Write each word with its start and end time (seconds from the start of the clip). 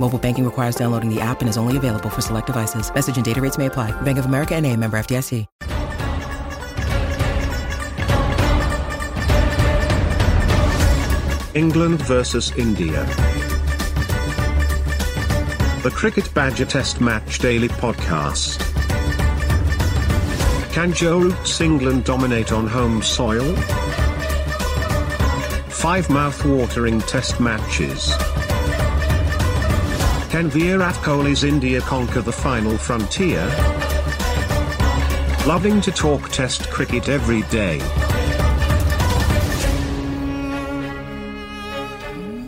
Mobile 0.00 0.18
banking 0.18 0.46
requires 0.46 0.76
downloading 0.76 1.14
the 1.14 1.20
app 1.20 1.40
and 1.42 1.48
is 1.48 1.58
only 1.58 1.76
available 1.76 2.08
for 2.08 2.22
select 2.22 2.46
devices. 2.46 2.92
Message 2.94 3.16
and 3.16 3.24
data 3.24 3.40
rates 3.40 3.58
may 3.58 3.66
apply. 3.66 3.92
Bank 4.00 4.16
of 4.16 4.24
America 4.24 4.54
and 4.54 4.64
a 4.64 4.74
member 4.74 4.98
FDIC. 4.98 5.46
England 11.52 12.00
versus 12.02 12.52
India. 12.56 13.04
The 15.82 15.90
Cricket 15.92 16.32
Badger 16.32 16.64
Test 16.64 17.00
Match 17.00 17.40
Daily 17.40 17.68
Podcast. 17.68 18.60
Can 20.72 20.94
Joe 20.94 21.18
Root's 21.18 21.60
England 21.60 22.04
dominate 22.04 22.52
on 22.52 22.66
home 22.66 23.02
soil? 23.02 23.54
Five 25.68 26.08
mouth-watering 26.08 27.00
test 27.00 27.40
matches. 27.40 28.14
Can 30.30 30.48
Virat 30.48 30.94
Kohli's 31.02 31.42
India 31.42 31.80
conquer 31.80 32.20
the 32.20 32.30
final 32.30 32.78
frontier? 32.78 33.44
Loving 35.44 35.80
to 35.80 35.90
talk 35.90 36.28
test 36.28 36.70
cricket 36.70 37.08
every 37.08 37.42
day. 37.50 37.80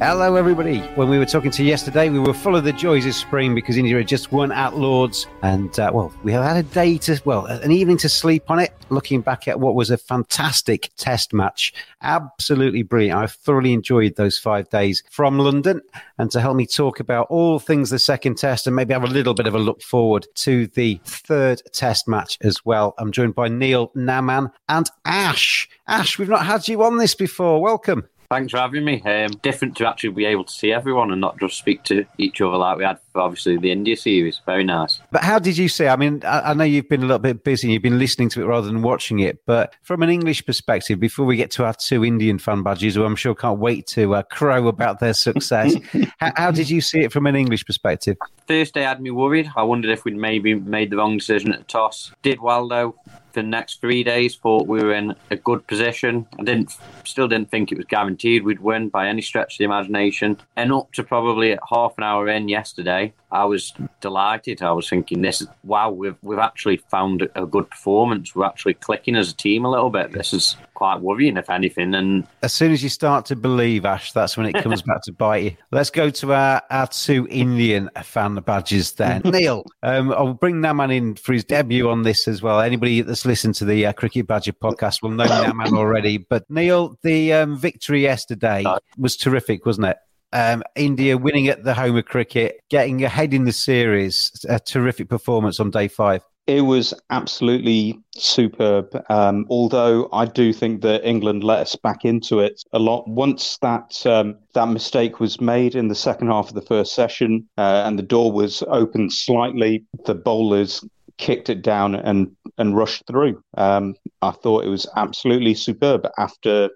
Hello, 0.04 0.34
everybody. 0.34 0.80
When 0.96 1.08
we 1.08 1.16
were 1.16 1.24
talking 1.24 1.52
to 1.52 1.62
yesterday, 1.62 2.08
we 2.08 2.18
were 2.18 2.34
full 2.34 2.56
of 2.56 2.64
the 2.64 2.72
joys 2.72 3.06
of 3.06 3.14
spring 3.14 3.54
because 3.54 3.76
India 3.76 4.02
just 4.02 4.32
won 4.32 4.50
at 4.50 4.76
Lord's. 4.76 5.28
And, 5.42 5.78
uh, 5.78 5.92
well, 5.94 6.12
we 6.24 6.32
have 6.32 6.42
had 6.42 6.56
a 6.56 6.68
day 6.68 6.98
to, 6.98 7.22
well, 7.24 7.46
an 7.46 7.70
evening 7.70 7.98
to 7.98 8.08
sleep 8.08 8.50
on 8.50 8.58
it, 8.58 8.74
looking 8.90 9.20
back 9.20 9.46
at 9.46 9.60
what 9.60 9.76
was 9.76 9.90
a 9.90 9.96
fantastic 9.96 10.90
test 10.96 11.32
match. 11.32 11.72
Absolutely 12.02 12.82
brilliant. 12.82 13.16
I 13.16 13.28
thoroughly 13.28 13.72
enjoyed 13.72 14.16
those 14.16 14.40
five 14.40 14.68
days 14.70 15.04
from 15.08 15.38
London. 15.38 15.80
And 16.18 16.32
to 16.32 16.40
help 16.40 16.56
me 16.56 16.66
talk 16.66 16.98
about 16.98 17.28
all 17.30 17.60
things 17.60 17.90
the 17.90 18.00
second 18.00 18.38
test 18.38 18.66
and 18.66 18.74
maybe 18.74 18.94
have 18.94 19.04
a 19.04 19.06
little 19.06 19.34
bit 19.34 19.46
of 19.46 19.54
a 19.54 19.60
look 19.60 19.82
forward 19.82 20.26
to 20.34 20.66
the 20.66 21.00
third 21.04 21.62
test 21.72 22.08
match 22.08 22.38
as 22.40 22.64
well, 22.64 22.94
I'm 22.98 23.12
joined 23.12 23.36
by 23.36 23.46
Neil 23.46 23.92
Naman 23.94 24.50
and 24.68 24.90
Ash. 25.04 25.68
Ash, 25.86 26.18
we've 26.18 26.28
not 26.28 26.44
had 26.44 26.66
you 26.66 26.82
on 26.82 26.96
this 26.96 27.14
before. 27.14 27.62
Welcome. 27.62 28.08
Thanks 28.32 28.52
for 28.52 28.56
having 28.56 28.86
me. 28.86 29.02
Um, 29.02 29.32
different 29.42 29.76
to 29.76 29.86
actually 29.86 30.14
be 30.14 30.24
able 30.24 30.44
to 30.44 30.52
see 30.54 30.72
everyone 30.72 31.10
and 31.10 31.20
not 31.20 31.38
just 31.38 31.58
speak 31.58 31.82
to 31.82 32.06
each 32.16 32.40
other 32.40 32.56
like 32.56 32.78
we 32.78 32.84
had 32.84 32.98
obviously 33.14 33.56
the 33.56 33.70
India 33.70 33.96
series. 33.96 34.40
Very 34.46 34.64
nice. 34.64 35.00
But 35.10 35.22
how 35.22 35.38
did 35.38 35.56
you 35.56 35.68
see? 35.68 35.86
I 35.86 35.96
mean, 35.96 36.22
I, 36.24 36.50
I 36.50 36.54
know 36.54 36.64
you've 36.64 36.88
been 36.88 37.02
a 37.02 37.06
little 37.06 37.18
bit 37.18 37.44
busy 37.44 37.72
you've 37.72 37.82
been 37.82 37.98
listening 37.98 38.28
to 38.30 38.42
it 38.42 38.46
rather 38.46 38.66
than 38.66 38.82
watching 38.82 39.20
it. 39.20 39.44
But 39.46 39.74
from 39.82 40.02
an 40.02 40.10
English 40.10 40.44
perspective, 40.46 41.00
before 41.00 41.26
we 41.26 41.36
get 41.36 41.50
to 41.52 41.64
our 41.64 41.74
two 41.74 42.04
Indian 42.04 42.38
fan 42.38 42.62
badges, 42.62 42.94
who 42.94 43.04
I'm 43.04 43.16
sure 43.16 43.34
can't 43.34 43.58
wait 43.58 43.86
to 43.88 44.14
uh, 44.14 44.22
crow 44.22 44.68
about 44.68 45.00
their 45.00 45.14
success, 45.14 45.74
how, 46.18 46.32
how 46.36 46.50
did 46.50 46.70
you 46.70 46.80
see 46.80 47.00
it 47.00 47.12
from 47.12 47.26
an 47.26 47.36
English 47.36 47.64
perspective? 47.66 48.16
First 48.46 48.74
day 48.74 48.82
had 48.82 49.00
me 49.00 49.10
worried. 49.10 49.50
I 49.56 49.62
wondered 49.62 49.90
if 49.90 50.04
we'd 50.04 50.16
maybe 50.16 50.54
made 50.54 50.90
the 50.90 50.96
wrong 50.96 51.18
decision 51.18 51.52
at 51.52 51.58
the 51.58 51.64
toss. 51.64 52.12
Did 52.22 52.40
well 52.40 52.68
though 52.68 52.96
the 53.32 53.42
next 53.42 53.80
three 53.80 54.04
days 54.04 54.36
thought 54.36 54.66
we 54.66 54.82
were 54.82 54.92
in 54.92 55.14
a 55.30 55.36
good 55.36 55.66
position. 55.66 56.26
I 56.38 56.44
didn't, 56.44 56.76
still 57.04 57.28
didn't 57.28 57.50
think 57.50 57.72
it 57.72 57.78
was 57.78 57.86
guaranteed 57.86 58.44
we'd 58.44 58.60
win 58.60 58.88
by 58.88 59.08
any 59.08 59.22
stretch 59.22 59.54
of 59.54 59.58
the 59.58 59.64
imagination. 59.64 60.38
And 60.56 60.72
up 60.72 60.92
to 60.92 61.02
probably 61.02 61.56
half 61.70 61.94
an 61.98 62.04
hour 62.04 62.28
in 62.28 62.48
yesterday, 62.48 63.01
I 63.30 63.44
was 63.46 63.72
delighted. 64.00 64.62
I 64.62 64.72
was 64.72 64.88
thinking, 64.88 65.22
this 65.22 65.40
is 65.40 65.48
wow, 65.64 65.90
we've 65.90 66.16
we've 66.22 66.38
actually 66.38 66.76
found 66.76 67.28
a 67.34 67.46
good 67.46 67.70
performance. 67.70 68.34
We're 68.34 68.44
actually 68.44 68.74
clicking 68.74 69.16
as 69.16 69.30
a 69.30 69.34
team 69.34 69.64
a 69.64 69.70
little 69.70 69.88
bit. 69.88 70.12
This 70.12 70.34
is 70.34 70.56
quite 70.74 71.00
worrying, 71.00 71.36
if 71.36 71.48
anything. 71.48 71.94
And 71.94 72.26
as 72.42 72.52
soon 72.52 72.72
as 72.72 72.82
you 72.82 72.88
start 72.88 73.24
to 73.26 73.36
believe, 73.36 73.84
Ash, 73.84 74.12
that's 74.12 74.36
when 74.36 74.46
it 74.46 74.54
comes 74.62 74.82
back 74.88 75.02
to 75.04 75.12
bite 75.12 75.42
you. 75.44 75.56
Let's 75.70 75.90
go 75.90 76.10
to 76.10 76.32
our, 76.34 76.62
our 76.70 76.88
two 76.88 77.26
Indian 77.30 77.88
fan 78.02 78.34
badges 78.34 78.92
then. 78.92 79.22
Neil, 79.24 79.64
um, 79.82 80.12
I'll 80.12 80.34
bring 80.34 80.56
Naman 80.56 80.94
in 80.94 81.14
for 81.14 81.32
his 81.32 81.44
debut 81.44 81.88
on 81.88 82.02
this 82.02 82.28
as 82.28 82.42
well. 82.42 82.60
Anybody 82.60 83.00
that's 83.00 83.24
listened 83.24 83.54
to 83.56 83.64
the 83.64 83.86
uh, 83.86 83.92
Cricket 83.92 84.26
Badger 84.26 84.52
podcast 84.52 85.02
will 85.02 85.10
know 85.10 85.24
Naman 85.24 85.78
already. 85.78 86.18
But 86.18 86.44
Neil, 86.50 86.98
the 87.02 87.32
um, 87.32 87.56
victory 87.56 88.02
yesterday 88.02 88.64
was 88.98 89.16
terrific, 89.16 89.64
wasn't 89.64 89.86
it? 89.86 89.96
Um, 90.32 90.62
India 90.76 91.18
winning 91.18 91.48
at 91.48 91.64
the 91.64 91.74
home 91.74 91.96
of 91.96 92.04
cricket, 92.06 92.60
getting 92.70 93.04
ahead 93.04 93.34
in 93.34 93.44
the 93.44 93.52
series, 93.52 94.32
a 94.48 94.58
terrific 94.58 95.08
performance 95.08 95.60
on 95.60 95.70
day 95.70 95.88
five. 95.88 96.22
It 96.48 96.62
was 96.62 96.92
absolutely 97.10 98.00
superb. 98.16 98.88
Um, 99.08 99.46
although 99.48 100.08
I 100.12 100.24
do 100.24 100.52
think 100.52 100.82
that 100.82 101.06
England 101.06 101.44
let 101.44 101.60
us 101.60 101.76
back 101.76 102.04
into 102.04 102.40
it 102.40 102.62
a 102.72 102.80
lot. 102.80 103.06
Once 103.06 103.58
that 103.58 104.04
um, 104.06 104.36
that 104.54 104.68
mistake 104.68 105.20
was 105.20 105.40
made 105.40 105.76
in 105.76 105.88
the 105.88 105.94
second 105.94 106.28
half 106.28 106.48
of 106.48 106.54
the 106.54 106.62
first 106.62 106.94
session, 106.94 107.48
uh, 107.58 107.84
and 107.86 107.96
the 107.98 108.02
door 108.02 108.32
was 108.32 108.64
opened 108.68 109.12
slightly, 109.12 109.84
the 110.04 110.14
bowlers 110.14 110.84
kicked 111.18 111.48
it 111.48 111.62
down 111.62 111.94
and 111.94 112.34
and 112.58 112.76
rushed 112.76 113.06
through. 113.06 113.40
Um, 113.56 113.94
I 114.20 114.32
thought 114.32 114.64
it 114.64 114.68
was 114.68 114.86
absolutely 114.96 115.54
superb 115.54 116.08
after 116.18 116.70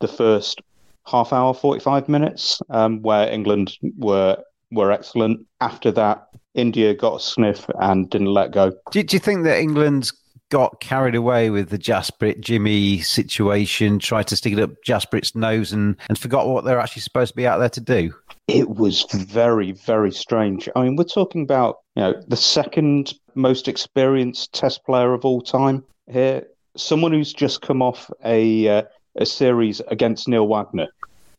the 0.00 0.08
first 0.08 0.62
half 1.06 1.32
hour, 1.32 1.54
45 1.54 2.08
minutes, 2.08 2.60
um, 2.70 3.02
where 3.02 3.30
England 3.30 3.76
were 3.96 4.38
were 4.72 4.92
excellent. 4.92 5.46
After 5.60 5.90
that, 5.92 6.28
India 6.54 6.94
got 6.94 7.16
a 7.16 7.20
sniff 7.20 7.66
and 7.80 8.08
didn't 8.08 8.32
let 8.32 8.52
go. 8.52 8.72
Do, 8.92 9.02
do 9.02 9.16
you 9.16 9.20
think 9.20 9.44
that 9.44 9.58
England's 9.58 10.12
got 10.50 10.80
carried 10.80 11.14
away 11.14 11.48
with 11.48 11.70
the 11.70 11.78
Jasprit 11.78 12.40
Jimmy 12.40 12.98
situation, 13.00 13.98
tried 13.98 14.26
to 14.28 14.36
stick 14.36 14.52
it 14.52 14.60
up 14.60 14.70
Jasprit's 14.86 15.34
nose 15.34 15.72
and, 15.72 15.96
and 16.08 16.18
forgot 16.18 16.48
what 16.48 16.64
they're 16.64 16.80
actually 16.80 17.02
supposed 17.02 17.32
to 17.32 17.36
be 17.36 17.46
out 17.46 17.58
there 17.58 17.68
to 17.70 17.80
do? 17.80 18.12
It 18.48 18.68
was 18.68 19.06
very, 19.12 19.72
very 19.72 20.10
strange. 20.10 20.68
I 20.74 20.84
mean, 20.84 20.96
we're 20.96 21.04
talking 21.04 21.42
about 21.42 21.78
you 21.96 22.02
know 22.02 22.22
the 22.28 22.36
second 22.36 23.14
most 23.34 23.68
experienced 23.68 24.52
Test 24.52 24.84
player 24.84 25.14
of 25.14 25.24
all 25.24 25.40
time 25.40 25.84
here, 26.10 26.46
someone 26.76 27.12
who's 27.12 27.32
just 27.32 27.62
come 27.62 27.82
off 27.82 28.10
a 28.24 28.68
uh, 28.68 28.82
a 29.16 29.26
series 29.26 29.80
against 29.88 30.28
Neil 30.28 30.46
Wagner, 30.46 30.88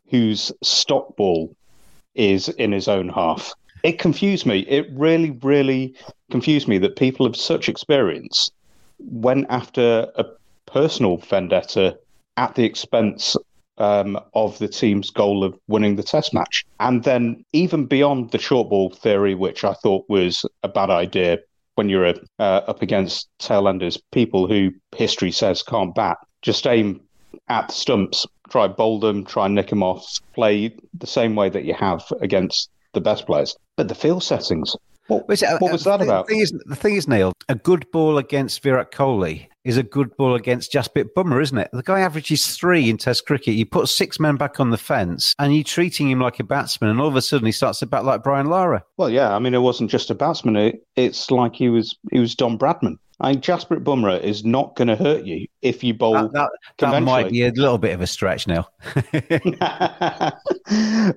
whose 0.09 0.51
stock 0.61 1.15
ball 1.15 1.55
is 2.15 2.49
in 2.49 2.71
his 2.71 2.87
own 2.87 3.09
half. 3.09 3.53
It 3.83 3.99
confused 3.99 4.45
me. 4.45 4.59
It 4.61 4.87
really, 4.93 5.31
really 5.41 5.95
confused 6.29 6.67
me 6.67 6.77
that 6.79 6.95
people 6.97 7.25
of 7.25 7.35
such 7.35 7.69
experience 7.69 8.51
went 8.99 9.47
after 9.49 10.11
a 10.15 10.25
personal 10.65 11.17
vendetta 11.17 11.97
at 12.37 12.55
the 12.55 12.63
expense 12.63 13.35
um, 13.77 14.19
of 14.33 14.59
the 14.59 14.67
team's 14.67 15.09
goal 15.09 15.43
of 15.43 15.57
winning 15.67 15.95
the 15.95 16.03
test 16.03 16.33
match. 16.33 16.65
And 16.79 17.03
then, 17.03 17.43
even 17.53 17.85
beyond 17.85 18.31
the 18.31 18.37
short 18.37 18.69
ball 18.69 18.91
theory, 18.91 19.33
which 19.33 19.63
I 19.63 19.73
thought 19.73 20.05
was 20.07 20.45
a 20.61 20.67
bad 20.67 20.89
idea 20.89 21.39
when 21.75 21.89
you're 21.89 22.05
uh, 22.05 22.13
up 22.39 22.81
against 22.81 23.29
tailenders, 23.39 23.99
people 24.11 24.47
who 24.47 24.71
history 24.95 25.31
says 25.31 25.63
can't 25.63 25.95
bat. 25.95 26.17
Just 26.41 26.67
aim 26.67 27.01
at 27.47 27.67
the 27.67 27.73
stumps, 27.73 28.25
try 28.49 28.67
bowl 28.67 28.99
them, 28.99 29.25
try 29.25 29.47
nick 29.47 29.69
them 29.69 29.83
off, 29.83 30.19
play 30.33 30.75
the 30.93 31.07
same 31.07 31.35
way 31.35 31.49
that 31.49 31.65
you 31.65 31.73
have 31.73 32.03
against 32.21 32.69
the 32.93 33.01
best 33.01 33.25
players. 33.25 33.55
But 33.77 33.87
the 33.87 33.95
field 33.95 34.23
settings, 34.23 34.75
what, 35.07 35.43
uh, 35.43 35.57
what 35.59 35.71
was 35.71 35.83
that 35.83 35.99
the, 35.99 36.05
about? 36.05 36.27
The 36.27 36.33
thing, 36.33 36.41
is, 36.41 36.51
the 36.65 36.75
thing 36.75 36.95
is, 36.95 37.07
Neil, 37.07 37.33
a 37.49 37.55
good 37.55 37.85
ball 37.91 38.17
against 38.17 38.63
Virat 38.63 38.91
Kohli 38.91 39.47
is 39.63 39.77
a 39.77 39.83
good 39.83 40.15
ball 40.17 40.35
against 40.35 40.71
Jasprit 40.71 41.09
Bumrah, 41.15 41.41
isn't 41.41 41.57
it? 41.57 41.69
The 41.71 41.83
guy 41.83 41.99
averages 41.99 42.55
three 42.55 42.89
in 42.89 42.97
Test 42.97 43.25
cricket. 43.25 43.55
You 43.55 43.65
put 43.65 43.89
six 43.89 44.19
men 44.19 44.35
back 44.35 44.59
on 44.59 44.71
the 44.71 44.77
fence, 44.77 45.35
and 45.37 45.53
you're 45.53 45.63
treating 45.63 46.09
him 46.09 46.19
like 46.19 46.39
a 46.39 46.43
batsman, 46.43 46.89
and 46.89 46.99
all 46.99 47.07
of 47.07 47.15
a 47.15 47.21
sudden 47.21 47.45
he 47.45 47.51
starts 47.51 47.79
to 47.79 47.85
bat 47.85 48.05
like 48.05 48.23
Brian 48.23 48.47
Lara. 48.47 48.83
Well, 48.97 49.09
yeah, 49.09 49.35
I 49.35 49.39
mean, 49.39 49.53
it 49.53 49.59
wasn't 49.59 49.91
just 49.91 50.09
a 50.09 50.15
batsman. 50.15 50.55
It, 50.55 50.83
it's 50.95 51.29
like 51.29 51.55
he 51.55 51.69
was 51.69 51.95
he 52.11 52.19
was 52.19 52.35
Don 52.35 52.57
Bradman. 52.57 52.97
I 53.21 53.31
mean, 53.31 53.41
Jasprit 53.41 53.83
Bumrah 53.83 54.19
is 54.19 54.43
not 54.43 54.75
going 54.75 54.87
to 54.87 54.95
hurt 54.95 55.25
you 55.25 55.47
if 55.61 55.83
you 55.83 55.93
bowl. 55.93 56.13
That, 56.13 56.31
that, 56.33 56.91
that 56.91 57.03
might 57.03 57.29
be 57.29 57.45
a 57.45 57.51
little 57.51 57.77
bit 57.77 57.93
of 57.93 58.01
a 58.01 58.07
stretch 58.07 58.47
now. 58.47 58.67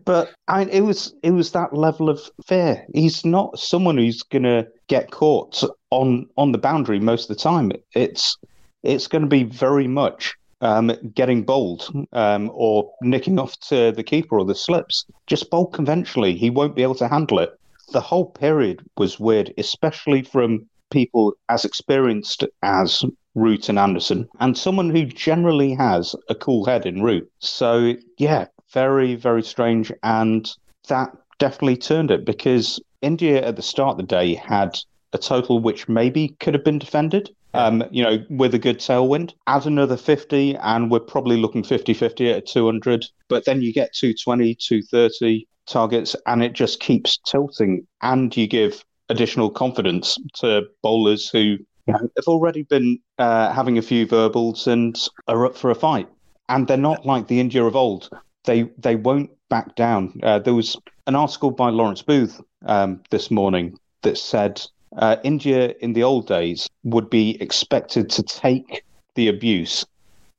but 0.04 0.30
I 0.46 0.58
mean, 0.58 0.68
it 0.68 0.82
was 0.82 1.14
it 1.22 1.30
was 1.30 1.52
that 1.52 1.72
level 1.72 2.10
of 2.10 2.20
fear. 2.46 2.84
He's 2.92 3.24
not 3.24 3.58
someone 3.58 3.96
who's 3.96 4.22
going 4.22 4.42
to 4.42 4.68
get 4.88 5.12
caught 5.12 5.62
on 5.90 6.26
on 6.36 6.52
the 6.52 6.58
boundary 6.58 7.00
most 7.00 7.30
of 7.30 7.36
the 7.36 7.42
time. 7.42 7.72
It's 7.94 8.36
it's 8.82 9.06
going 9.06 9.22
to 9.22 9.28
be 9.28 9.44
very 9.44 9.88
much 9.88 10.34
um, 10.60 10.92
getting 11.14 11.42
bowled 11.42 11.88
um, 12.12 12.50
or 12.52 12.92
nicking 13.00 13.38
off 13.38 13.58
to 13.60 13.92
the 13.92 14.04
keeper 14.04 14.38
or 14.38 14.44
the 14.44 14.54
slips. 14.54 15.06
Just 15.26 15.48
bowl 15.48 15.68
conventionally. 15.68 16.34
He 16.34 16.50
won't 16.50 16.76
be 16.76 16.82
able 16.82 16.96
to 16.96 17.08
handle 17.08 17.38
it. 17.38 17.58
The 17.92 18.00
whole 18.02 18.26
period 18.26 18.84
was 18.98 19.18
weird, 19.18 19.54
especially 19.56 20.22
from 20.22 20.66
people 20.94 21.34
as 21.48 21.64
experienced 21.64 22.44
as 22.62 23.04
Root 23.34 23.68
and 23.68 23.78
Anderson, 23.78 24.28
and 24.38 24.56
someone 24.56 24.90
who 24.90 25.04
generally 25.04 25.74
has 25.74 26.14
a 26.28 26.34
cool 26.34 26.64
head 26.64 26.86
in 26.86 27.02
Root. 27.02 27.28
So, 27.40 27.94
yeah, 28.16 28.46
very, 28.72 29.16
very 29.16 29.42
strange. 29.42 29.92
And 30.04 30.48
that 30.88 31.10
definitely 31.38 31.76
turned 31.76 32.12
it 32.12 32.24
because 32.24 32.80
India 33.02 33.44
at 33.44 33.56
the 33.56 33.62
start 33.62 33.94
of 33.94 33.96
the 33.98 34.16
day 34.16 34.34
had 34.34 34.78
a 35.12 35.18
total 35.18 35.58
which 35.58 35.88
maybe 35.88 36.36
could 36.40 36.54
have 36.54 36.64
been 36.64 36.78
defended. 36.78 37.30
Um, 37.54 37.84
you 37.92 38.02
know, 38.02 38.24
with 38.30 38.52
a 38.54 38.58
good 38.58 38.78
tailwind, 38.78 39.32
add 39.46 39.66
another 39.66 39.96
50, 39.96 40.56
and 40.56 40.90
we're 40.90 40.98
probably 40.98 41.36
looking 41.36 41.62
50 41.62 41.94
50 41.94 42.30
at 42.30 42.46
200. 42.46 43.06
But 43.28 43.44
then 43.44 43.62
you 43.62 43.72
get 43.72 43.94
220, 43.94 44.56
230 44.56 45.46
targets, 45.66 46.16
and 46.26 46.42
it 46.42 46.52
just 46.52 46.80
keeps 46.80 47.16
tilting. 47.18 47.86
And 48.02 48.36
you 48.36 48.48
give 48.48 48.84
additional 49.08 49.50
confidence 49.50 50.18
to 50.34 50.62
bowlers 50.82 51.28
who 51.28 51.58
know, 51.86 51.98
have 52.16 52.26
already 52.26 52.62
been 52.62 52.98
uh, 53.18 53.52
having 53.52 53.78
a 53.78 53.82
few 53.82 54.06
verbals 54.06 54.66
and 54.66 54.98
are 55.28 55.46
up 55.46 55.56
for 55.56 55.70
a 55.70 55.74
fight. 55.74 56.08
And 56.48 56.66
they're 56.66 56.76
not 56.76 57.06
like 57.06 57.26
the 57.26 57.40
India 57.40 57.64
of 57.64 57.76
old. 57.76 58.10
They 58.44 58.64
they 58.78 58.96
won't 58.96 59.30
back 59.48 59.74
down. 59.76 60.18
Uh, 60.22 60.38
there 60.38 60.54
was 60.54 60.76
an 61.06 61.14
article 61.14 61.50
by 61.50 61.70
Lawrence 61.70 62.02
Booth 62.02 62.40
um, 62.66 63.00
this 63.10 63.30
morning 63.30 63.78
that 64.02 64.18
said 64.18 64.60
uh, 64.96 65.16
India 65.24 65.74
in 65.80 65.92
the 65.92 66.02
old 66.02 66.26
days 66.26 66.68
would 66.84 67.10
be 67.10 67.40
expected 67.40 68.10
to 68.10 68.22
take 68.22 68.84
the 69.14 69.28
abuse 69.28 69.84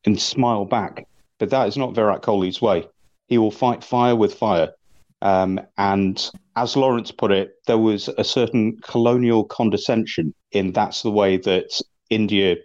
and 0.06 0.20
smile 0.20 0.66
back, 0.66 1.08
but 1.40 1.50
that 1.50 1.68
is 1.68 1.78
not 1.78 1.96
Virat 1.96 2.22
Kohli's 2.22 2.62
way. 2.62 2.88
He 3.28 3.38
will 3.38 3.52
fight 3.52 3.84
fire 3.84 4.16
with 4.16 4.36
fire. 4.36 4.74
Um, 5.22 5.60
and 5.78 6.30
as 6.56 6.76
Lawrence 6.76 7.12
put 7.12 7.32
it, 7.32 7.54
there 7.68 7.78
was 7.78 8.10
a 8.18 8.24
certain 8.24 8.78
colonial 8.84 9.44
condescension 9.44 10.34
in 10.52 10.72
that's 10.72 11.02
the 11.02 11.12
way 11.12 11.38
that 11.38 11.82
India 12.10 12.58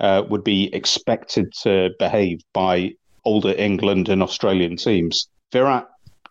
uh, 0.00 0.22
would 0.28 0.44
be 0.44 0.74
expected 0.74 1.52
to 1.62 1.90
behave 1.98 2.40
by 2.52 2.92
older 3.24 3.54
England 3.56 4.08
and 4.08 4.22
Australian 4.22 4.76
teams. 4.76 5.28
Virat 5.52 5.86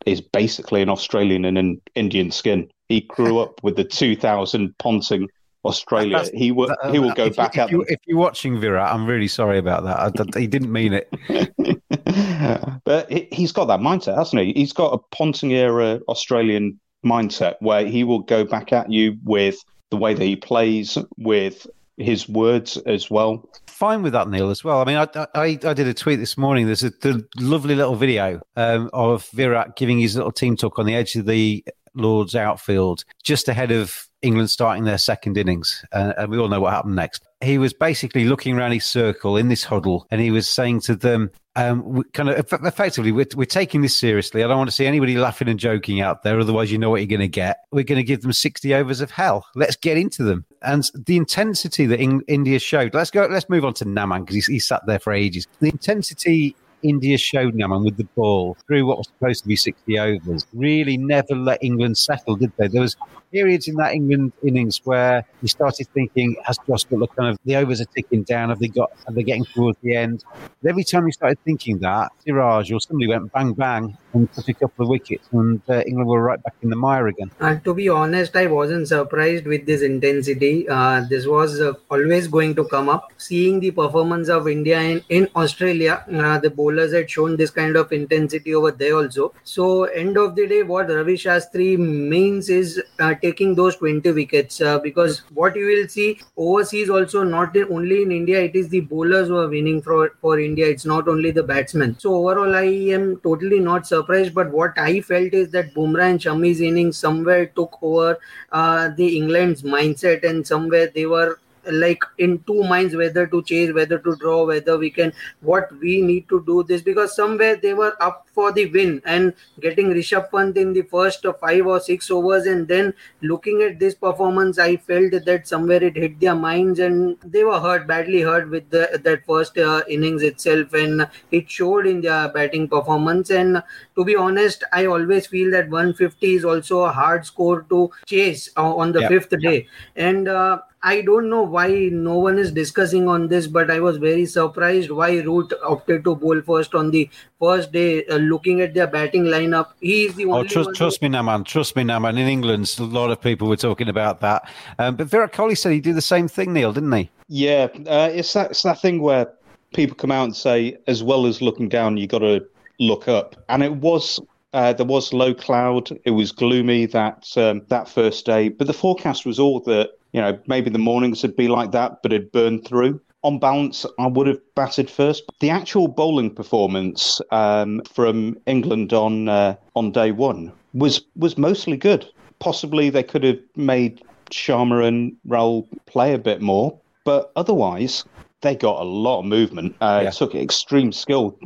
is 0.06 0.22
basically 0.22 0.82
an 0.82 0.90
Australian 0.90 1.46
in 1.46 1.58
an 1.58 1.82
Indian 1.96 2.32
skin. 2.32 2.70
He 2.88 3.02
grew 3.02 3.40
up 3.40 3.62
with 3.64 3.76
the 3.76 3.84
2000 3.84 4.76
Ponting 4.80 5.28
Australia. 5.66 6.18
That's, 6.18 6.30
he 6.30 6.52
will 6.52 6.72
uh, 6.84 6.92
he 6.92 7.00
will 7.00 7.14
go 7.14 7.30
back 7.30 7.56
you, 7.56 7.62
at 7.62 7.68
if, 7.68 7.72
you, 7.72 7.86
if 7.88 8.00
you're 8.06 8.18
watching 8.18 8.60
Virat, 8.60 8.94
I'm 8.94 9.06
really 9.06 9.28
sorry 9.28 9.58
about 9.58 9.84
that. 9.84 10.36
I, 10.36 10.40
he 10.40 10.48
didn't 10.48 10.72
mean 10.72 10.94
it. 10.94 11.10
but 12.86 13.12
he's 13.12 13.52
got 13.52 13.66
that 13.66 13.80
mindset, 13.80 14.18
hasn't 14.18 14.42
he? 14.42 14.54
He's 14.54 14.74
got 14.74 14.94
a 14.94 14.98
Ponting 15.16 15.52
era 15.52 16.00
Australian 16.08 16.80
mindset 17.06 17.56
where 17.60 17.86
he 17.86 18.04
will 18.04 18.20
go 18.20 18.44
back 18.44 18.74
at 18.74 18.92
you 18.92 19.18
with 19.24 19.58
the 19.90 19.98
way 19.98 20.14
that 20.14 20.24
he 20.24 20.36
plays, 20.36 20.98
with 21.18 21.68
his 21.98 22.30
words 22.30 22.78
as 22.86 23.10
well. 23.10 23.50
Fine 23.68 24.04
with 24.04 24.14
that, 24.14 24.30
Neil, 24.30 24.50
as 24.50 24.64
well. 24.64 24.82
I 24.82 24.86
mean, 24.86 24.98
I 24.98 25.08
I, 25.36 25.60
I 25.64 25.74
did 25.74 25.88
a 25.88 25.94
tweet 25.94 26.20
this 26.20 26.38
morning. 26.38 26.66
There's 26.66 26.84
a 26.84 26.90
the 26.90 27.26
lovely 27.38 27.76
little 27.76 27.96
video 27.96 28.42
um, 28.56 28.90
of 28.94 29.28
Virat 29.30 29.76
giving 29.76 30.00
his 30.00 30.16
little 30.16 30.32
team 30.32 30.56
talk 30.56 30.80
on 30.80 30.86
the 30.86 30.96
edge 30.96 31.16
of 31.16 31.26
the 31.26 31.64
Lord's 31.96 32.36
outfield, 32.36 33.04
just 33.24 33.48
ahead 33.48 33.72
of 33.72 34.09
England 34.22 34.50
starting 34.50 34.84
their 34.84 34.98
second 34.98 35.38
innings. 35.38 35.84
Uh, 35.92 36.14
and 36.18 36.32
we 36.32 36.38
all 36.38 36.48
know 36.48 36.60
what 36.60 36.74
happened 36.74 36.96
next. 36.96 37.24
He 37.42 37.58
was 37.58 37.74
basically 37.74 38.26
looking 38.26 38.58
around 38.58 38.72
his 38.72 38.86
circle 38.86 39.38
in 39.38 39.48
this 39.48 39.64
huddle 39.64 40.08
and 40.12 40.20
he 40.20 40.32
was 40.32 40.48
saying 40.48 40.82
to 40.82 40.96
them, 40.96 41.32
um, 41.56 42.04
kind 42.14 42.30
of 42.30 42.38
effectively, 42.64 43.12
we're, 43.12 43.26
we're 43.36 43.46
taking 43.46 43.82
this 43.82 43.96
seriously. 43.96 44.44
I 44.44 44.48
don't 44.48 44.58
want 44.58 44.70
to 44.70 44.76
see 44.76 44.86
anybody 44.86 45.18
laughing 45.18 45.50
and 45.50 45.60
joking 45.60 46.00
out 46.00 46.24
there. 46.24 46.40
Otherwise, 46.40 46.72
you 46.72 46.78
know 46.78 46.90
what 46.90 47.02
you're 47.02 47.08
going 47.08 47.20
to 47.20 47.28
get. 47.28 47.62
We're 47.72 47.84
going 47.84 47.98
to 47.98 48.04
give 48.04 48.22
them 48.22 48.34
60 48.34 48.74
overs 48.74 49.02
of 49.02 49.12
hell. 49.12 49.46
Let's 49.56 49.76
get 49.76 49.98
into 49.98 50.24
them. 50.24 50.46
And 50.62 50.90
the 50.94 51.18
intensity 51.18 51.86
that 51.88 52.00
in, 52.00 52.22
India 52.28 52.60
showed. 52.60 52.94
Let's 52.94 53.12
go. 53.12 53.28
Let's 53.30 53.50
move 53.50 53.66
on 53.66 53.74
to 53.76 53.86
Naman 53.86 54.26
because 54.26 54.46
he, 54.46 54.54
he 54.54 54.60
sat 54.60 54.86
there 54.86 55.00
for 55.00 55.12
ages. 55.12 55.48
The 55.60 55.70
intensity 55.70 56.56
India 56.84 57.18
showed 57.18 57.54
Naman 57.54 57.84
with 57.86 57.98
the 57.98 58.08
ball 58.16 58.58
through 58.68 58.86
what 58.86 58.98
was 58.98 59.08
supposed 59.08 59.44
to 59.44 59.48
be 59.48 59.56
60 59.56 60.00
overs. 60.00 60.46
Really 60.54 60.98
never 60.98 61.36
let 61.36 61.64
England 61.64 61.98
settle, 61.98 62.36
did 62.36 62.52
they? 62.58 62.68
There 62.68 62.82
was 62.82 62.96
periods 63.32 63.68
in 63.68 63.76
that 63.76 63.94
England 63.94 64.34
innings 64.44 64.82
where 64.84 65.26
you 65.42 65.48
started 65.48 65.88
thinking, 65.94 66.36
has 66.46 66.58
Josh 66.68 66.84
got 66.86 67.00
look 67.00 67.16
kind 67.16 67.30
of 67.30 67.38
the 67.46 67.56
overs 67.56 67.82
are 67.82 67.86
ticking 67.86 68.24
down? 68.24 68.50
Have 68.50 68.60
they 68.60 68.68
got? 68.68 68.92
Are 69.08 69.14
they 69.14 69.24
getting 69.24 69.46
towards 69.46 69.78
the 69.82 69.96
end? 69.96 70.24
But 70.62 70.70
every 70.70 70.84
time 70.84 71.06
you 71.06 71.12
started 71.12 71.40
thinking 71.46 71.80
that, 71.80 72.12
Siraj 72.26 72.72
or 72.72 72.80
somebody 72.80 73.08
went 73.08 73.32
bang 73.32 73.54
bang 73.54 73.98
and 74.14 74.32
took 74.34 74.50
a 74.50 74.54
couple 74.54 74.86
of 74.86 74.90
wickets, 74.90 75.28
and 75.32 75.62
uh, 75.70 75.82
England 75.86 76.10
were 76.10 76.22
right 76.22 76.42
back 76.42 76.56
in 76.62 76.70
the 76.70 76.76
mire 76.76 77.08
again. 77.08 77.32
And 77.40 77.64
to 77.64 77.74
be 77.74 77.90
honest, 77.90 78.36
I 78.36 78.48
wasn't 78.48 78.88
surprised 78.88 79.46
with 79.46 79.66
this 79.66 79.82
intensity. 79.82 80.68
Uh, 80.68 81.06
this 81.10 81.28
was 81.28 81.62
uh, 81.62 81.74
always 81.90 82.28
going 82.28 82.56
to 82.56 82.66
come 82.66 82.90
up. 82.90 83.12
Seeing 83.18 83.60
the 83.60 83.72
performance 83.72 84.30
of 84.30 84.48
India 84.48 84.80
in, 84.82 85.04
in 85.10 85.30
Australia, 85.36 86.04
uh, 86.12 86.40
the 86.40 86.50
bowlers 86.70 86.94
had 86.94 87.10
shown 87.10 87.36
this 87.36 87.52
kind 87.52 87.76
of 87.76 87.92
intensity 87.92 88.54
over 88.56 88.72
there 88.72 88.96
also. 88.96 89.34
So, 89.44 89.86
end 89.86 90.18
of 90.18 90.36
the 90.36 90.48
day, 90.48 90.64
what 90.64 90.90
Ravi 90.90 91.16
Shastri 91.16 91.78
means 91.78 92.50
is 92.50 92.82
uh, 93.00 93.16
taking 93.22 93.56
those 93.56 93.76
20 93.78 94.12
wickets 94.12 94.62
uh, 94.62 94.80
because 94.80 95.22
what 95.34 95.56
you 95.56 95.66
will 95.66 95.88
see 95.88 96.20
overseas 96.38 96.90
also, 96.90 97.24
not 97.24 97.56
in, 97.56 97.72
only 97.72 98.04
in 98.04 98.12
India, 98.12 98.42
it 98.42 98.56
is 98.56 98.70
the 98.70 98.82
bowlers 98.82 99.28
who 99.28 99.38
are 99.38 99.48
winning 99.48 99.82
for, 99.82 100.12
for 100.22 100.40
India. 100.40 100.68
It's 100.68 100.86
not 100.86 101.08
only 101.08 101.32
the 101.32 101.44
batsmen. 101.44 101.98
So, 102.00 102.16
overall, 102.16 102.56
I 102.56 102.66
am 103.00 103.20
totally 103.22 103.60
not 103.60 103.88
surprised 103.88 104.34
but 104.34 104.52
what 104.52 104.78
I 104.78 105.02
felt 105.02 105.34
is 105.34 105.50
that 105.52 105.74
Bumrah 105.74 106.12
and 106.12 106.20
Shami's 106.20 106.62
innings 106.62 106.98
somewhere 106.98 107.48
took 107.48 107.78
over 107.82 108.18
uh, 108.52 108.90
the 108.96 109.18
England's 109.18 109.64
mindset, 109.64 110.24
and 110.24 110.46
somewhere 110.46 110.88
they 110.94 111.06
were 111.06 111.40
like 111.72 112.04
in 112.18 112.40
two 112.48 112.64
minds 112.64 112.96
whether 112.96 113.26
to 113.28 113.42
chase 113.44 113.74
whether 113.74 114.00
to 114.00 114.16
draw 114.18 114.46
whether 114.46 114.78
we 114.78 114.90
can 114.90 115.14
what 115.42 115.72
we 115.80 116.02
need 116.02 116.28
to 116.30 116.44
do 116.46 116.64
this 116.64 116.82
because 116.82 117.16
somewhere 117.16 117.56
they 117.56 117.74
were 117.74 117.96
up 118.02 118.28
for 118.34 118.52
the 118.52 118.66
win 118.68 119.02
and 119.06 119.34
getting 119.60 119.90
Rishabh 119.90 120.32
Pant 120.32 120.58
in 120.58 120.74
the 120.74 120.84
first 120.84 121.26
five 121.42 121.66
or 121.66 121.80
six 121.80 122.10
overs 122.10 122.46
and 122.46 122.68
then 122.68 122.94
looking 123.22 123.62
at 123.62 123.80
this 123.80 123.96
performance 123.96 124.60
I 124.60 124.78
felt 124.78 125.12
that 125.12 125.48
somewhere 125.48 125.84
it 125.84 125.96
hit 125.96 126.20
their 126.20 126.36
minds 126.36 126.80
and 126.80 127.18
they 127.24 127.44
were 127.44 127.60
hurt 127.60 127.88
badly 127.88 128.22
hurt 128.22 128.50
with 128.50 128.70
the, 128.70 129.00
that 129.04 129.26
first 129.26 129.58
uh, 129.58 129.84
innings 129.90 130.24
itself 130.24 130.74
and 130.74 131.08
it 131.32 131.50
showed 131.50 131.86
in 131.86 132.02
their 132.02 132.30
batting 132.30 132.68
performance 132.68 133.30
and 133.30 133.62
to 133.96 134.06
be 134.06 134.16
honest 134.16 134.64
I 134.72 134.86
always 134.86 135.28
feel 135.28 135.52
that 135.52 135.70
150 135.70 136.34
is 136.34 136.46
also 136.46 136.84
a 136.84 136.92
hard 136.92 137.26
score 137.26 137.64
to 137.70 137.92
chase 138.06 138.50
uh, 138.58 138.76
on 138.76 138.92
the 138.92 139.02
yep. 139.02 139.10
fifth 139.10 139.40
day 139.42 139.68
and 139.96 140.28
uh, 140.28 140.60
I 140.82 141.02
don't 141.02 141.30
know 141.30 141.44
why 141.44 141.90
no 141.92 142.20
one 142.20 142.38
is 142.38 142.54
discussing 142.54 143.10
on 143.10 143.28
this, 143.28 143.48
but 143.48 143.70
I 143.70 143.82
was 143.82 143.98
very 143.98 144.26
surprised 144.26 144.92
why 144.92 145.18
Root 145.18 145.54
opted 145.64 146.06
to 146.06 146.16
bowl 146.16 146.42
first 146.42 146.74
on 146.74 146.92
the 146.92 147.10
first 147.38 147.74
day. 147.74 148.06
Uh, 148.06 148.16
looking 148.16 148.62
at 148.62 148.74
their 148.74 148.88
batting 148.88 149.26
lineup, 149.26 149.68
he 149.82 150.06
is 150.06 150.16
the 150.16 150.26
oh, 150.26 150.36
only. 150.36 150.46
Oh, 150.46 150.50
trust, 150.50 150.70
trust 150.76 151.02
me, 151.02 151.10
Naman. 151.10 151.46
Trust 151.46 151.76
me, 151.76 151.84
Naman. 151.84 152.12
In 152.12 152.28
England, 152.28 152.74
a 152.80 152.84
lot 152.84 153.12
of 153.12 153.20
people 153.20 153.50
were 153.50 153.58
talking 153.58 153.90
about 153.90 154.22
that. 154.22 154.50
Um, 154.78 154.96
but 154.96 155.08
Virat 155.08 155.34
Kohli 155.34 155.58
said 155.58 155.74
he 155.74 155.82
did 155.82 155.96
the 155.96 156.02
same 156.02 156.30
thing, 156.30 156.54
Neil, 156.54 156.72
didn't 156.72 156.94
he? 156.94 157.10
Yeah, 157.28 157.68
uh, 157.86 158.10
it's 158.14 158.32
that 158.34 158.52
it's 158.52 158.64
that 158.64 158.82
thing 158.82 159.02
where 159.02 159.28
people 159.74 159.96
come 159.96 160.12
out 160.12 160.24
and 160.24 160.36
say, 160.36 160.78
as 160.88 161.04
well 161.04 161.26
as 161.26 161.42
looking 161.42 161.68
down, 161.68 161.98
you 161.98 162.08
got 162.08 162.20
to 162.20 162.46
look 162.80 163.10
up, 163.10 163.36
and 163.50 163.64
it 163.64 163.76
was 163.76 164.20
uh, 164.54 164.72
there 164.74 164.86
was 164.86 165.12
low 165.12 165.34
cloud. 165.34 165.90
It 166.06 166.12
was 166.12 166.32
gloomy 166.32 166.86
that 166.88 167.28
um, 167.36 167.64
that 167.68 167.90
first 167.90 168.26
day, 168.26 168.48
but 168.48 168.68
the 168.68 168.74
forecast 168.74 169.26
was 169.26 169.40
all 169.40 169.60
that 169.62 169.99
you 170.12 170.22
know, 170.22 170.40
maybe 170.48 170.70
the 170.70 170.80
mornings 170.80 171.22
would 171.24 171.36
be 171.36 171.48
like 171.48 171.72
that, 171.72 172.02
but 172.02 172.14
it'd 172.14 172.32
burn 172.32 172.62
through. 172.62 173.00
On 173.24 173.38
balance, 173.38 173.86
I 174.00 174.08
would 174.08 174.28
have 174.28 174.40
batted 174.56 174.90
first. 174.90 175.24
The 175.40 175.50
actual 175.50 175.88
bowling 175.88 176.34
performance 176.34 177.22
um, 177.32 177.82
from 177.94 178.38
England 178.46 178.94
on 178.94 179.28
uh, 179.28 179.56
on 179.76 179.92
day 179.92 180.12
one 180.12 180.54
was 180.74 181.02
was 181.16 181.38
mostly 181.38 181.76
good. 181.76 182.08
Possibly 182.40 182.90
they 182.90 183.04
could 183.04 183.24
have 183.24 183.40
made 183.58 184.02
Sharma 184.32 184.88
and 184.88 185.18
Rahul 185.28 185.68
play 185.86 186.14
a 186.14 186.18
bit 186.18 186.42
more, 186.42 186.80
but 187.04 187.32
otherwise 187.36 188.06
they 188.42 188.56
got 188.56 188.80
a 188.80 188.86
lot 188.86 189.20
of 189.20 189.26
movement. 189.26 189.76
Uh, 189.82 190.00
yeah. 190.04 190.10
It 190.10 190.14
took 190.14 190.34
extreme 190.34 190.94
skill 190.94 191.38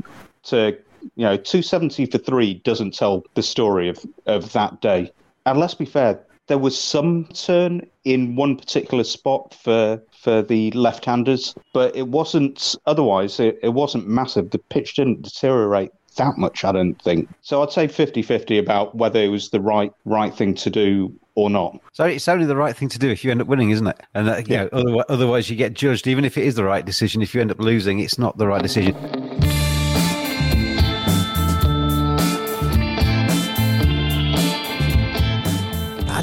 to 0.43 0.77
you 1.15 1.25
know 1.25 1.37
270 1.37 2.05
for 2.05 2.17
three 2.19 2.55
doesn't 2.55 2.93
tell 2.93 3.23
the 3.33 3.43
story 3.43 3.89
of 3.89 3.97
of 4.27 4.53
that 4.53 4.79
day. 4.81 5.11
And 5.45 5.59
let's 5.59 5.73
be 5.73 5.85
fair, 5.85 6.23
there 6.47 6.57
was 6.57 6.79
some 6.79 7.25
turn 7.33 7.87
in 8.03 8.35
one 8.35 8.57
particular 8.57 9.03
spot 9.03 9.53
for 9.53 10.01
for 10.19 10.41
the 10.41 10.71
left-handers, 10.71 11.55
but 11.73 11.95
it 11.95 12.07
wasn't. 12.07 12.75
Otherwise, 12.85 13.39
it, 13.39 13.59
it 13.61 13.69
wasn't 13.69 14.07
massive. 14.07 14.51
The 14.51 14.59
pitch 14.59 14.95
didn't 14.95 15.21
deteriorate 15.21 15.91
that 16.15 16.37
much, 16.37 16.63
I 16.63 16.71
don't 16.71 17.01
think. 17.01 17.27
So 17.41 17.63
I'd 17.63 17.71
say 17.71 17.87
50-50 17.87 18.59
about 18.59 18.95
whether 18.95 19.19
it 19.19 19.29
was 19.29 19.49
the 19.49 19.59
right 19.59 19.91
right 20.05 20.33
thing 20.33 20.53
to 20.55 20.69
do 20.69 21.13
or 21.35 21.49
not. 21.49 21.79
So 21.93 22.05
it's 22.05 22.27
only 22.27 22.45
the 22.45 22.55
right 22.55 22.75
thing 22.75 22.89
to 22.89 22.99
do 22.99 23.09
if 23.09 23.23
you 23.23 23.31
end 23.31 23.41
up 23.41 23.47
winning, 23.47 23.71
isn't 23.71 23.87
it? 23.87 23.99
And 24.13 24.29
uh, 24.29 24.41
yeah. 24.45 24.63
Know, 24.65 24.69
otherwise, 24.73 25.05
otherwise, 25.09 25.49
you 25.49 25.55
get 25.55 25.73
judged. 25.73 26.07
Even 26.07 26.25
if 26.25 26.37
it 26.37 26.45
is 26.45 26.55
the 26.55 26.63
right 26.63 26.85
decision, 26.85 27.21
if 27.21 27.33
you 27.33 27.41
end 27.41 27.51
up 27.51 27.59
losing, 27.59 27.99
it's 27.99 28.17
not 28.17 28.37
the 28.37 28.47
right 28.47 28.61
decision. 28.61 29.22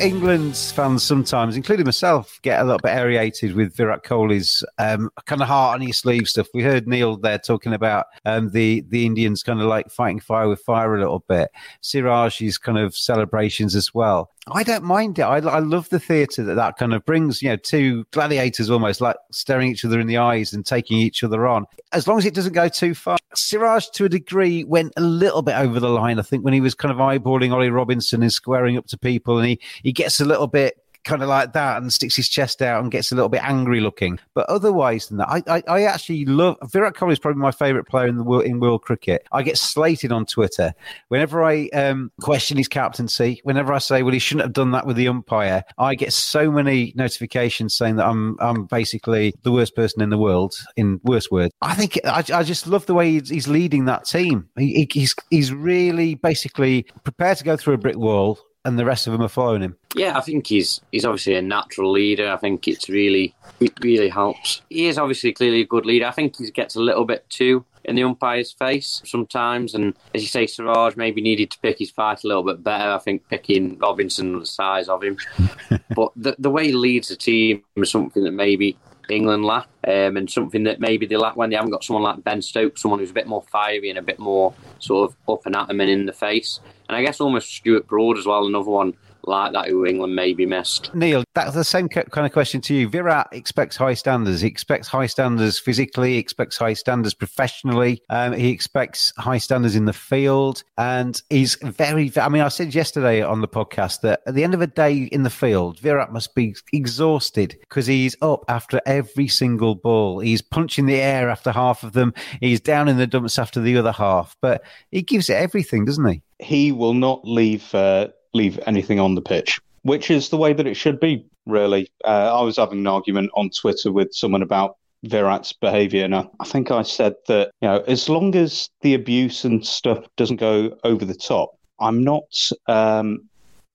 England's 0.00 0.72
fans 0.72 1.02
sometimes, 1.02 1.56
including 1.56 1.84
myself, 1.84 2.40
get 2.42 2.60
a 2.60 2.64
little 2.64 2.78
bit 2.78 2.92
aerated 2.92 3.54
with 3.54 3.76
Virat 3.76 4.02
Kohli's 4.02 4.64
um, 4.78 5.10
kind 5.26 5.42
of 5.42 5.48
heart 5.48 5.74
on 5.74 5.86
his 5.86 5.98
sleeve 5.98 6.26
stuff. 6.26 6.48
We 6.54 6.62
heard 6.62 6.88
Neil 6.88 7.18
there 7.18 7.38
talking 7.38 7.74
about 7.74 8.06
um, 8.24 8.48
the 8.50 8.82
the 8.88 9.04
Indians 9.04 9.42
kind 9.42 9.60
of 9.60 9.66
like 9.66 9.90
fighting 9.90 10.20
fire 10.20 10.48
with 10.48 10.60
fire 10.62 10.96
a 10.96 11.00
little 11.00 11.24
bit. 11.28 11.50
Siraj's 11.82 12.56
kind 12.56 12.78
of 12.78 12.96
celebrations 12.96 13.74
as 13.74 13.92
well. 13.92 14.30
I 14.52 14.62
don't 14.62 14.84
mind 14.84 15.18
it. 15.18 15.22
I, 15.22 15.38
I 15.38 15.58
love 15.58 15.88
the 15.88 16.00
theatre 16.00 16.42
that 16.44 16.54
that 16.54 16.76
kind 16.76 16.92
of 16.92 17.04
brings, 17.04 17.42
you 17.42 17.48
know, 17.48 17.56
two 17.56 18.04
gladiators 18.10 18.70
almost 18.70 19.00
like 19.00 19.16
staring 19.30 19.70
each 19.70 19.84
other 19.84 20.00
in 20.00 20.06
the 20.06 20.18
eyes 20.18 20.52
and 20.52 20.64
taking 20.64 20.98
each 20.98 21.22
other 21.22 21.46
on. 21.46 21.66
As 21.92 22.06
long 22.08 22.18
as 22.18 22.26
it 22.26 22.34
doesn't 22.34 22.52
go 22.52 22.68
too 22.68 22.94
far. 22.94 23.18
Siraj, 23.34 23.88
to 23.90 24.04
a 24.04 24.08
degree, 24.08 24.64
went 24.64 24.92
a 24.96 25.00
little 25.00 25.42
bit 25.42 25.56
over 25.56 25.78
the 25.78 25.88
line, 25.88 26.18
I 26.18 26.22
think, 26.22 26.44
when 26.44 26.54
he 26.54 26.60
was 26.60 26.74
kind 26.74 26.92
of 26.92 26.98
eyeballing 26.98 27.52
Ollie 27.52 27.70
Robinson 27.70 28.22
and 28.22 28.32
squaring 28.32 28.76
up 28.76 28.86
to 28.86 28.98
people. 28.98 29.38
And 29.38 29.48
he, 29.48 29.60
he 29.82 29.92
gets 29.92 30.20
a 30.20 30.24
little 30.24 30.46
bit 30.46 30.76
kind 31.04 31.22
of 31.22 31.28
like 31.28 31.52
that 31.52 31.80
and 31.80 31.92
sticks 31.92 32.16
his 32.16 32.28
chest 32.28 32.62
out 32.62 32.82
and 32.82 32.90
gets 32.90 33.12
a 33.12 33.14
little 33.14 33.28
bit 33.28 33.42
angry 33.42 33.80
looking. 33.80 34.18
But 34.34 34.48
otherwise 34.48 35.08
than 35.08 35.18
that, 35.18 35.28
I, 35.28 35.42
I, 35.46 35.62
I 35.68 35.82
actually 35.82 36.24
love 36.24 36.56
Virat 36.64 36.94
Kohli 36.94 37.12
is 37.12 37.18
probably 37.18 37.40
my 37.40 37.50
favourite 37.50 37.86
player 37.86 38.06
in 38.06 38.16
the 38.16 38.24
world 38.24 38.44
in 38.44 38.60
world 38.60 38.82
cricket. 38.82 39.26
I 39.32 39.42
get 39.42 39.58
slated 39.58 40.12
on 40.12 40.26
Twitter 40.26 40.74
whenever 41.08 41.42
I 41.42 41.68
um, 41.68 42.10
question 42.20 42.56
his 42.56 42.68
captaincy. 42.68 43.40
Whenever 43.44 43.72
I 43.72 43.78
say, 43.78 44.02
"Well, 44.02 44.12
he 44.12 44.18
shouldn't 44.18 44.44
have 44.44 44.52
done 44.52 44.72
that 44.72 44.86
with 44.86 44.96
the 44.96 45.08
umpire," 45.08 45.64
I 45.78 45.94
get 45.94 46.12
so 46.12 46.50
many 46.50 46.92
notifications 46.96 47.76
saying 47.76 47.96
that 47.96 48.06
I'm 48.06 48.36
I'm 48.40 48.66
basically 48.66 49.34
the 49.42 49.52
worst 49.52 49.74
person 49.74 50.02
in 50.02 50.10
the 50.10 50.18
world. 50.18 50.56
In 50.76 51.00
worst 51.04 51.30
words, 51.30 51.52
I 51.62 51.74
think 51.74 51.98
I, 52.04 52.24
I 52.32 52.42
just 52.42 52.66
love 52.66 52.86
the 52.86 52.94
way 52.94 53.12
he's, 53.12 53.28
he's 53.28 53.48
leading 53.48 53.86
that 53.86 54.04
team. 54.04 54.48
He, 54.56 54.88
he's 54.92 55.14
he's 55.30 55.52
really 55.52 56.14
basically 56.14 56.86
prepared 57.04 57.38
to 57.38 57.44
go 57.44 57.56
through 57.56 57.74
a 57.74 57.78
brick 57.78 57.96
wall 57.96 58.38
and 58.64 58.78
the 58.78 58.84
rest 58.84 59.06
of 59.06 59.12
them 59.12 59.22
are 59.22 59.28
following 59.28 59.62
him. 59.62 59.76
Yeah, 59.94 60.16
I 60.16 60.20
think 60.20 60.46
he's 60.46 60.80
he's 60.92 61.04
obviously 61.04 61.34
a 61.34 61.42
natural 61.42 61.90
leader. 61.90 62.30
I 62.30 62.36
think 62.36 62.68
it's 62.68 62.88
really 62.88 63.34
it 63.58 63.72
really 63.82 64.08
helps. 64.08 64.62
He 64.68 64.86
is 64.86 64.98
obviously 64.98 65.32
clearly 65.32 65.62
a 65.62 65.66
good 65.66 65.86
leader. 65.86 66.06
I 66.06 66.12
think 66.12 66.36
he 66.36 66.50
gets 66.50 66.76
a 66.76 66.80
little 66.80 67.04
bit 67.04 67.28
too 67.30 67.64
in 67.84 67.96
the 67.96 68.04
umpire's 68.04 68.52
face 68.52 69.02
sometimes. 69.04 69.74
And 69.74 69.94
as 70.14 70.22
you 70.22 70.28
say, 70.28 70.46
Siraj 70.46 70.96
maybe 70.96 71.20
needed 71.20 71.50
to 71.50 71.58
pick 71.60 71.78
his 71.78 71.90
fight 71.90 72.24
a 72.24 72.26
little 72.26 72.42
bit 72.42 72.62
better. 72.62 72.90
I 72.90 72.98
think 72.98 73.28
picking 73.28 73.78
Robinson 73.78 74.38
the 74.38 74.46
size 74.46 74.88
of 74.88 75.02
him, 75.02 75.16
but 75.94 76.12
the 76.16 76.36
the 76.38 76.50
way 76.50 76.66
he 76.66 76.72
leads 76.72 77.08
the 77.08 77.16
team 77.16 77.62
is 77.76 77.90
something 77.90 78.24
that 78.24 78.32
maybe 78.32 78.76
England 79.08 79.44
lack, 79.44 79.66
um, 79.86 80.16
and 80.16 80.30
something 80.30 80.64
that 80.64 80.80
maybe 80.80 81.06
they 81.06 81.16
lack 81.16 81.36
when 81.36 81.50
they 81.50 81.56
haven't 81.56 81.72
got 81.72 81.84
someone 81.84 82.02
like 82.02 82.22
Ben 82.22 82.42
Stokes, 82.42 82.82
someone 82.82 83.00
who's 83.00 83.10
a 83.10 83.14
bit 83.14 83.26
more 83.26 83.42
fiery 83.42 83.90
and 83.90 83.98
a 83.98 84.02
bit 84.02 84.18
more 84.18 84.54
sort 84.78 85.10
of 85.10 85.16
up 85.28 85.46
and 85.46 85.56
at 85.56 85.68
them 85.68 85.80
and 85.80 85.90
in 85.90 86.06
the 86.06 86.12
face. 86.12 86.60
And 86.90 86.96
I 86.96 87.02
guess 87.04 87.20
almost 87.20 87.54
Stuart 87.54 87.86
Broad 87.86 88.18
as 88.18 88.26
well, 88.26 88.44
another 88.48 88.68
one 88.68 88.94
like 89.24 89.52
that 89.52 89.68
who 89.68 89.86
England 89.86 90.14
maybe 90.14 90.46
missed. 90.46 90.94
Neil, 90.94 91.24
that's 91.34 91.54
the 91.54 91.64
same 91.64 91.88
kind 91.88 92.26
of 92.26 92.32
question 92.32 92.60
to 92.62 92.74
you. 92.74 92.88
Virat 92.88 93.28
expects 93.32 93.76
high 93.76 93.94
standards. 93.94 94.40
He 94.40 94.48
expects 94.48 94.88
high 94.88 95.06
standards 95.06 95.58
physically, 95.58 96.12
he 96.12 96.18
expects 96.18 96.56
high 96.56 96.72
standards 96.72 97.14
professionally, 97.14 98.02
um, 98.10 98.32
he 98.32 98.50
expects 98.50 99.12
high 99.18 99.38
standards 99.38 99.76
in 99.76 99.84
the 99.84 99.92
field. 99.92 100.62
And 100.78 101.20
he's 101.30 101.56
very, 101.56 102.12
I 102.16 102.28
mean, 102.28 102.42
I 102.42 102.48
said 102.48 102.74
yesterday 102.74 103.22
on 103.22 103.40
the 103.40 103.48
podcast 103.48 104.00
that 104.02 104.20
at 104.26 104.34
the 104.34 104.44
end 104.44 104.54
of 104.54 104.60
a 104.60 104.66
day 104.66 104.96
in 104.96 105.22
the 105.22 105.30
field, 105.30 105.78
Virat 105.80 106.12
must 106.12 106.34
be 106.34 106.54
exhausted 106.72 107.56
because 107.60 107.86
he's 107.86 108.16
up 108.22 108.44
after 108.48 108.80
every 108.86 109.28
single 109.28 109.74
ball. 109.74 110.20
He's 110.20 110.42
punching 110.42 110.86
the 110.86 111.00
air 111.00 111.30
after 111.30 111.52
half 111.52 111.82
of 111.82 111.92
them, 111.92 112.14
he's 112.40 112.60
down 112.60 112.88
in 112.88 112.96
the 112.96 113.06
dumps 113.06 113.38
after 113.38 113.60
the 113.60 113.76
other 113.76 113.92
half. 113.92 114.36
But 114.40 114.62
he 114.90 115.02
gives 115.02 115.28
it 115.30 115.34
everything, 115.34 115.84
doesn't 115.84 116.06
he? 116.06 116.22
He 116.38 116.72
will 116.72 116.94
not 116.94 117.26
leave. 117.26 117.74
Uh 117.74 118.08
leave 118.32 118.58
anything 118.66 119.00
on 119.00 119.14
the 119.14 119.22
pitch, 119.22 119.60
which 119.82 120.10
is 120.10 120.28
the 120.28 120.36
way 120.36 120.52
that 120.52 120.66
it 120.66 120.74
should 120.74 121.00
be, 121.00 121.24
really. 121.46 121.90
Uh, 122.04 122.38
I 122.38 122.42
was 122.42 122.56
having 122.56 122.80
an 122.80 122.86
argument 122.86 123.30
on 123.34 123.50
Twitter 123.50 123.92
with 123.92 124.12
someone 124.12 124.42
about 124.42 124.76
Virat's 125.04 125.52
behaviour, 125.52 126.04
and 126.04 126.14
I, 126.14 126.26
think 126.44 126.70
I 126.70 126.82
said 126.82 127.14
that 127.28 127.52
you 127.62 127.68
know 127.68 127.78
as 127.86 128.08
long 128.08 128.34
as 128.34 128.68
the 128.82 128.94
abuse 128.94 129.44
and 129.44 129.64
stuff 129.64 130.04
doesn't 130.16 130.36
go 130.36 130.76
over 130.84 131.04
the 131.04 131.14
top, 131.14 131.56
I'm 131.78 132.04
not 132.04 132.50
um, 132.66 133.28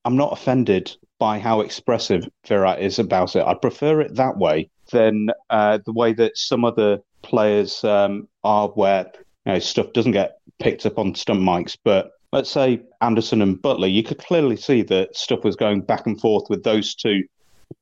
I'm 0.03 0.15
not 0.15 0.33
offended 0.33 0.95
by 1.17 1.39
how 1.39 1.61
expressive 1.61 2.27
Virat 2.47 2.81
is 2.81 2.99
about 2.99 3.35
it. 3.35 3.43
I 3.45 3.55
prefer 3.55 4.01
it 4.01 4.15
that 4.15 4.37
way 4.37 4.69
than 4.91 5.29
uh, 5.49 5.79
the 5.85 5.93
way 5.93 6.13
that 6.13 6.37
some 6.37 6.63
other 6.63 6.99
players 7.23 7.83
um, 7.83 8.27
are, 8.43 8.67
where 8.69 9.11
you 9.45 9.53
know, 9.53 9.59
stuff 9.59 9.93
doesn't 9.93 10.11
get 10.11 10.37
picked 10.59 10.85
up 10.85 10.99
on 10.99 11.15
stump 11.15 11.41
mics, 11.41 11.77
but 11.83 12.11
let's 12.35 12.51
say 12.51 12.81
Anderson 13.01 13.41
and 13.41 13.57
Buttler, 13.57 13.91
you 13.91 14.03
could 14.03 14.17
clearly 14.19 14.57
see 14.57 14.81
that 14.83 15.15
stuff 15.15 15.43
was 15.43 15.55
going 15.55 15.81
back 15.81 16.05
and 16.05 16.19
forth 16.19 16.49
with 16.49 16.63
those 16.63 16.93
two, 16.93 17.23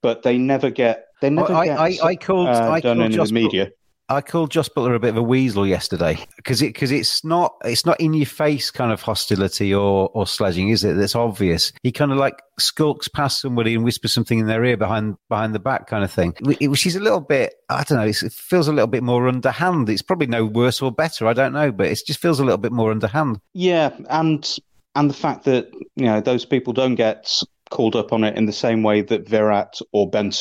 but 0.02 0.24
they 0.24 0.38
never 0.38 0.70
get 0.70 1.08
they 1.22 1.30
never 1.30 1.54
I, 1.54 1.66
get 1.66 1.80
I, 1.80 1.98
I, 2.04 2.16
called, 2.16 2.50
uh, 2.50 2.70
I 2.70 2.80
done 2.80 2.98
called 2.98 3.14
in 3.14 3.18
the 3.18 3.34
media. 3.34 3.72
I 4.10 4.22
called 4.22 4.52
Jos 4.52 4.70
Buttler 4.70 4.96
a 4.96 5.00
bit 5.00 5.12
of 5.12 5.18
a 5.18 5.24
weasel 5.24 5.66
yesterday 5.66 6.18
because 6.36 6.62
it 6.62 6.74
because 6.74 6.92
it's 6.92 7.24
not 7.24 7.56
it's 7.64 7.86
not 7.86 8.00
in 8.00 8.14
your 8.14 8.26
face 8.26 8.70
kind 8.70 8.92
of 8.92 9.02
hostility 9.02 9.74
or 9.74 10.10
or 10.14 10.28
sledging, 10.28 10.70
is 10.70 10.84
it? 10.84 10.96
That's 10.96 11.16
obvious. 11.16 11.72
He 11.84 11.92
kind 11.92 12.12
of 12.12 12.18
like 12.18 12.42
skulks 12.60 13.08
past 13.08 13.42
somebody 13.42 13.76
and 13.76 13.84
whispers 13.84 14.14
something 14.14 14.40
in 14.40 14.48
their 14.48 14.64
ear 14.66 14.78
behind 14.78 15.16
behind 15.30 15.56
the 15.56 15.60
back, 15.60 15.88
kind 15.88 16.04
of 16.04 16.12
thing. 16.12 16.34
Which 16.42 16.86
is 16.86 16.96
a 16.96 17.00
little 17.00 17.22
bit 17.22 17.54
I 17.70 17.84
don't 17.84 17.98
know. 17.98 18.06
it 18.06 18.34
feels 18.34 18.68
a 18.68 18.74
little 18.74 18.88
bit 18.88 19.04
more 19.04 19.28
underhand. 19.28 19.90
It's 19.90 20.02
probably 20.02 20.28
no 20.28 20.46
worse 20.46 20.82
or 20.82 20.92
better. 20.92 21.28
I 21.28 21.34
don't 21.34 21.54
know, 21.54 21.72
but 21.72 21.88
it 21.88 22.00
just 22.06 22.20
feels 22.20 22.40
a 22.40 22.44
little 22.46 22.58
bit 22.58 22.72
more 22.72 22.92
underhand. 22.92 23.40
Yeah, 23.54 23.96
and 24.10 24.60
and 24.96 25.10
the 25.10 25.16
fact 25.16 25.46
that 25.46 25.72
you 25.96 26.06
know 26.06 26.20
those 26.22 26.46
people 26.46 26.74
don't 26.74 26.96
get 26.96 27.32
called 27.70 27.96
up 27.96 28.14
on 28.14 28.24
it 28.24 28.38
in 28.38 28.46
the 28.46 28.54
same 28.54 28.84
way 28.84 29.02
that 29.02 29.28
Virat 29.28 29.80
or 29.92 30.10
Ben 30.10 30.32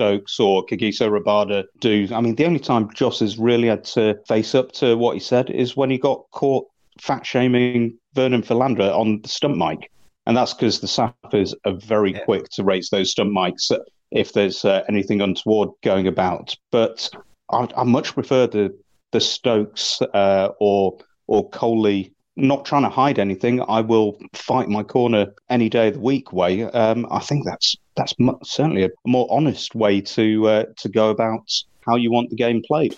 Stokes 0.00 0.40
or 0.40 0.64
Kagiso 0.64 1.10
Rabada 1.10 1.64
do. 1.80 2.08
I 2.14 2.22
mean, 2.22 2.34
the 2.34 2.46
only 2.46 2.58
time 2.58 2.88
Jos 2.94 3.20
has 3.20 3.38
really 3.38 3.68
had 3.68 3.84
to 3.84 4.18
face 4.26 4.54
up 4.54 4.72
to 4.72 4.96
what 4.96 5.12
he 5.12 5.20
said 5.20 5.50
is 5.50 5.76
when 5.76 5.90
he 5.90 5.98
got 5.98 6.24
caught 6.30 6.66
fat 6.98 7.26
shaming 7.26 7.98
Vernon 8.14 8.42
Philander 8.42 8.90
on 8.92 9.20
the 9.20 9.28
stump 9.28 9.58
mic. 9.58 9.90
and 10.26 10.34
that's 10.34 10.54
because 10.54 10.80
the 10.80 10.86
Saffers 10.86 11.52
are 11.66 11.74
very 11.74 12.12
yeah. 12.12 12.24
quick 12.24 12.48
to 12.52 12.64
raise 12.64 12.88
those 12.88 13.10
stump 13.10 13.30
mics 13.30 13.70
if 14.10 14.32
there's 14.32 14.64
uh, 14.64 14.82
anything 14.88 15.20
untoward 15.20 15.68
going 15.82 16.06
about. 16.06 16.56
But 16.72 17.10
I, 17.50 17.68
I 17.76 17.84
much 17.84 18.14
prefer 18.14 18.46
the 18.46 18.74
the 19.12 19.20
Stokes 19.20 20.00
uh, 20.14 20.48
or 20.60 20.96
or 21.26 21.50
Kohli 21.50 22.12
not 22.36 22.64
trying 22.64 22.84
to 22.84 22.88
hide 22.88 23.18
anything. 23.18 23.60
I 23.68 23.82
will 23.82 24.18
fight 24.32 24.70
my 24.70 24.82
corner 24.82 25.26
any 25.50 25.68
day 25.68 25.88
of 25.88 25.94
the 25.94 26.00
week. 26.00 26.32
Way, 26.32 26.62
um, 26.64 27.06
I 27.10 27.20
think 27.20 27.44
that's 27.44 27.76
that's 28.00 28.14
certainly 28.50 28.84
a 28.84 28.90
more 29.06 29.26
honest 29.30 29.74
way 29.74 30.00
to 30.00 30.48
uh, 30.48 30.64
to 30.78 30.88
go 30.88 31.10
about 31.10 31.46
how 31.86 31.96
you 31.96 32.10
want 32.10 32.30
the 32.30 32.36
game 32.36 32.62
played. 32.66 32.94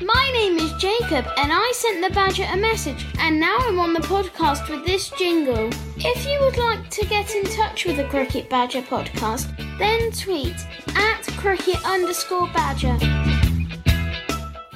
My 0.00 0.30
name 0.32 0.56
is 0.58 0.72
Jacob, 0.74 1.26
and 1.36 1.50
I 1.52 1.72
sent 1.74 2.06
the 2.06 2.14
Badger 2.14 2.46
a 2.52 2.56
message, 2.56 3.04
and 3.18 3.40
now 3.40 3.56
I'm 3.58 3.80
on 3.80 3.92
the 3.92 4.00
podcast 4.00 4.70
with 4.70 4.86
this 4.86 5.10
jingle. 5.18 5.68
If 5.96 6.26
you 6.26 6.38
would 6.40 6.58
like 6.58 6.88
to 6.90 7.06
get 7.06 7.34
in 7.34 7.44
touch 7.46 7.86
with 7.86 7.96
the 7.96 8.04
Cricket 8.04 8.48
Badger 8.48 8.82
podcast, 8.82 9.50
then 9.78 10.12
tweet 10.12 10.54
at 10.94 11.22
cricket 11.36 11.84
underscore 11.84 12.46
badger 12.54 12.96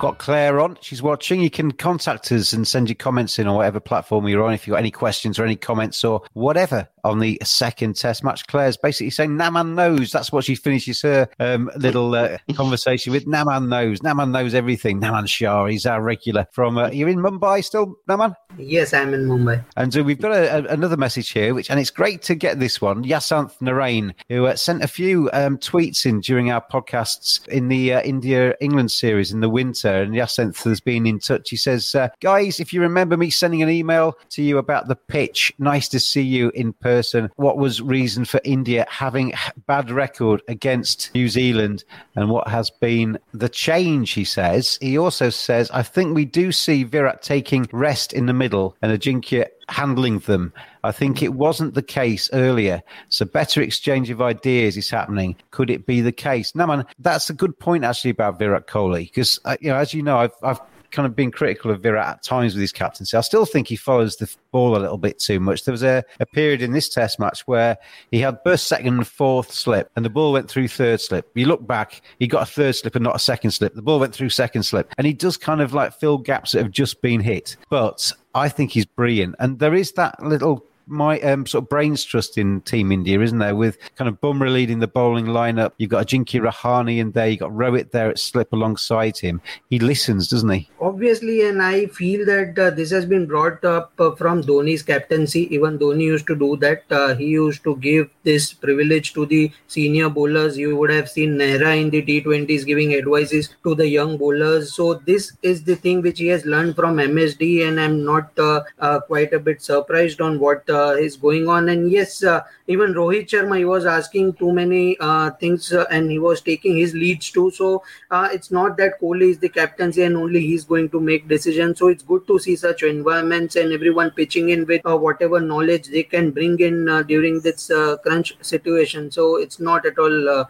got 0.01 0.19
Claire 0.19 0.61
on. 0.61 0.79
She's 0.81 1.03
watching. 1.03 1.43
You 1.43 1.51
can 1.51 1.71
contact 1.71 2.33
us 2.33 2.55
and 2.55 2.67
send 2.67 2.89
your 2.89 2.97
comments 2.97 3.39
in 3.39 3.47
on 3.47 3.55
whatever 3.55 3.79
platform 3.79 4.27
you're 4.27 4.43
on 4.43 4.55
if 4.55 4.67
you've 4.67 4.73
got 4.73 4.81
any 4.81 4.91
questions 4.91 5.39
or 5.39 5.45
any 5.45 5.57
comments 5.57 6.03
or 6.03 6.23
whatever 6.33 6.89
on 7.05 7.19
the 7.19 7.39
second 7.45 7.97
test 7.97 8.25
match. 8.25 8.47
Claire's 8.47 8.77
basically 8.77 9.11
saying 9.11 9.31
Naman 9.31 9.75
knows. 9.75 10.11
That's 10.11 10.33
what 10.33 10.45
she 10.45 10.55
finishes 10.55 11.03
her 11.03 11.29
um, 11.39 11.71
little 11.77 12.15
uh, 12.15 12.39
conversation 12.55 13.13
with. 13.13 13.27
Naman 13.27 13.69
knows. 13.69 14.01
Naman 14.01 14.31
knows 14.31 14.55
everything. 14.55 15.01
Naman 15.01 15.29
Shah, 15.29 15.67
he's 15.67 15.87
our 15.87 16.03
regular 16.03 16.47
from. 16.53 16.79
Uh, 16.79 16.91
you're 16.91 17.09
in 17.09 17.19
Mumbai 17.19 17.65
still, 17.65 17.97
Naman? 18.09 18.35
Yes, 18.57 18.93
I'm 18.95 19.15
in 19.15 19.27
Mumbai. 19.27 19.65
And 19.77 19.93
so 19.93 20.03
we've 20.03 20.21
got 20.21 20.33
a, 20.33 20.57
a, 20.57 20.73
another 20.73 20.97
message 20.97 21.31
here, 21.31 21.55
which 21.55 21.71
and 21.71 21.79
it's 21.79 21.91
great 21.91 22.23
to 22.23 22.35
get 22.35 22.59
this 22.59 22.81
one. 22.81 23.05
Yasanth 23.05 23.59
Narain, 23.59 24.15
who 24.29 24.47
uh, 24.47 24.57
sent 24.57 24.83
a 24.83 24.89
few 24.89 25.31
um, 25.33 25.59
tweets 25.59 26.07
in 26.07 26.21
during 26.21 26.51
our 26.51 26.65
podcasts 26.73 27.47
in 27.49 27.69
the 27.69 27.95
uh, 27.95 28.03
India 28.03 28.55
England 28.61 28.91
series 28.91 29.33
in 29.33 29.41
the 29.41 29.49
winter, 29.49 29.90
and 29.95 30.15
Yasanth 30.15 30.63
has 30.65 30.81
been 30.81 31.07
in 31.07 31.19
touch. 31.19 31.51
He 31.51 31.57
says, 31.57 31.95
uh, 31.95 32.09
"Guys, 32.21 32.61
if 32.61 32.73
you 32.73 32.81
remember 32.81 33.17
me 33.17 33.31
sending 33.31 33.63
an 33.63 33.69
email 33.69 34.17
to 34.31 34.43
you 34.43 34.59
about 34.59 34.89
the 34.89 34.97
pitch, 34.97 35.53
nice 35.59 35.89
to 35.89 36.01
see 36.01 36.23
you 36.23 36.51
in 36.55 36.73
person." 36.73 37.01
person 37.01 37.31
what 37.37 37.57
was 37.57 37.81
reason 37.81 38.25
for 38.25 38.41
India 38.45 38.87
having 38.89 39.33
bad 39.67 39.91
record 39.91 40.43
against 40.49 41.11
New 41.15 41.29
Zealand 41.29 41.85
and 42.17 42.31
what 42.31 42.49
has 42.49 42.71
been 42.71 43.19
the 43.33 43.49
change, 43.49 44.13
he 44.13 44.25
says. 44.25 44.79
He 44.81 44.99
also 44.99 45.31
says, 45.31 45.71
I 45.71 45.83
think 45.83 46.15
we 46.15 46.25
do 46.25 46.53
see 46.53 46.85
Virat 46.85 47.23
taking 47.23 47.69
rest 47.73 48.13
in 48.13 48.27
the 48.27 48.33
middle 48.33 48.77
and 48.83 48.93
Ajinkya 48.93 49.47
handling 49.71 50.19
them. 50.21 50.53
I 50.85 50.93
think 50.93 51.23
it 51.23 51.35
wasn't 51.35 51.75
the 51.75 51.83
case 51.83 52.31
earlier. 52.33 52.83
So 53.09 53.25
better 53.25 53.63
exchange 53.63 54.11
of 54.11 54.21
ideas 54.21 54.77
is 54.77 54.91
happening. 54.91 55.37
Could 55.51 55.71
it 55.71 55.87
be 55.87 56.01
the 56.01 56.13
case? 56.13 56.55
No, 56.55 56.67
man, 56.67 56.87
that's 56.99 57.31
a 57.31 57.35
good 57.35 57.59
point 57.59 57.85
actually 57.85 58.11
about 58.11 58.39
Virat 58.39 58.67
Kohli 58.67 59.05
because, 59.05 59.41
uh, 59.45 59.57
you 59.61 59.71
know, 59.71 59.77
as 59.77 59.95
you 59.95 60.03
know, 60.03 60.19
I've, 60.19 60.35
I've 60.43 60.61
kind 60.91 61.07
of 61.07 61.15
been 61.15 61.31
critical 61.31 61.71
of 61.71 61.83
Virat 61.83 62.09
at 62.09 62.23
times 62.23 62.55
with 62.55 62.61
his 62.61 62.73
captaincy. 62.73 63.17
I 63.17 63.21
still 63.21 63.47
think 63.47 63.69
he 63.69 63.77
follows 63.77 64.17
the 64.17 64.33
ball 64.51 64.77
a 64.77 64.81
little 64.81 64.99
bit 64.99 65.19
too 65.19 65.41
much. 65.41 65.65
There 65.65 65.73
was 65.73 65.83
a, 65.83 66.03
a 66.19 66.27
period 66.27 66.63
in 66.63 66.73
this 66.73 66.89
test 66.89 67.19
match 67.19 67.47
where 67.47 67.79
he 68.11 68.21
had 68.21 68.43
burst 68.45 68.67
second 68.67 68.95
and 68.95 69.07
fourth 69.07 69.53
slip, 69.53 69.91
and 69.97 70.05
the 70.05 70.11
ball 70.11 70.33
went 70.33 70.51
through 70.51 70.69
third 70.69 71.01
slip. 71.01 71.31
You 71.35 71.47
look 71.47 71.67
back, 71.67 72.03
he 72.19 72.27
got 72.27 72.43
a 72.43 72.51
third 72.51 72.77
slip 72.77 72.95
and 72.95 73.05
not 73.05 73.17
a 73.17 73.21
second 73.21 73.53
slip. 73.53 73.75
The 73.75 73.83
ball 73.83 74.01
went 74.01 74.15
through 74.15 74.31
second 74.31 74.65
slip, 74.65 74.93
and 74.99 75.07
he 75.07 75.13
does 75.13 75.37
kind 75.37 75.61
of 75.61 75.73
like 75.73 75.95
fill 75.95 76.19
gaps 76.19 76.53
that 76.53 76.63
have 76.63 76.73
just 76.73 77.01
been 77.03 77.21
hit. 77.21 77.57
But 77.69 78.13
I 78.35 78.49
think 78.49 78.73
he's 78.73 78.87
brilliant. 78.87 79.37
And 79.39 79.59
there 79.59 79.75
is 79.75 79.93
that 79.93 80.23
little 80.23 80.65
my 80.91 81.21
um, 81.21 81.47
sort 81.47 81.65
of 81.65 81.69
brains 81.69 82.05
trust 82.05 82.37
in 82.37 82.61
Team 82.63 82.93
India, 82.93 83.21
isn't 83.21 83.39
there? 83.39 83.55
With 83.55 83.79
kind 83.97 84.09
of 84.09 84.21
Bumrah 84.21 84.53
leading 84.53 84.81
the 84.81 84.89
bowling 84.89 85.27
lineup, 85.27 85.73
you've 85.79 85.91
got 85.91 86.07
Ajinkya 86.07 86.51
Rahane 86.51 86.99
in 86.99 87.13
there, 87.13 87.29
you've 87.29 87.41
got 87.41 87.51
Rohit 87.51 87.93
there 87.93 88.11
at 88.11 88.19
slip 88.19 88.53
alongside 88.53 89.17
him. 89.17 89.41
He 89.71 89.79
listens, 89.79 90.29
doesn't 90.29 90.51
he? 90.51 90.69
Obviously, 90.81 91.49
and 91.49 91.63
I 91.63 91.87
feel 91.87 92.27
that 92.27 92.59
uh, 92.59 92.71
this 92.71 92.91
has 92.91 93.07
been 93.07 93.27
brought 93.27 93.65
up 93.65 93.93
uh, 93.99 94.11
from 94.17 94.43
Dhoni's 94.43 94.83
captaincy. 94.83 95.53
Even 95.55 95.79
Dhoni 95.79 96.03
used 96.03 96.27
to 96.27 96.37
do 96.37 96.57
that. 96.57 96.85
Uh, 96.91 97.15
he 97.15 97.27
used 97.27 97.63
to 97.65 97.77
give 97.77 98.11
this 98.25 98.53
privilege 98.53 99.13
to 99.15 99.27
the 99.27 99.51
senior 99.69 100.09
bowlers. 100.09 100.59
You 100.59 100.77
would 100.77 100.91
have 100.91 101.09
seen 101.09 101.39
Nehra 101.39 101.81
in 101.81 101.91
the 101.91 102.03
T20s 102.03 102.67
giving 102.67 102.95
advices 102.95 103.55
to 103.65 103.75
the 103.75 103.89
young 103.89 104.17
bowlers. 104.17 104.75
So 104.75 104.95
this 104.95 105.33
is 105.43 105.63
the 105.65 105.77
thing 105.77 106.03
which 106.03 106.19
he 106.19 106.27
has 106.29 106.45
learned 106.45 106.77
from 106.77 106.97
MSD, 106.97 107.69
and 107.69 107.81
I'm 107.81 108.05
not 108.05 108.39
uh, 108.39 108.63
uh, 108.79 109.01
quite 109.01 109.33
a 109.33 109.39
bit 109.39 109.63
surprised 109.63 110.21
on 110.21 110.39
what 110.39 110.69
uh, 110.69 110.80
Uh, 110.81 110.95
is 111.07 111.17
going 111.17 111.49
on. 111.49 111.69
And 111.69 111.91
yes, 111.91 112.23
uh, 112.23 112.41
even 112.67 112.95
Rohit 112.95 113.29
Sharma, 113.31 113.59
he 113.59 113.65
was 113.65 113.85
asking 113.85 114.35
too 114.35 114.53
many 114.53 114.97
uh, 114.99 115.31
things 115.33 115.73
uh, 115.73 115.85
and 115.91 116.11
he 116.11 116.19
was 116.19 116.41
taking 116.41 116.77
his 116.77 116.95
leads 116.95 117.31
too. 117.31 117.51
So 117.51 117.83
uh, 118.11 118.29
it's 118.33 118.51
not 118.51 118.77
that 118.79 119.01
Kohli 119.01 119.31
is 119.31 119.39
the 119.39 119.49
captaincy 119.49 120.03
and 120.03 120.17
only 120.17 120.41
he's 120.41 120.65
going 120.65 120.89
to 120.91 121.01
make 121.01 121.29
decisions. 121.29 121.79
So 121.79 121.89
it's 121.89 122.03
good 122.03 122.27
to 122.29 122.39
see 122.39 122.57
such 122.57 122.83
environments 122.83 123.57
and 123.57 123.73
everyone 123.73 124.11
pitching 124.13 124.51
in 124.51 124.67
with 124.67 124.83
whatever 124.85 125.41
knowledge 125.41 125.89
they 125.89 126.05
can 126.05 126.31
bring 126.31 126.59
in 126.61 126.87
during 127.07 127.41
this 127.41 127.71
crunch 128.05 128.37
situation. 128.41 129.11
So 129.11 129.37
it's 129.37 129.61
not 129.61 129.85
at 129.85 129.99
all 129.99 130.47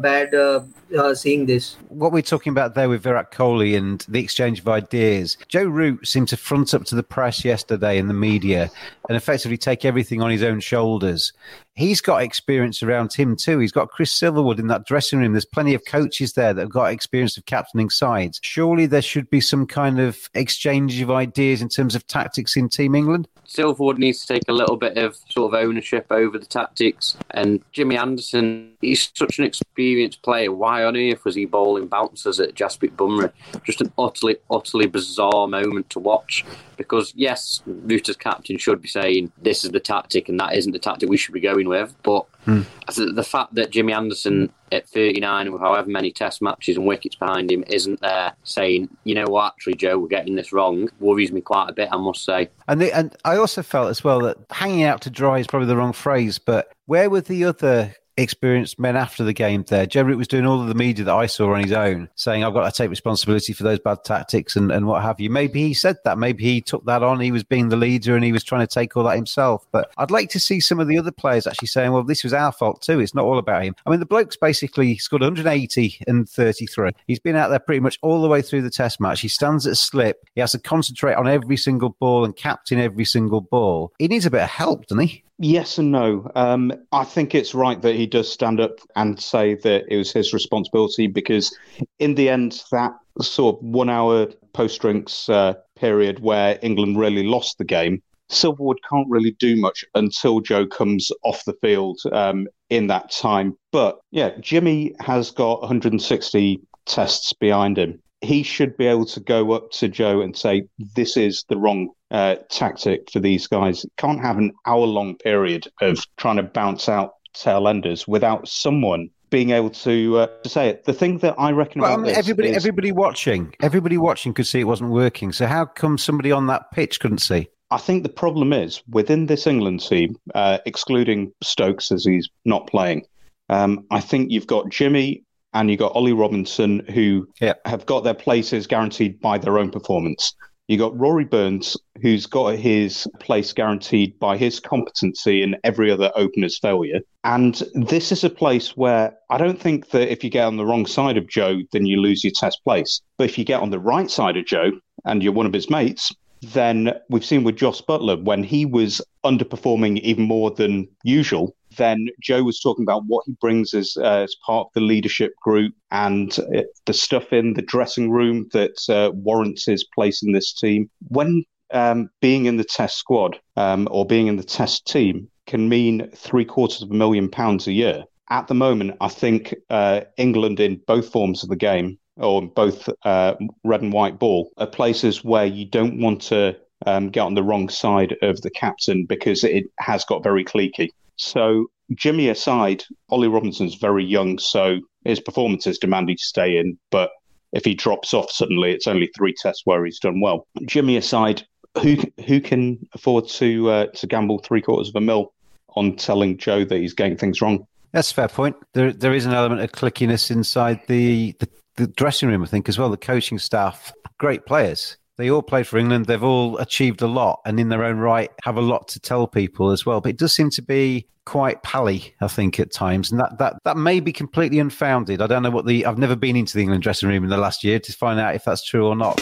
bad 0.00 0.34
uh, 0.34 1.14
seeing 1.14 1.46
this. 1.46 1.76
What 1.88 2.12
we're 2.12 2.22
talking 2.22 2.50
about 2.50 2.74
there 2.74 2.88
with 2.88 3.02
Virat 3.02 3.32
Kohli 3.32 3.76
and 3.76 4.04
the 4.08 4.20
exchange 4.20 4.60
of 4.60 4.68
ideas, 4.68 5.38
Joe 5.48 5.64
Root 5.64 6.06
seemed 6.06 6.28
to 6.28 6.36
front 6.36 6.74
up 6.74 6.84
to 6.84 6.94
the 6.94 7.02
press 7.02 7.44
yesterday 7.44 7.98
in 7.98 8.08
the 8.08 8.14
media 8.14 8.70
and 9.08 9.16
effectively 9.16 9.56
take 9.56 9.71
everything 9.84 10.22
on 10.22 10.30
his 10.30 10.42
own 10.42 10.60
shoulders 10.60 11.32
he's 11.74 12.00
got 12.00 12.22
experience 12.22 12.82
around 12.82 13.12
him 13.12 13.36
too. 13.36 13.58
He's 13.58 13.72
got 13.72 13.90
Chris 13.90 14.18
Silverwood 14.18 14.58
in 14.58 14.66
that 14.68 14.86
dressing 14.86 15.18
room. 15.18 15.32
There's 15.32 15.44
plenty 15.44 15.74
of 15.74 15.84
coaches 15.86 16.34
there 16.34 16.52
that 16.52 16.60
have 16.60 16.70
got 16.70 16.92
experience 16.92 17.36
of 17.36 17.46
captaining 17.46 17.90
sides. 17.90 18.40
Surely 18.42 18.86
there 18.86 19.02
should 19.02 19.28
be 19.30 19.40
some 19.40 19.66
kind 19.66 20.00
of 20.00 20.18
exchange 20.34 21.00
of 21.00 21.10
ideas 21.10 21.62
in 21.62 21.68
terms 21.68 21.94
of 21.94 22.06
tactics 22.06 22.56
in 22.56 22.68
Team 22.68 22.94
England. 22.94 23.28
Silverwood 23.46 23.98
needs 23.98 24.24
to 24.24 24.34
take 24.34 24.44
a 24.48 24.52
little 24.52 24.76
bit 24.76 24.96
of 24.96 25.16
sort 25.28 25.52
of 25.52 25.60
ownership 25.60 26.06
over 26.10 26.38
the 26.38 26.46
tactics. 26.46 27.16
And 27.32 27.62
Jimmy 27.72 27.96
Anderson, 27.98 28.72
he's 28.80 29.10
such 29.14 29.38
an 29.38 29.44
experienced 29.44 30.22
player. 30.22 30.52
Why 30.52 30.84
on 30.84 30.96
earth 30.96 31.24
was 31.24 31.34
he 31.34 31.44
bowling 31.44 31.86
bouncers 31.86 32.40
at 32.40 32.54
Jasprit 32.54 32.96
Bumrah? 32.96 33.32
Just 33.64 33.80
an 33.82 33.92
utterly, 33.98 34.36
utterly 34.50 34.86
bizarre 34.86 35.48
moment 35.48 35.90
to 35.90 35.98
watch. 35.98 36.44
Because 36.76 37.12
yes, 37.14 37.62
Root's 37.66 38.16
captain 38.16 38.56
should 38.56 38.80
be 38.80 38.88
saying 38.88 39.32
this 39.42 39.64
is 39.64 39.70
the 39.70 39.80
tactic 39.80 40.28
and 40.28 40.40
that 40.40 40.54
isn't 40.54 40.72
the 40.72 40.78
tactic 40.78 41.08
we 41.08 41.16
should 41.16 41.34
be 41.34 41.40
going 41.40 41.61
with. 41.68 41.94
But 42.02 42.26
mm. 42.46 42.66
the 43.14 43.24
fact 43.24 43.54
that 43.54 43.70
Jimmy 43.70 43.92
Anderson 43.92 44.52
at 44.72 44.88
39 44.88 45.52
with 45.52 45.60
however 45.60 45.88
many 45.88 46.10
test 46.10 46.40
matches 46.40 46.76
and 46.76 46.86
wickets 46.86 47.14
behind 47.14 47.50
him 47.50 47.62
isn't 47.68 48.00
there 48.00 48.32
saying, 48.42 48.88
you 49.04 49.14
know 49.14 49.26
what, 49.26 49.52
actually, 49.52 49.74
Joe, 49.74 49.98
we're 49.98 50.08
getting 50.08 50.34
this 50.34 50.52
wrong, 50.52 50.88
worries 50.98 51.30
me 51.30 51.40
quite 51.40 51.68
a 51.68 51.72
bit, 51.72 51.88
I 51.92 51.96
must 51.98 52.24
say. 52.24 52.48
And, 52.68 52.80
the, 52.80 52.92
and 52.92 53.14
I 53.24 53.36
also 53.36 53.62
felt 53.62 53.90
as 53.90 54.02
well 54.02 54.20
that 54.20 54.38
hanging 54.50 54.84
out 54.84 55.02
to 55.02 55.10
dry 55.10 55.38
is 55.38 55.46
probably 55.46 55.68
the 55.68 55.76
wrong 55.76 55.92
phrase, 55.92 56.38
but 56.38 56.72
where 56.86 57.10
were 57.10 57.20
the 57.20 57.44
other 57.44 57.94
experienced 58.16 58.78
men 58.78 58.96
after 58.96 59.24
the 59.24 59.32
game 59.32 59.64
there. 59.68 59.86
Root 60.02 60.18
was 60.18 60.28
doing 60.28 60.46
all 60.46 60.60
of 60.60 60.68
the 60.68 60.74
media 60.74 61.04
that 61.04 61.14
I 61.14 61.26
saw 61.26 61.54
on 61.54 61.62
his 61.62 61.72
own, 61.72 62.08
saying, 62.14 62.44
I've 62.44 62.54
got 62.54 62.68
to 62.70 62.76
take 62.76 62.90
responsibility 62.90 63.52
for 63.52 63.62
those 63.62 63.78
bad 63.78 64.04
tactics 64.04 64.56
and, 64.56 64.70
and 64.70 64.86
what 64.86 65.02
have 65.02 65.20
you. 65.20 65.30
Maybe 65.30 65.62
he 65.62 65.74
said 65.74 65.96
that. 66.04 66.18
Maybe 66.18 66.44
he 66.44 66.60
took 66.60 66.84
that 66.86 67.02
on. 67.02 67.20
He 67.20 67.32
was 67.32 67.44
being 67.44 67.68
the 67.68 67.76
leader 67.76 68.14
and 68.14 68.24
he 68.24 68.32
was 68.32 68.44
trying 68.44 68.66
to 68.66 68.72
take 68.72 68.96
all 68.96 69.04
that 69.04 69.16
himself. 69.16 69.66
But 69.70 69.92
I'd 69.96 70.10
like 70.10 70.28
to 70.30 70.40
see 70.40 70.60
some 70.60 70.80
of 70.80 70.88
the 70.88 70.98
other 70.98 71.12
players 71.12 71.46
actually 71.46 71.68
saying, 71.68 71.92
well, 71.92 72.02
this 72.02 72.24
was 72.24 72.32
our 72.32 72.52
fault 72.52 72.82
too. 72.82 73.00
It's 73.00 73.14
not 73.14 73.24
all 73.24 73.38
about 73.38 73.64
him. 73.64 73.74
I 73.86 73.90
mean, 73.90 74.00
the 74.00 74.06
bloke's 74.06 74.36
basically 74.36 74.96
scored 74.98 75.22
180 75.22 75.98
and 76.06 76.28
33. 76.28 76.90
He's 77.06 77.20
been 77.20 77.36
out 77.36 77.48
there 77.48 77.58
pretty 77.58 77.80
much 77.80 77.98
all 78.02 78.22
the 78.22 78.28
way 78.28 78.42
through 78.42 78.62
the 78.62 78.70
test 78.70 79.00
match. 79.00 79.20
He 79.20 79.28
stands 79.28 79.66
at 79.66 79.76
slip. 79.76 80.28
He 80.34 80.40
has 80.40 80.52
to 80.52 80.58
concentrate 80.58 81.14
on 81.14 81.28
every 81.28 81.56
single 81.56 81.90
ball 81.90 82.24
and 82.24 82.36
captain 82.36 82.78
every 82.78 83.04
single 83.04 83.40
ball. 83.40 83.92
He 83.98 84.08
needs 84.08 84.26
a 84.26 84.30
bit 84.30 84.42
of 84.42 84.48
help, 84.48 84.86
doesn't 84.86 85.06
he? 85.06 85.24
Yes 85.44 85.76
and 85.78 85.90
no. 85.90 86.30
Um, 86.36 86.72
I 86.92 87.02
think 87.02 87.34
it's 87.34 87.52
right 87.52 87.82
that 87.82 87.96
he 87.96 88.06
does 88.06 88.30
stand 88.30 88.60
up 88.60 88.78
and 88.94 89.20
say 89.20 89.56
that 89.56 89.86
it 89.88 89.96
was 89.96 90.12
his 90.12 90.32
responsibility 90.32 91.08
because, 91.08 91.52
in 91.98 92.14
the 92.14 92.28
end, 92.28 92.62
that 92.70 92.92
sort 93.20 93.56
of 93.56 93.64
one 93.64 93.90
hour 93.90 94.28
post 94.52 94.80
drinks 94.80 95.28
uh, 95.28 95.54
period 95.74 96.20
where 96.20 96.60
England 96.62 96.96
really 96.96 97.24
lost 97.24 97.58
the 97.58 97.64
game, 97.64 98.00
Silverwood 98.30 98.76
can't 98.88 99.10
really 99.10 99.32
do 99.32 99.56
much 99.56 99.84
until 99.96 100.38
Joe 100.38 100.64
comes 100.64 101.10
off 101.24 101.44
the 101.44 101.56
field 101.60 101.98
um, 102.12 102.46
in 102.70 102.86
that 102.86 103.10
time. 103.10 103.56
But 103.72 103.98
yeah, 104.12 104.38
Jimmy 104.38 104.94
has 105.00 105.32
got 105.32 105.60
160 105.62 106.60
tests 106.86 107.32
behind 107.32 107.78
him. 107.78 108.00
He 108.20 108.44
should 108.44 108.76
be 108.76 108.86
able 108.86 109.06
to 109.06 109.18
go 109.18 109.50
up 109.50 109.72
to 109.72 109.88
Joe 109.88 110.20
and 110.20 110.36
say, 110.36 110.68
This 110.94 111.16
is 111.16 111.44
the 111.48 111.56
wrong 111.56 111.88
uh, 112.12 112.36
tactic 112.50 113.10
for 113.10 113.18
these 113.18 113.46
guys. 113.46 113.84
Can't 113.96 114.20
have 114.20 114.38
an 114.38 114.52
hour 114.66 114.86
long 114.86 115.16
period 115.16 115.66
of 115.80 115.98
trying 116.16 116.36
to 116.36 116.42
bounce 116.42 116.88
out 116.88 117.14
tail 117.34 117.66
enders 117.66 118.06
without 118.06 118.46
someone 118.46 119.08
being 119.30 119.50
able 119.50 119.70
to 119.70 120.18
uh, 120.18 120.26
to 120.42 120.48
say 120.48 120.68
it. 120.68 120.84
The 120.84 120.92
thing 120.92 121.18
that 121.18 121.34
I 121.38 121.50
reckon 121.50 121.80
well, 121.80 121.94
about 121.94 122.04
I 122.04 122.06
mean, 122.08 122.14
everybody, 122.14 122.50
is... 122.50 122.56
everybody 122.56 122.92
watching, 122.92 123.54
everybody 123.62 123.96
watching 123.96 124.34
could 124.34 124.46
see 124.46 124.60
it 124.60 124.64
wasn't 124.64 124.90
working. 124.90 125.32
So 125.32 125.46
how 125.46 125.64
come 125.64 125.98
somebody 125.98 126.30
on 126.30 126.46
that 126.48 126.70
pitch 126.72 127.00
couldn't 127.00 127.18
see? 127.18 127.48
I 127.70 127.78
think 127.78 128.02
the 128.02 128.10
problem 128.10 128.52
is 128.52 128.82
within 128.90 129.26
this 129.26 129.46
England 129.46 129.80
team, 129.80 130.16
uh, 130.34 130.58
excluding 130.66 131.32
Stokes 131.42 131.90
as 131.90 132.04
he's 132.04 132.28
not 132.44 132.66
playing. 132.66 133.06
Um, 133.48 133.86
I 133.90 134.00
think 134.00 134.30
you've 134.30 134.46
got 134.46 134.70
Jimmy 134.70 135.24
and 135.54 135.70
you've 135.70 135.78
got 135.78 135.92
Ollie 135.94 136.12
Robinson 136.12 136.80
who 136.92 137.26
Yeah. 137.40 137.54
have 137.64 137.86
got 137.86 138.04
their 138.04 138.14
places 138.14 138.66
guaranteed 138.66 139.20
by 139.20 139.38
their 139.38 139.58
own 139.58 139.70
performance. 139.70 140.34
You 140.72 140.78
got 140.78 140.98
Rory 140.98 141.26
Burns, 141.26 141.76
who's 142.00 142.24
got 142.24 142.56
his 142.56 143.06
place 143.20 143.52
guaranteed 143.52 144.18
by 144.18 144.38
his 144.38 144.58
competency 144.58 145.42
and 145.42 145.58
every 145.64 145.90
other 145.90 146.10
opener's 146.16 146.58
failure. 146.58 147.00
And 147.24 147.62
this 147.74 148.10
is 148.10 148.24
a 148.24 148.30
place 148.30 148.74
where 148.74 149.14
I 149.28 149.36
don't 149.36 149.60
think 149.60 149.90
that 149.90 150.10
if 150.10 150.24
you 150.24 150.30
get 150.30 150.46
on 150.46 150.56
the 150.56 150.64
wrong 150.64 150.86
side 150.86 151.18
of 151.18 151.28
Joe, 151.28 151.58
then 151.72 151.84
you 151.84 152.00
lose 152.00 152.24
your 152.24 152.32
test 152.34 152.64
place. 152.64 153.02
But 153.18 153.24
if 153.24 153.36
you 153.36 153.44
get 153.44 153.60
on 153.60 153.68
the 153.68 153.78
right 153.78 154.10
side 154.10 154.38
of 154.38 154.46
Joe 154.46 154.70
and 155.04 155.22
you're 155.22 155.34
one 155.34 155.44
of 155.44 155.52
his 155.52 155.68
mates, 155.68 156.10
then 156.40 156.94
we've 157.10 157.22
seen 157.22 157.44
with 157.44 157.56
Jos 157.56 157.82
Buttler 157.82 158.24
when 158.24 158.42
he 158.42 158.64
was 158.64 159.02
underperforming 159.26 160.00
even 160.00 160.24
more 160.24 160.52
than 160.52 160.88
usual. 161.04 161.54
Then 161.76 162.08
Joe 162.20 162.42
was 162.42 162.60
talking 162.60 162.84
about 162.84 163.04
what 163.06 163.24
he 163.26 163.32
brings 163.40 163.74
as, 163.74 163.96
uh, 163.96 164.22
as 164.24 164.36
part 164.44 164.66
of 164.66 164.72
the 164.74 164.80
leadership 164.80 165.34
group 165.42 165.74
and 165.90 166.36
uh, 166.38 166.62
the 166.86 166.92
stuff 166.92 167.32
in 167.32 167.54
the 167.54 167.62
dressing 167.62 168.10
room 168.10 168.48
that 168.52 168.88
uh, 168.88 169.12
warrants 169.12 169.66
his 169.66 169.84
place 169.84 170.22
in 170.22 170.32
this 170.32 170.52
team. 170.52 170.90
When 171.08 171.44
um, 171.72 172.10
being 172.20 172.46
in 172.46 172.56
the 172.56 172.64
test 172.64 172.98
squad 172.98 173.38
um, 173.56 173.88
or 173.90 174.06
being 174.06 174.26
in 174.26 174.36
the 174.36 174.44
test 174.44 174.86
team 174.86 175.28
can 175.46 175.68
mean 175.68 176.08
three 176.14 176.44
quarters 176.44 176.82
of 176.82 176.90
a 176.90 176.94
million 176.94 177.28
pounds 177.28 177.66
a 177.66 177.72
year. 177.72 178.04
At 178.30 178.46
the 178.46 178.54
moment, 178.54 178.96
I 179.00 179.08
think 179.08 179.54
uh, 179.68 180.02
England 180.16 180.60
in 180.60 180.80
both 180.86 181.10
forms 181.10 181.42
of 181.42 181.48
the 181.48 181.56
game 181.56 181.98
or 182.16 182.42
both 182.42 182.88
uh, 183.04 183.34
red 183.64 183.82
and 183.82 183.92
white 183.92 184.18
ball 184.18 184.52
are 184.58 184.66
places 184.66 185.24
where 185.24 185.46
you 185.46 185.64
don't 185.64 186.00
want 186.00 186.22
to 186.22 186.56
um, 186.86 187.10
get 187.10 187.20
on 187.20 187.34
the 187.34 187.42
wrong 187.42 187.68
side 187.68 188.16
of 188.22 188.40
the 188.42 188.50
captain 188.50 189.06
because 189.06 189.44
it 189.44 189.64
has 189.78 190.04
got 190.04 190.22
very 190.22 190.44
cliquey. 190.44 190.88
So, 191.22 191.66
Jimmy 191.94 192.28
aside, 192.28 192.84
Ollie 193.10 193.28
Robinson's 193.28 193.76
very 193.76 194.04
young, 194.04 194.38
so 194.38 194.80
his 195.04 195.20
performances 195.20 195.78
demand 195.78 196.08
he 196.08 196.16
to 196.16 196.22
stay 196.22 196.58
in. 196.58 196.78
But 196.90 197.10
if 197.52 197.64
he 197.64 197.74
drops 197.74 198.12
off 198.12 198.30
suddenly, 198.30 198.72
it's 198.72 198.86
only 198.86 199.08
three 199.16 199.34
tests 199.40 199.62
where 199.64 199.84
he's 199.84 200.00
done 200.00 200.20
well. 200.20 200.46
Jimmy 200.66 200.96
aside, 200.96 201.42
who 201.80 201.96
who 202.26 202.40
can 202.40 202.78
afford 202.92 203.28
to 203.28 203.70
uh, 203.70 203.86
to 203.86 204.06
gamble 204.06 204.40
three 204.40 204.62
quarters 204.62 204.88
of 204.88 204.96
a 204.96 205.00
mil 205.00 205.32
on 205.76 205.96
telling 205.96 206.38
Joe 206.38 206.64
that 206.64 206.78
he's 206.78 206.94
getting 206.94 207.16
things 207.16 207.40
wrong? 207.40 207.66
That's 207.92 208.10
a 208.10 208.14
fair 208.14 208.28
point. 208.28 208.56
There, 208.74 208.92
there 208.92 209.14
is 209.14 209.26
an 209.26 209.32
element 209.32 209.60
of 209.60 209.72
clickiness 209.72 210.30
inside 210.30 210.80
the, 210.86 211.32
the, 211.38 211.48
the 211.76 211.86
dressing 211.86 212.28
room, 212.28 212.42
I 212.42 212.46
think, 212.46 212.68
as 212.68 212.78
well. 212.78 212.90
The 212.90 212.96
coaching 212.96 213.38
staff, 213.38 213.92
great 214.18 214.44
players. 214.46 214.96
They 215.22 215.30
all 215.30 215.40
played 215.40 215.68
for 215.68 215.78
England. 215.78 216.06
They've 216.06 216.20
all 216.20 216.58
achieved 216.58 217.00
a 217.00 217.06
lot, 217.06 217.42
and 217.46 217.60
in 217.60 217.68
their 217.68 217.84
own 217.84 217.98
right, 217.98 218.28
have 218.42 218.56
a 218.56 218.60
lot 218.60 218.88
to 218.88 218.98
tell 218.98 219.28
people 219.28 219.70
as 219.70 219.86
well. 219.86 220.00
But 220.00 220.08
it 220.08 220.18
does 220.18 220.34
seem 220.34 220.50
to 220.50 220.62
be 220.62 221.06
quite 221.26 221.62
pally, 221.62 222.12
I 222.20 222.26
think, 222.26 222.58
at 222.58 222.72
times, 222.72 223.12
and 223.12 223.20
that 223.20 223.38
that 223.38 223.54
that 223.62 223.76
may 223.76 224.00
be 224.00 224.12
completely 224.12 224.58
unfounded. 224.58 225.22
I 225.22 225.28
don't 225.28 225.44
know 225.44 225.50
what 225.50 225.64
the. 225.64 225.86
I've 225.86 225.96
never 225.96 226.16
been 226.16 226.34
into 226.34 226.54
the 226.56 226.62
England 226.62 226.82
dressing 226.82 227.08
room 227.08 227.22
in 227.22 227.30
the 227.30 227.36
last 227.36 227.62
year 227.62 227.78
to 227.78 227.92
find 227.92 228.18
out 228.18 228.34
if 228.34 228.42
that's 228.42 228.64
true 228.64 228.84
or 228.84 228.96
not. 228.96 229.20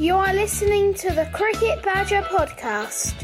You 0.00 0.16
are 0.16 0.34
listening 0.34 0.92
to 0.94 1.12
the 1.12 1.30
Cricket 1.32 1.84
Badger 1.84 2.22
podcast. 2.22 3.14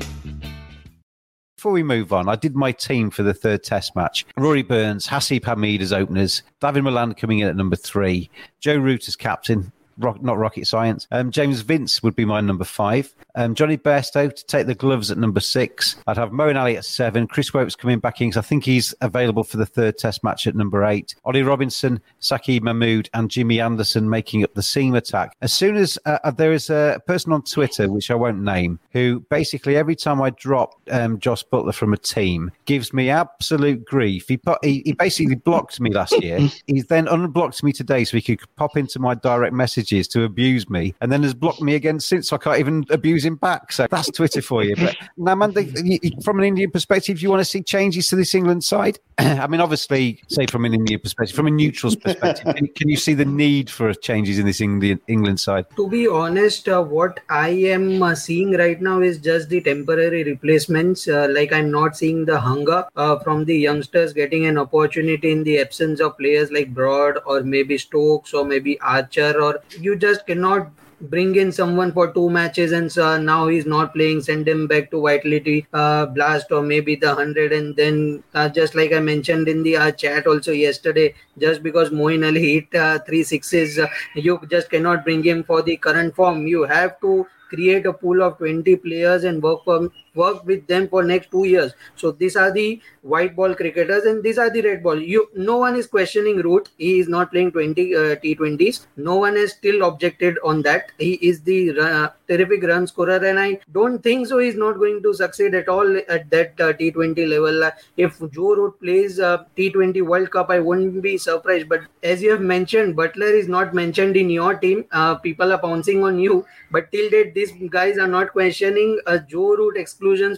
Before 1.57 1.73
we 1.73 1.83
move 1.83 2.13
on, 2.13 2.29
I 2.29 2.37
did 2.37 2.55
my 2.55 2.71
team 2.71 3.11
for 3.11 3.25
the 3.25 3.35
third 3.35 3.65
test 3.65 3.97
match. 3.97 4.25
Rory 4.37 4.63
Burns, 4.63 5.09
Haseeb 5.09 5.41
Hameed 5.41 5.81
as 5.81 5.93
openers, 5.93 6.45
Dawid 6.61 6.85
Malan 6.85 7.15
coming 7.15 7.41
in 7.41 7.49
at 7.49 7.57
number 7.57 7.75
three, 7.75 8.31
Joe 8.61 8.77
Root 8.77 9.09
as 9.09 9.17
captain, 9.17 9.73
rock, 9.99 10.23
not 10.23 10.39
rocket 10.39 10.67
science. 10.67 11.07
Um, 11.11 11.31
James 11.31 11.61
Vince 11.61 12.03
would 12.03 12.17
be 12.17 12.25
my 12.25 12.41
number 12.41 12.65
five. 12.65 13.15
Um, 13.35 13.55
Jonny 13.55 13.77
Bairstow 13.77 14.35
to 14.35 14.47
take 14.47 14.67
the 14.67 14.75
gloves 14.75 15.11
at 15.11 15.19
number 15.19 15.41
six. 15.41 15.97
I'd 16.07 16.17
have 16.17 16.31
Moeen 16.31 16.59
Ali 16.59 16.77
at 16.77 16.85
seven. 16.85 17.27
Chris 17.27 17.53
Woakes 17.53 17.77
coming 17.77 17.99
back 17.99 18.21
in 18.21 18.29
because 18.29 18.45
I 18.45 18.47
think 18.47 18.65
he's 18.65 18.95
available 19.01 19.45
for 19.45 19.57
the 19.57 19.67
third 19.67 19.99
test 19.99 20.25
match 20.25 20.47
at 20.47 20.55
number 20.55 20.85
eight. 20.85 21.15
Ollie 21.25 21.43
Robinson, 21.43 22.01
Saqib 22.21 22.63
Mahmood, 22.63 23.11
and 23.15 23.31
Jimmy 23.31 23.61
Anderson 23.61 24.09
making 24.09 24.43
up 24.43 24.55
the 24.55 24.63
seam 24.63 24.95
attack. 24.95 25.37
As 25.43 25.53
soon 25.53 25.77
as 25.77 25.99
uh, 26.07 26.31
there 26.31 26.53
is 26.53 26.71
a 26.71 27.01
person 27.07 27.33
on 27.33 27.43
Twitter, 27.43 27.91
which 27.91 28.11
I 28.11 28.15
won't 28.15 28.41
name, 28.41 28.79
who 28.93 29.21
basically 29.31 29.77
every 29.77 29.97
time 29.97 30.21
I 30.23 30.31
drop 30.31 30.75
um, 30.91 31.19
Jos 31.19 31.43
Buttler 31.43 31.75
from 31.75 31.93
a 31.93 31.97
team 31.97 32.51
gives 32.65 32.93
me 32.93 33.11
absolute 33.11 33.85
grief. 33.85 34.29
He, 34.29 34.37
put, 34.37 34.65
he, 34.65 34.83
he 34.85 34.93
basically 34.93 35.35
blocked 35.35 35.81
me 35.81 35.91
last 35.91 36.21
year. 36.23 36.39
He's 36.67 36.87
then 36.87 37.09
unblocked 37.09 37.63
me 37.63 37.73
today 37.73 38.05
so 38.05 38.17
he 38.17 38.23
could 38.23 38.41
pop 38.57 38.77
into 38.77 38.99
my 38.99 39.15
direct 39.15 39.55
messages 39.87 40.09
to 40.09 40.25
abuse 40.25 40.69
me, 40.69 40.95
and 41.01 41.11
then 41.11 41.23
has 41.23 41.35
blocked 41.35 41.61
me 41.61 41.75
again 41.75 42.01
since. 42.01 42.29
So 42.29 42.37
I 42.37 42.39
can't 42.39 42.59
even 42.59 42.85
abuse 42.91 43.25
him 43.25 43.37
back. 43.37 43.73
So 43.73 43.87
that's 43.91 44.11
Twitter 44.11 44.43
for 44.43 44.65
you. 44.65 44.77
But 44.77 44.97
Naman, 45.19 46.23
from 46.23 46.39
an 46.39 46.45
Indian 46.45 46.71
perspective, 46.71 47.23
you 47.23 47.31
want 47.31 47.41
to 47.41 47.45
see 47.45 47.63
changes 47.63 48.09
to 48.09 48.17
this 48.17 48.35
England 48.35 48.65
side? 48.65 48.99
I 49.19 49.47
mean, 49.47 49.61
obviously, 49.61 50.21
say 50.29 50.47
from 50.47 50.65
an 50.65 50.75
Indian 50.75 51.01
perspective, 51.01 51.35
from 51.35 51.47
a 51.47 51.51
neutral's 51.51 51.97
perspective, 51.97 52.55
can, 52.55 52.67
can 52.69 52.89
you 52.89 52.97
see 52.97 53.15
the 53.15 53.25
need 53.25 53.71
for 53.71 53.93
changes 53.95 54.39
in 54.39 54.47
this 54.47 54.61
Indian, 54.61 55.01
England 55.09 55.41
side? 55.41 55.67
To 55.77 55.89
be 55.89 56.07
honest, 56.07 56.69
uh, 56.69 56.83
what 56.83 57.21
I 57.31 57.49
am 57.49 58.03
uh, 58.03 58.15
seeing 58.15 58.53
right 58.53 58.81
now 58.81 59.01
is 59.01 59.19
just 59.19 59.49
the 59.49 59.61
temporary 59.61 60.25
replacements. 60.25 61.09
Uh, 61.09 61.29
like 61.31 61.53
I'm 61.53 61.71
not 61.71 61.97
seeing 61.97 62.25
the 62.27 62.39
hunger 62.39 62.85
uh, 62.97 63.19
from 63.21 63.45
the 63.45 63.57
youngsters 63.57 64.13
getting 64.13 64.47
an 64.47 64.59
opportunity 64.59 65.33
in 65.33 65.45
the 65.45 65.61
absence 65.61 66.01
of 66.01 66.19
players 66.19 66.51
like 66.51 66.75
Broad 66.75 67.19
or 67.25 67.43
maybe 67.43 67.79
Stokes 67.79 68.35
or 68.35 68.45
maybe 68.45 68.79
Archer. 68.81 69.41
Or 69.41 69.61
you 69.81 69.97
just 69.97 70.27
cannot 70.27 70.71
bring 71.01 71.37
in 71.37 71.53
someone 71.53 71.93
for 71.93 72.13
two 72.13 72.31
matches 72.31 72.73
and 72.73 72.91
so 72.91 73.19
now 73.19 73.49
he's 73.49 73.67
not 73.67 73.93
playing 73.93 74.21
send 74.21 74.49
him 74.49 74.67
back 74.67 74.91
to 74.91 75.01
vitality 75.03 75.67
uh, 75.75 76.07
blast 76.07 76.51
or 76.51 76.63
maybe 76.63 76.97
the 76.97 77.09
100 77.09 77.53
and 77.53 77.77
then 77.77 78.23
uh, 78.35 78.49
just 78.49 78.75
like 78.75 78.93
i 78.93 78.99
mentioned 78.99 79.47
in 79.47 79.63
the 79.63 79.77
uh, 79.77 79.91
chat 79.91 80.27
also 80.27 80.53
yesterday 80.53 81.15
just 81.39 81.63
because 81.63 81.91
Moeen 81.91 82.25
Ali 82.27 82.55
hit 82.55 82.75
uh, 82.75 82.99
three 83.01 83.23
sixes 83.23 83.79
uh, 83.79 83.87
you 84.15 84.41
just 84.51 84.71
cannot 84.71 85.05
bring 85.05 85.23
him 85.23 85.45
for 85.45 85.63
the 85.63 85.77
current 85.77 86.15
form. 86.15 86.47
You 86.47 86.65
have 86.65 86.99
to 87.01 87.27
create 87.49 87.87
a 87.87 87.93
pool 87.93 88.23
of 88.23 88.39
20 88.39 88.77
players 88.77 89.25
and 89.25 89.43
work 89.43 89.65
for 89.65 89.91
work 90.17 90.45
with 90.47 90.67
them 90.67 90.89
for 90.89 91.03
next 91.03 91.31
two 91.31 91.45
years. 91.45 91.73
So 91.97 92.13
these 92.13 92.37
are 92.37 92.51
the 92.53 92.81
white 93.03 93.37
ball 93.37 93.55
cricketers 93.55 94.05
and 94.05 94.23
these 94.23 94.39
are 94.39 94.51
the 94.51 94.63
red 94.63 94.83
ball. 94.83 95.01
You 95.01 95.29
no 95.35 95.59
one 95.59 95.77
is 95.77 95.87
questioning 95.87 96.39
root. 96.39 96.69
He 96.79 96.99
is 96.99 97.09
not 97.09 97.31
playing 97.31 97.53
20 97.53 97.95
uh, 97.95 97.99
t20s 98.17 98.87
no 98.97 99.17
one 99.17 99.37
has 99.37 99.53
still 99.53 99.83
objected 99.85 100.39
on 100.45 100.63
that. 100.63 100.93
He 100.99 101.15
is 101.15 101.43
the 101.43 101.79
uh, 101.79 102.09
terrific 102.29 102.63
run 102.65 102.87
scorer 102.87 103.25
and 103.25 103.39
i 103.39 103.59
don't 103.73 104.03
think 104.03 104.27
so 104.27 104.39
he's 104.39 104.57
not 104.57 104.79
going 104.79 105.03
to 105.03 105.13
succeed 105.15 105.55
at 105.55 105.69
all 105.69 105.97
at 106.09 106.29
that 106.31 106.61
uh, 106.61 106.73
t20 106.73 107.29
level. 107.29 107.65
Uh, 107.65 107.71
if 107.97 108.19
joe 108.33 108.55
root 108.55 108.81
plays 108.81 109.21
uh, 109.21 109.45
t20 109.57 110.03
world 110.03 110.31
cup 110.31 110.51
i 110.51 110.59
wouldn't 110.59 111.03
be 111.03 111.17
surprised. 111.17 111.69
But 111.69 111.83
as 112.03 112.23
you 112.23 112.31
have 112.31 112.41
mentioned 112.41 112.97
buttler 112.97 113.33
is 113.33 113.49
not 113.49 113.75
mentioned 113.75 114.17
in 114.17 114.31
your 114.31 114.55
team. 114.55 114.85
Uh, 114.91 115.17
people 115.17 115.53
are 115.53 115.59
pouncing 115.59 116.03
on 116.05 116.19
you. 116.19 116.45
But 116.71 116.91
till 116.91 117.11
date 117.11 117.35
these 117.35 117.53
guys 117.71 117.99
are 117.99 118.09
not 118.09 118.33
questioning 118.33 118.99
uh, 119.07 119.19
joe 119.19 119.57
root 119.57 119.77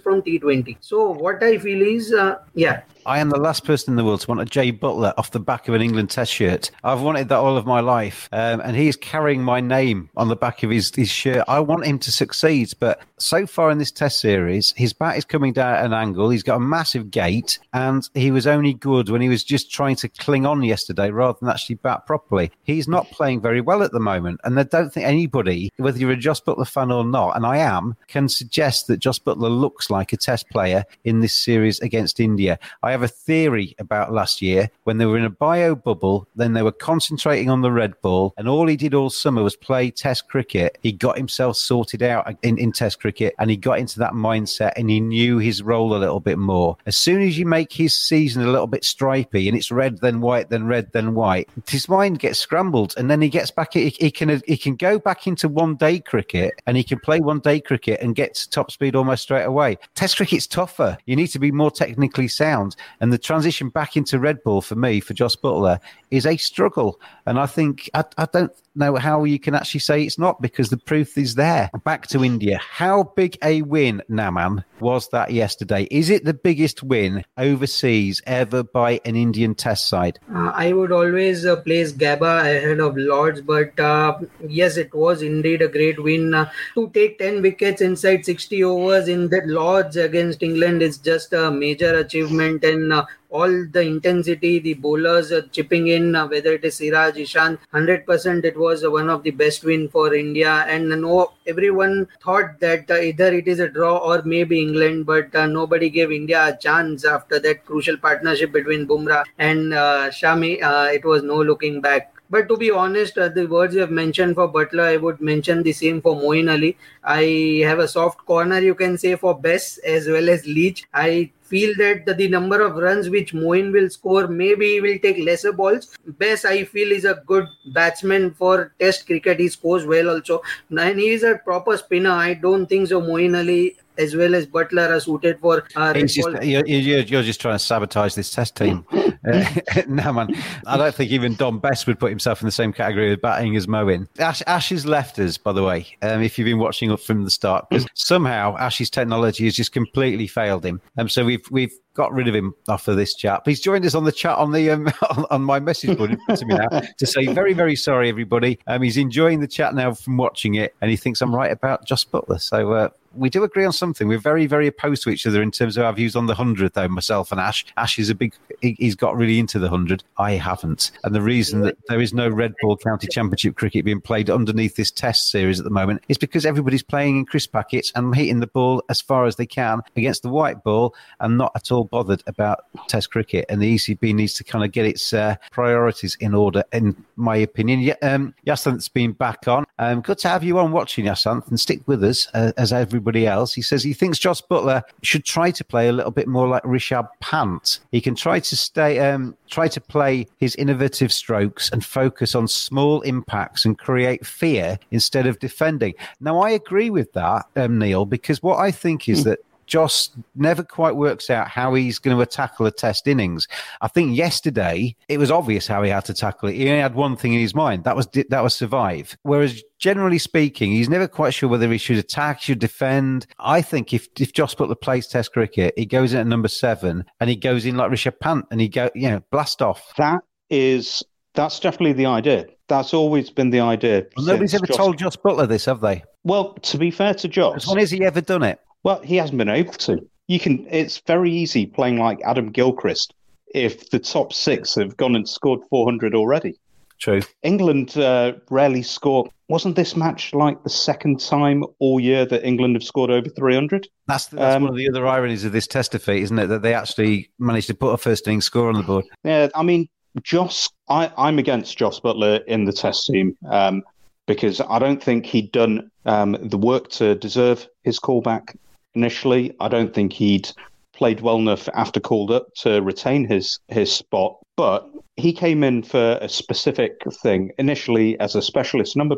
from 0.00 0.22
t20 0.22 0.76
so 0.80 1.10
what 1.10 1.42
i 1.42 1.58
feel 1.58 1.82
is 1.82 2.12
uh, 2.12 2.38
yeah 2.54 2.80
I 3.08 3.20
am 3.20 3.30
the 3.30 3.40
last 3.40 3.64
person 3.64 3.92
in 3.92 3.96
the 3.96 4.04
world 4.04 4.20
to 4.20 4.26
want 4.28 4.42
a 4.42 4.44
Jay 4.44 4.70
Buttler 4.70 5.14
off 5.16 5.30
the 5.30 5.40
back 5.40 5.66
of 5.66 5.72
an 5.72 5.80
England 5.80 6.10
Test 6.10 6.30
shirt. 6.30 6.70
I've 6.84 7.00
wanted 7.00 7.30
that 7.30 7.38
all 7.38 7.56
of 7.56 7.64
my 7.64 7.80
life, 7.80 8.28
um, 8.32 8.60
and 8.60 8.76
he's 8.76 8.96
carrying 8.96 9.42
my 9.42 9.62
name 9.62 10.10
on 10.14 10.28
the 10.28 10.36
back 10.36 10.62
of 10.62 10.68
his, 10.68 10.94
his 10.94 11.08
shirt. 11.08 11.42
I 11.48 11.60
want 11.60 11.86
him 11.86 11.98
to 12.00 12.12
succeed, 12.12 12.74
but 12.78 13.00
so 13.16 13.46
far 13.46 13.70
in 13.70 13.78
this 13.78 13.90
Test 13.90 14.20
series, 14.20 14.74
his 14.76 14.92
bat 14.92 15.16
is 15.16 15.24
coming 15.24 15.54
down 15.54 15.76
at 15.76 15.86
an 15.86 15.94
angle. 15.94 16.28
He's 16.28 16.42
got 16.42 16.56
a 16.56 16.60
massive 16.60 17.10
gate, 17.10 17.58
and 17.72 18.06
he 18.12 18.30
was 18.30 18.46
only 18.46 18.74
good 18.74 19.08
when 19.08 19.22
he 19.22 19.30
was 19.30 19.42
just 19.42 19.72
trying 19.72 19.96
to 19.96 20.10
cling 20.10 20.44
on 20.44 20.62
yesterday 20.62 21.08
rather 21.08 21.38
than 21.40 21.48
actually 21.48 21.76
bat 21.76 22.04
properly. 22.06 22.52
He's 22.64 22.88
not 22.88 23.10
playing 23.10 23.40
very 23.40 23.62
well 23.62 23.82
at 23.82 23.92
the 23.92 24.00
moment, 24.00 24.42
and 24.44 24.60
I 24.60 24.64
don't 24.64 24.92
think 24.92 25.06
anybody, 25.06 25.72
whether 25.78 25.98
you're 25.98 26.10
a 26.10 26.16
Jos 26.16 26.40
Buttler 26.40 26.66
fan 26.66 26.92
or 26.92 27.04
not, 27.04 27.36
and 27.36 27.46
I 27.46 27.56
am, 27.56 27.96
can 28.06 28.28
suggest 28.28 28.86
that 28.88 28.98
Jos 28.98 29.18
Buttler 29.18 29.48
looks 29.48 29.88
like 29.88 30.12
a 30.12 30.18
Test 30.18 30.50
player 30.50 30.84
in 31.04 31.20
this 31.20 31.32
series 31.32 31.80
against 31.80 32.20
India. 32.20 32.58
I 32.82 32.97
have 32.97 32.97
a 33.02 33.08
theory 33.08 33.74
about 33.78 34.12
last 34.12 34.42
year 34.42 34.70
when 34.84 34.98
they 34.98 35.06
were 35.06 35.18
in 35.18 35.24
a 35.24 35.30
bio 35.30 35.74
bubble, 35.74 36.26
then 36.36 36.52
they 36.52 36.62
were 36.62 36.72
concentrating 36.72 37.50
on 37.50 37.62
the 37.62 37.72
red 37.72 38.00
ball, 38.00 38.34
and 38.36 38.48
all 38.48 38.66
he 38.66 38.76
did 38.76 38.94
all 38.94 39.10
summer 39.10 39.42
was 39.42 39.56
play 39.56 39.90
Test 39.90 40.28
cricket. 40.28 40.78
He 40.82 40.92
got 40.92 41.16
himself 41.16 41.56
sorted 41.56 42.02
out 42.02 42.36
in, 42.42 42.58
in 42.58 42.72
Test 42.72 43.00
cricket 43.00 43.34
and 43.38 43.50
he 43.50 43.56
got 43.56 43.78
into 43.78 43.98
that 43.98 44.12
mindset 44.12 44.72
and 44.76 44.90
he 44.90 45.00
knew 45.00 45.38
his 45.38 45.62
role 45.62 45.94
a 45.94 45.98
little 45.98 46.20
bit 46.20 46.38
more. 46.38 46.76
As 46.86 46.96
soon 46.96 47.22
as 47.22 47.38
you 47.38 47.46
make 47.46 47.72
his 47.72 47.96
season 47.96 48.42
a 48.42 48.50
little 48.50 48.66
bit 48.66 48.84
stripy 48.84 49.48
and 49.48 49.56
it's 49.56 49.70
red, 49.70 49.98
then 49.98 50.20
white, 50.20 50.50
then 50.50 50.66
red, 50.66 50.92
then 50.92 51.14
white, 51.14 51.48
his 51.68 51.88
mind 51.88 52.18
gets 52.18 52.38
scrambled 52.38 52.94
and 52.96 53.10
then 53.10 53.20
he 53.20 53.28
gets 53.28 53.50
back, 53.50 53.74
he, 53.74 53.90
he 53.90 54.10
can, 54.10 54.42
he 54.46 54.56
can 54.56 54.76
go 54.76 54.98
back 54.98 55.26
into 55.26 55.48
one 55.48 55.76
day 55.76 56.00
cricket 56.00 56.54
and 56.66 56.76
he 56.76 56.84
can 56.84 56.98
play 57.00 57.20
one 57.20 57.40
day 57.40 57.60
cricket 57.60 58.00
and 58.00 58.14
get 58.14 58.34
to 58.34 58.50
top 58.50 58.70
speed 58.70 58.94
almost 58.94 59.22
straight 59.22 59.44
away. 59.44 59.76
Test 59.94 60.16
cricket's 60.16 60.46
tougher. 60.46 60.98
You 61.06 61.16
need 61.16 61.28
to 61.28 61.38
be 61.38 61.52
more 61.52 61.70
technically 61.70 62.28
sound. 62.28 62.76
And 63.00 63.12
the 63.12 63.18
transition 63.18 63.68
back 63.68 63.96
into 63.96 64.18
red 64.18 64.42
ball 64.42 64.60
for 64.60 64.74
me, 64.74 65.00
for 65.00 65.14
Jos 65.14 65.36
Buttler, 65.36 65.80
is 66.10 66.26
a 66.26 66.36
struggle. 66.36 67.00
And 67.26 67.38
I 67.38 67.46
think 67.46 67.88
I, 67.94 68.04
I 68.16 68.26
don't 68.26 68.52
know 68.78 68.96
how 68.96 69.24
you 69.24 69.38
can 69.38 69.54
actually 69.54 69.80
say 69.80 70.02
it's 70.02 70.18
not 70.18 70.40
because 70.40 70.70
the 70.70 70.76
proof 70.76 71.18
is 71.18 71.34
there. 71.34 71.70
Back 71.84 72.06
to 72.08 72.24
India. 72.24 72.58
How 72.70 73.12
big 73.16 73.36
a 73.42 73.62
win, 73.62 74.02
Naman, 74.10 74.64
was 74.80 75.08
that 75.08 75.32
yesterday? 75.32 75.88
Is 75.90 76.10
it 76.10 76.24
the 76.24 76.34
biggest 76.34 76.82
win 76.82 77.24
overseas 77.36 78.22
ever 78.26 78.62
by 78.62 79.00
an 79.04 79.16
Indian 79.16 79.54
test 79.54 79.88
side? 79.88 80.18
Uh, 80.34 80.52
I 80.54 80.72
would 80.72 80.92
always 80.92 81.44
uh, 81.44 81.56
place 81.56 81.92
Gabba 81.92 82.40
ahead 82.40 82.80
of 82.80 82.96
Lord's, 82.96 83.40
but 83.40 83.78
uh, 83.78 84.18
yes, 84.46 84.76
it 84.76 84.94
was 84.94 85.22
indeed 85.22 85.62
a 85.62 85.68
great 85.68 86.02
win. 86.02 86.34
Uh, 86.34 86.50
to 86.74 86.90
take 86.90 87.18
10 87.18 87.42
wickets 87.42 87.80
inside 87.80 88.24
60 88.24 88.64
overs 88.64 89.08
in 89.08 89.28
the 89.28 89.42
Lord's 89.44 89.96
against 89.96 90.42
England 90.42 90.82
is 90.82 90.98
just 90.98 91.32
a 91.32 91.50
major 91.50 91.96
achievement, 91.96 92.64
and 92.64 92.92
uh, 92.92 93.04
all 93.30 93.66
the 93.72 93.82
intensity, 93.82 94.58
the 94.58 94.74
bowlers 94.74 95.32
uh, 95.32 95.42
chipping 95.52 95.88
in, 95.88 96.14
uh, 96.14 96.26
whether 96.26 96.54
it 96.54 96.64
is 96.64 96.76
Siraj, 96.76 97.16
Ishant, 97.16 97.58
100% 97.74 98.44
it 98.44 98.58
was 98.58 98.84
uh, 98.84 98.90
one 98.90 99.10
of 99.10 99.22
the 99.22 99.30
best 99.30 99.64
win 99.64 99.88
for 99.88 100.14
India. 100.14 100.64
And 100.68 100.88
no, 100.88 101.32
everyone 101.46 102.08
thought 102.22 102.58
that 102.60 102.90
uh, 102.90 102.94
either 102.94 103.32
it 103.34 103.46
is 103.46 103.60
a 103.60 103.68
draw 103.68 103.98
or 103.98 104.22
maybe 104.22 104.60
England, 104.60 105.06
but 105.06 105.34
uh, 105.34 105.46
nobody 105.46 105.90
gave 105.90 106.10
India 106.10 106.48
a 106.48 106.56
chance 106.56 107.04
after 107.04 107.38
that 107.40 107.64
crucial 107.66 107.96
partnership 107.96 108.52
between 108.52 108.86
Bumrah 108.86 109.24
and 109.38 109.74
uh, 109.74 110.08
Shami. 110.10 110.62
Uh, 110.62 110.90
it 110.92 111.04
was 111.04 111.22
no 111.22 111.42
looking 111.42 111.80
back. 111.80 112.14
But 112.30 112.48
to 112.48 112.56
be 112.56 112.70
honest, 112.70 113.16
uh, 113.16 113.28
the 113.28 113.46
words 113.46 113.74
you 113.74 113.80
have 113.80 113.90
mentioned 113.90 114.34
for 114.34 114.52
Buttler, 114.52 114.84
I 114.84 114.96
would 114.98 115.20
mention 115.20 115.62
the 115.62 115.72
same 115.72 116.02
for 116.02 116.14
Moeen 116.14 116.50
Ali. 116.52 116.76
I 117.02 117.62
have 117.64 117.78
a 117.78 117.88
soft 117.88 118.18
corner, 118.26 118.58
you 118.58 118.74
can 118.74 118.98
say, 118.98 119.16
for 119.16 119.38
Bess 119.38 119.78
as 119.78 120.06
well 120.08 120.28
as 120.28 120.44
Leach. 120.44 120.84
I 120.92 121.30
feel 121.42 121.74
that 121.78 122.04
the, 122.04 122.12
the 122.12 122.28
number 122.28 122.60
of 122.60 122.76
runs 122.76 123.08
which 123.08 123.32
Moeen 123.32 123.72
will 123.72 123.88
score, 123.88 124.28
maybe 124.28 124.74
he 124.74 124.80
will 124.82 124.98
take 124.98 125.24
lesser 125.24 125.52
balls. 125.52 125.96
Bess, 126.06 126.44
I 126.44 126.64
feel, 126.64 126.92
is 126.92 127.06
a 127.06 127.22
good 127.26 127.46
batsman 127.72 128.34
for 128.34 128.72
Test 128.78 129.06
cricket. 129.06 129.40
He 129.40 129.48
scores 129.48 129.86
well 129.86 130.10
also, 130.10 130.42
and 130.68 130.98
he 130.98 131.08
is 131.08 131.22
a 131.22 131.36
proper 131.36 131.78
spinner. 131.78 132.10
I 132.10 132.34
don't 132.34 132.66
think 132.66 132.88
so. 132.88 133.00
Moeen 133.00 133.38
Ali 133.38 133.76
as 133.98 134.16
well 134.16 134.34
as 134.34 134.46
Buttler 134.46 134.90
are 134.90 135.00
suited 135.00 135.40
for. 135.40 135.66
Uh, 135.76 135.92
just, 135.94 136.18
you're, 136.42 136.66
you're, 136.66 137.00
you're 137.00 137.22
just 137.22 137.40
trying 137.40 137.56
to 137.56 137.58
sabotage 137.58 138.14
this 138.14 138.30
test 138.30 138.56
team. 138.56 138.84
uh, 138.92 139.44
no, 139.88 140.12
man. 140.12 140.34
I 140.66 140.76
don't 140.76 140.94
think 140.94 141.10
even 141.10 141.34
Dom 141.34 141.58
Bess 141.58 141.86
would 141.86 141.98
put 141.98 142.10
himself 142.10 142.40
in 142.40 142.46
the 142.46 142.52
same 142.52 142.72
category 142.72 143.10
with 143.10 143.20
batting 143.20 143.56
as 143.56 143.66
Moeen. 143.66 144.08
Ash, 144.18 144.42
Ash 144.46 144.70
has 144.70 144.86
left 144.86 145.18
us, 145.18 145.36
by 145.36 145.52
the 145.52 145.62
way, 145.62 145.86
um, 146.02 146.22
if 146.22 146.38
you've 146.38 146.46
been 146.46 146.58
watching 146.58 146.90
up 146.90 147.00
from 147.00 147.24
the 147.24 147.30
start, 147.30 147.68
because 147.68 147.86
somehow 147.94 148.56
Ash's 148.58 148.90
technology 148.90 149.44
has 149.44 149.54
just 149.54 149.72
completely 149.72 150.26
failed 150.26 150.64
him. 150.64 150.80
Um, 150.96 151.08
so 151.08 151.24
we've 151.24 151.44
we've 151.50 151.72
got 151.98 152.14
rid 152.14 152.28
of 152.28 152.34
him 152.34 152.54
after 152.68 152.94
this 152.94 153.12
chat. 153.12 153.42
He's 153.44 153.60
joined 153.60 153.84
us 153.84 153.96
on 153.96 154.04
the 154.04 154.12
chat 154.12 154.38
on 154.38 154.52
the 154.52 154.70
um, 154.70 154.86
on, 155.10 155.26
on 155.30 155.42
my 155.42 155.58
message 155.58 155.98
board 155.98 156.16
to 156.34 156.46
me 156.46 156.54
now 156.54 156.80
to 156.96 157.06
say 157.06 157.26
very 157.26 157.52
very 157.52 157.76
sorry 157.76 158.08
everybody. 158.08 158.58
Um, 158.68 158.82
he's 158.82 158.96
enjoying 158.96 159.40
the 159.40 159.48
chat 159.48 159.74
now 159.74 159.92
from 159.92 160.16
watching 160.16 160.54
it, 160.54 160.74
and 160.80 160.90
he 160.90 160.96
thinks 160.96 161.20
I'm 161.20 161.34
right 161.34 161.52
about 161.52 161.84
Jos 161.84 162.04
Buttler. 162.04 162.40
So. 162.40 162.72
Uh, 162.72 162.88
we 163.14 163.30
do 163.30 163.42
agree 163.42 163.64
on 163.64 163.72
something. 163.72 164.08
We're 164.08 164.18
very, 164.18 164.46
very 164.46 164.66
opposed 164.66 165.02
to 165.04 165.10
each 165.10 165.26
other 165.26 165.42
in 165.42 165.50
terms 165.50 165.76
of 165.76 165.84
our 165.84 165.92
views 165.92 166.14
on 166.14 166.26
the 166.26 166.34
hundred, 166.34 166.74
though. 166.74 166.88
Myself 166.88 167.32
and 167.32 167.40
Ash. 167.40 167.64
Ash 167.76 167.98
is 167.98 168.10
a 168.10 168.14
big. 168.14 168.34
He, 168.60 168.76
he's 168.78 168.94
got 168.94 169.16
really 169.16 169.38
into 169.38 169.58
the 169.58 169.68
hundred. 169.68 170.04
I 170.18 170.32
haven't, 170.32 170.92
and 171.04 171.14
the 171.14 171.22
reason 171.22 171.60
that 171.62 171.76
there 171.88 172.00
is 172.00 172.14
no 172.14 172.28
Red 172.28 172.54
Ball 172.60 172.76
County 172.76 173.08
Championship 173.08 173.56
cricket 173.56 173.84
being 173.84 174.00
played 174.00 174.30
underneath 174.30 174.76
this 174.76 174.90
Test 174.90 175.30
series 175.30 175.58
at 175.58 175.64
the 175.64 175.70
moment 175.70 176.02
is 176.08 176.18
because 176.18 176.46
everybody's 176.46 176.82
playing 176.82 177.18
in 177.18 177.24
crisp 177.24 177.52
packets 177.52 177.92
and 177.94 178.14
hitting 178.14 178.40
the 178.40 178.46
ball 178.46 178.82
as 178.88 179.00
far 179.00 179.26
as 179.26 179.36
they 179.36 179.46
can 179.46 179.80
against 179.96 180.22
the 180.22 180.28
white 180.28 180.62
ball, 180.62 180.94
and 181.20 181.38
not 181.38 181.52
at 181.54 181.72
all 181.72 181.84
bothered 181.90 182.22
about 182.26 182.64
Test 182.88 183.10
cricket. 183.10 183.44
And 183.48 183.60
the 183.60 183.74
ECB 183.74 184.14
needs 184.14 184.34
to 184.34 184.44
kind 184.44 184.64
of 184.64 184.72
get 184.72 184.86
its 184.86 185.12
uh, 185.12 185.36
priorities 185.50 186.16
in 186.20 186.34
order, 186.34 186.64
in 186.72 186.96
my 187.16 187.36
opinion. 187.36 187.80
Yeah, 187.80 187.94
um, 188.02 188.34
Yasanth's 188.46 188.88
been 188.88 189.12
back 189.12 189.48
on. 189.48 189.64
Um, 189.78 190.00
good 190.00 190.18
to 190.18 190.28
have 190.28 190.42
you 190.42 190.58
on 190.58 190.72
watching, 190.72 191.06
Yasanth, 191.06 191.48
and 191.48 191.58
stick 191.58 191.86
with 191.86 192.02
us 192.02 192.28
uh, 192.34 192.52
as 192.56 192.72
everybody 192.72 193.26
else. 193.26 193.52
He 193.52 193.62
says 193.62 193.82
he 193.82 193.94
thinks 193.94 194.18
Jos 194.18 194.40
Buttler 194.40 194.82
should 195.02 195.24
try 195.24 195.50
to 195.50 195.64
play 195.64 195.88
a 195.88 195.92
little 195.92 196.10
bit 196.10 196.28
more 196.28 196.48
like 196.48 196.62
Rishabh 196.62 197.08
Pant. 197.20 197.80
He 197.92 198.00
can 198.00 198.14
try 198.14 198.40
to 198.40 198.56
stay, 198.56 198.98
um, 198.98 199.36
try 199.48 199.68
to 199.68 199.80
play 199.80 200.26
his 200.38 200.54
innovative 200.56 201.12
strokes 201.12 201.70
and 201.70 201.84
focus 201.84 202.34
on 202.34 202.48
small 202.48 203.00
impacts 203.02 203.64
and 203.64 203.78
create 203.78 204.26
fear 204.26 204.78
instead 204.90 205.26
of 205.26 205.38
defending. 205.38 205.94
Now, 206.20 206.40
I 206.40 206.50
agree 206.50 206.90
with 206.90 207.12
that, 207.12 207.46
um, 207.56 207.78
Neil, 207.78 208.04
because 208.04 208.42
what 208.42 208.58
I 208.58 208.70
think 208.70 209.08
is 209.08 209.24
that 209.24 209.40
Jos 209.68 210.10
never 210.34 210.64
quite 210.64 210.96
works 210.96 211.30
out 211.30 211.48
how 211.48 211.74
he's 211.74 211.98
going 211.98 212.18
to 212.18 212.26
tackle 212.26 212.66
a 212.66 212.70
test 212.70 213.06
innings. 213.06 213.46
I 213.80 213.88
think 213.88 214.16
yesterday 214.16 214.96
it 215.08 215.18
was 215.18 215.30
obvious 215.30 215.66
how 215.66 215.82
he 215.82 215.90
had 215.90 216.06
to 216.06 216.14
tackle 216.14 216.48
it. 216.48 216.54
He 216.54 216.68
only 216.68 216.80
had 216.80 216.94
one 216.94 217.16
thing 217.16 217.34
in 217.34 217.40
his 217.40 217.54
mind 217.54 217.84
that 217.84 217.94
was 217.94 218.08
that 218.30 218.42
was 218.42 218.54
survive. 218.54 219.16
Whereas 219.22 219.62
generally 219.78 220.18
speaking, 220.18 220.72
he's 220.72 220.88
never 220.88 221.06
quite 221.06 221.34
sure 221.34 221.48
whether 221.48 221.70
he 221.70 221.78
should 221.78 221.98
attack, 221.98 222.40
should 222.40 222.58
defend. 222.58 223.26
I 223.38 223.62
think 223.62 223.92
if 223.92 224.08
if 224.18 224.32
Jos 224.32 224.54
Buttler 224.54 224.80
plays 224.80 225.06
Test 225.06 225.32
cricket, 225.32 225.74
he 225.76 225.86
goes 225.86 226.12
in 226.12 226.20
at 226.20 226.26
number 226.26 226.48
seven 226.48 227.04
and 227.20 227.28
he 227.30 227.36
goes 227.36 227.66
in 227.66 227.76
like 227.76 227.90
Rishabh 227.90 228.18
Pant 228.20 228.46
and 228.50 228.60
he 228.60 228.68
go 228.68 228.90
you 228.94 229.10
know 229.10 229.20
blast 229.30 229.60
off. 229.60 229.92
That 229.98 230.22
is 230.50 231.02
that's 231.34 231.60
definitely 231.60 231.92
the 231.92 232.06
idea. 232.06 232.46
That's 232.68 232.92
always 232.92 233.30
been 233.30 233.50
the 233.50 233.60
idea. 233.60 234.06
Well, 234.16 234.26
nobody's 234.26 234.54
ever 234.54 234.66
Jos- 234.66 234.76
told 234.76 234.98
Jos 234.98 235.16
Buttler 235.16 235.46
this, 235.46 235.66
have 235.66 235.80
they? 235.80 236.02
Well, 236.24 236.54
to 236.54 236.78
be 236.78 236.90
fair 236.90 237.14
to 237.14 237.28
Jos, 237.28 237.66
When 237.66 237.78
has 237.78 237.90
he 237.90 238.04
ever 238.04 238.20
done 238.20 238.42
it? 238.42 238.60
Well, 238.88 239.02
he 239.02 239.16
hasn't 239.16 239.36
been 239.36 239.50
able 239.50 239.74
to. 239.74 239.98
You 240.28 240.40
can. 240.40 240.66
It's 240.70 241.02
very 241.06 241.30
easy 241.30 241.66
playing 241.66 241.98
like 241.98 242.22
Adam 242.24 242.50
Gilchrist 242.50 243.12
if 243.54 243.90
the 243.90 243.98
top 243.98 244.32
six 244.32 244.76
have 244.76 244.96
gone 244.96 245.14
and 245.14 245.28
scored 245.28 245.60
400 245.68 246.14
already. 246.14 246.58
True. 246.98 247.20
England 247.42 247.98
uh, 247.98 248.32
rarely 248.48 248.80
score. 248.80 249.28
Wasn't 249.50 249.76
this 249.76 249.94
match 249.94 250.32
like 250.32 250.62
the 250.62 250.70
second 250.70 251.20
time 251.20 251.64
all 251.80 252.00
year 252.00 252.24
that 252.24 252.46
England 252.46 252.76
have 252.76 252.82
scored 252.82 253.10
over 253.10 253.28
300? 253.28 253.86
That's, 254.06 254.28
that's 254.28 254.56
Um, 254.56 254.62
one 254.62 254.70
of 254.70 254.78
the 254.78 254.88
other 254.88 255.06
ironies 255.06 255.44
of 255.44 255.52
this 255.52 255.66
test 255.66 255.92
defeat, 255.92 256.22
isn't 256.22 256.38
it? 256.38 256.46
That 256.46 256.62
they 256.62 256.72
actually 256.72 257.30
managed 257.38 257.66
to 257.66 257.74
put 257.74 257.92
a 257.92 257.98
first 257.98 258.26
inning 258.26 258.40
score 258.40 258.70
on 258.70 258.74
the 258.74 258.82
board. 258.82 259.04
Yeah, 259.22 259.48
I 259.54 259.64
mean, 259.64 259.86
Jos, 260.22 260.66
I, 260.88 261.12
I'm 261.18 261.38
against 261.38 261.76
Jos 261.76 262.00
Buttler 262.00 262.42
in 262.46 262.64
the 262.64 262.72
test 262.72 263.04
team 263.04 263.36
um, 263.50 263.82
because 264.26 264.62
I 264.62 264.78
don't 264.78 265.02
think 265.02 265.26
he'd 265.26 265.52
done 265.52 265.90
um, 266.06 266.38
the 266.40 266.56
work 266.56 266.88
to 266.92 267.16
deserve 267.16 267.68
his 267.82 268.00
callback 268.00 268.56
initially. 268.98 269.54
I 269.60 269.68
don't 269.68 269.94
think 269.94 270.12
he'd 270.12 270.50
played 270.92 271.20
well 271.20 271.38
enough 271.38 271.68
after 271.74 272.00
called 272.00 272.30
up 272.32 272.48
to 272.62 272.82
retain 272.82 273.26
his 273.26 273.60
his 273.68 273.90
spot. 273.92 274.36
But 274.56 274.90
he 275.16 275.32
came 275.32 275.62
in 275.62 275.82
for 275.82 276.18
a 276.20 276.28
specific 276.28 276.92
thing 277.22 277.52
initially 277.58 278.18
as 278.20 278.34
a 278.34 278.42
specialist 278.42 278.96
number. 278.96 279.16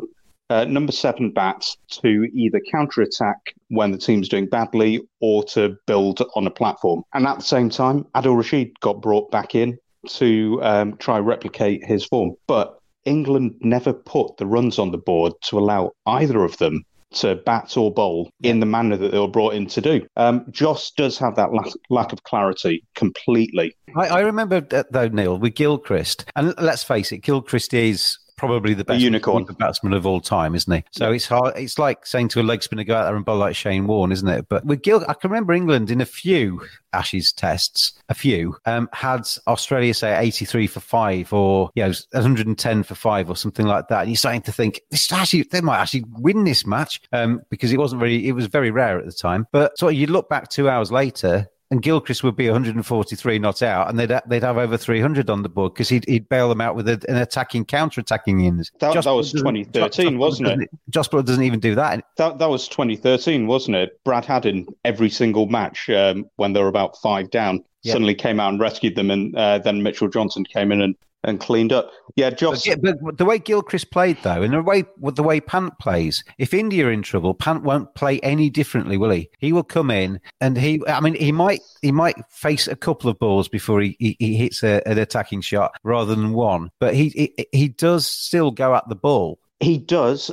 Uh, 0.51 0.65
number 0.65 0.93
seven 0.93 1.31
bats 1.31 1.77
to 1.89 2.29
either 2.35 2.61
counter 2.73 3.03
attack 3.03 3.39
when 3.69 3.93
the 3.93 3.99
team's 3.99 4.29
doing 4.29 4.47
badly 4.47 5.01
or 5.21 5.45
to 5.45 5.77
build 5.87 6.21
on 6.35 6.47
a 6.47 6.51
platform. 6.51 7.03
And 7.15 7.25
at 7.27 7.39
the 7.39 7.45
same 7.45 7.71
time, 7.71 8.05
Adil 8.17 8.37
Rashid 8.37 8.79
got 8.81 9.01
brought 9.01 9.31
back 9.31 9.55
in 9.55 9.79
to 10.09 10.59
um, 10.63 10.97
try 10.97 11.19
replicate 11.21 11.85
his 11.85 12.05
form. 12.05 12.35
But 12.49 12.77
England 13.05 13.55
never 13.61 13.93
put 13.93 14.37
the 14.39 14.47
runs 14.47 14.79
on 14.79 14.91
the 14.91 14.99
board 14.99 15.33
to 15.45 15.59
allow 15.59 15.93
either 16.07 16.43
of 16.45 16.59
them 16.59 16.85
to 17.13 17.37
bat 17.37 17.77
or 17.77 17.93
bowl 17.93 18.31
in 18.43 18.61
the 18.61 18.67
manner 18.67 18.97
that 18.97 19.13
they 19.13 19.19
were 19.19 19.29
brought 19.29 19.55
in 19.55 19.67
to 19.67 19.81
do. 19.81 20.07
Um, 20.17 20.45
Jos 20.51 20.93
does 20.93 21.19
have 21.19 21.37
that 21.37 21.53
lack, 21.53 21.73
lack 21.89 22.13
of 22.13 22.23
clarity 22.23 22.85
completely. 22.95 23.75
I, 23.97 24.07
I 24.09 24.21
remember 24.21 24.61
that, 24.61 24.93
though, 24.93 25.09
Neil, 25.09 25.39
with 25.39 25.55
Gilchrist, 25.55 26.25
and 26.37 26.55
let's 26.59 26.83
face 26.83 27.13
it, 27.13 27.19
Gilchrist 27.19 27.75
is 27.75 28.19
probably 28.41 28.75
the 28.75 28.85
best 28.85 29.01
unicorn. 29.01 29.45
batsman 29.59 29.93
of 29.93 30.07
all 30.07 30.21
time, 30.21 30.55
isn't 30.55 30.73
he? 30.73 30.83
So 30.91 31.13
it's 31.13 31.27
hard. 31.27 31.57
It's 31.57 31.79
like 31.79 32.07
saying 32.07 32.29
to 32.29 32.41
a 32.41 32.43
leg 32.43 32.63
spinner, 32.63 32.85
"Go 32.85 32.97
out 32.97 33.05
there 33.05 33.15
and 33.15 33.25
bowl 33.25 33.37
like 33.37 33.55
Shane 33.55 33.87
Warne," 33.87 34.11
isn't 34.11 34.27
it? 34.29 34.47
But 34.49 34.65
with 34.65 34.83
Gil, 34.83 35.05
I 35.09 35.15
can 35.15 35.31
remember 35.31 35.53
England 35.53 35.91
in 35.91 36.01
a 36.01 36.07
few 36.07 36.63
Ashes 36.93 37.33
tests, 37.33 37.93
a 38.09 38.15
few 38.15 38.57
um, 38.67 38.89
had 38.93 39.29
Australia 39.47 39.95
say 39.95 40.19
eighty-three 40.19 40.67
for 40.67 40.81
five, 40.81 41.33
or 41.33 41.71
you 41.75 41.85
know, 41.85 41.93
one 42.13 42.23
hundred 42.23 42.47
and 42.47 42.59
ten 42.59 42.83
for 42.83 42.95
five, 42.95 43.29
or 43.29 43.37
something 43.37 43.67
like 43.67 43.89
that. 43.89 44.01
And 44.01 44.11
you're 44.11 44.17
starting 44.17 44.43
to 44.43 44.53
think 44.53 44.81
this 44.91 45.13
actually 45.13 45.43
they 45.45 45.61
might 45.61 45.79
actually 45.79 46.05
win 46.19 46.45
this 46.45 46.67
match 46.67 47.01
um, 47.13 47.43
because 47.51 47.73
it 47.73 47.79
wasn't 47.79 48.03
really, 48.03 48.27
it 48.27 48.33
was 48.33 48.47
very 48.47 48.71
rare 48.71 48.99
at 48.99 49.05
the 49.05 49.13
time. 49.13 49.47
But 49.53 49.79
so 49.79 49.89
you 49.89 50.07
look 50.07 50.29
back 50.29 50.49
two 50.49 50.69
hours 50.69 50.91
later 50.91 51.49
and 51.71 51.83
Gilchrist 51.83 52.25
would 52.25 52.37
be 52.37 52.49
143 52.49 53.39
not 53.39 53.63
out, 53.63 53.89
and 53.89 53.99
they'd 53.99 54.13
they'd 54.27 54.43
have 54.43 54.59
over 54.59 54.77
300 54.77 55.31
on 55.31 55.43
the 55.43 55.49
board 55.49 55.75
because 55.75 55.89
he'd, 55.89 56.05
he'd 56.09 56.29
bail 56.29 56.49
them 56.49 56.61
out 56.61 56.75
with 56.75 56.89
an 56.89 57.17
attacking 57.17 57.65
counter-attacking 57.65 58.41
innings. 58.41 58.73
That, 58.81 58.95
that 59.05 59.11
was 59.11 59.33
Buttler 59.33 59.65
doesn't- 59.73 59.73
2013, 59.73 60.19
wasn't 60.19 60.63
it? 60.63 60.71
Buttler 60.91 61.25
doesn't 61.25 61.45
even 61.45 61.61
do 61.61 61.75
that. 61.77 62.05
That 62.17 62.39
that 62.39 62.51
was 62.51 62.67
2013, 62.69 63.47
wasn't 63.47 63.77
it? 63.77 64.03
Brad 64.05 64.25
Haddin, 64.25 64.67
every 64.85 65.11
single 65.11 65.47
match 65.47 65.89
um, 65.91 66.29
when 66.37 66.53
they 66.53 66.61
were 66.61 66.69
about 66.69 66.97
five 66.99 67.31
down, 67.31 67.65
Yeah. 67.83 67.95
suddenly 67.95 68.15
came 68.15 68.41
out 68.41 68.53
and 68.53 68.61
rescued 68.61 68.95
them, 68.97 69.11
and 69.11 69.35
uh, 69.37 69.59
then 69.59 69.83
Mitchell 69.83 70.09
Johnson 70.09 70.45
came 70.45 70.71
in 70.71 70.83
and, 70.83 70.95
and 71.25 71.41
cleaned 71.41 71.73
up. 71.73 71.91
Yeah, 72.15 72.31
Jos. 72.31 72.67
Yeah, 72.67 72.75
but 72.77 73.17
the 73.17 73.25
way 73.25 73.39
Gilchrist 73.39 73.91
played, 73.91 74.19
though, 74.23 74.43
and 74.43 74.53
the 74.53 74.63
way 74.63 74.85
the 75.03 75.23
way 75.23 75.41
Pant 75.41 75.79
plays, 75.79 76.23
if 76.39 76.53
India 76.53 76.87
are 76.87 76.93
in 76.93 77.03
trouble, 77.03 77.35
Pant 77.35 77.63
won't 77.63 77.95
play 77.95 78.21
any 78.21 78.51
differently, 78.51 78.97
will 78.97 79.11
he? 79.11 79.31
He 79.39 79.53
will 79.53 79.65
come 79.65 79.91
in 79.91 80.21
and 80.41 80.59
he, 80.59 80.83
I 80.87 81.01
mean, 81.01 81.15
he 81.15 81.33
might 81.33 81.61
he 81.83 81.93
might 81.93 82.17
face 82.31 82.69
a 82.69 82.77
couple 82.77 83.09
of 83.11 83.19
balls 83.19 83.49
before 83.49 83.81
he, 83.81 83.97
he, 83.99 84.17
he 84.19 84.37
hits 84.37 84.63
a, 84.63 84.87
an 84.87 84.99
attacking 84.99 85.41
shot 85.41 85.73
rather 85.83 86.15
than 86.15 86.33
one, 86.33 86.71
but 86.81 86.95
he, 86.95 87.09
he 87.11 87.47
he 87.53 87.69
does 87.69 88.07
still 88.07 88.51
go 88.51 88.75
at 88.75 88.89
the 88.89 88.95
ball. 88.95 89.39
He 89.61 89.79
does, 89.79 90.31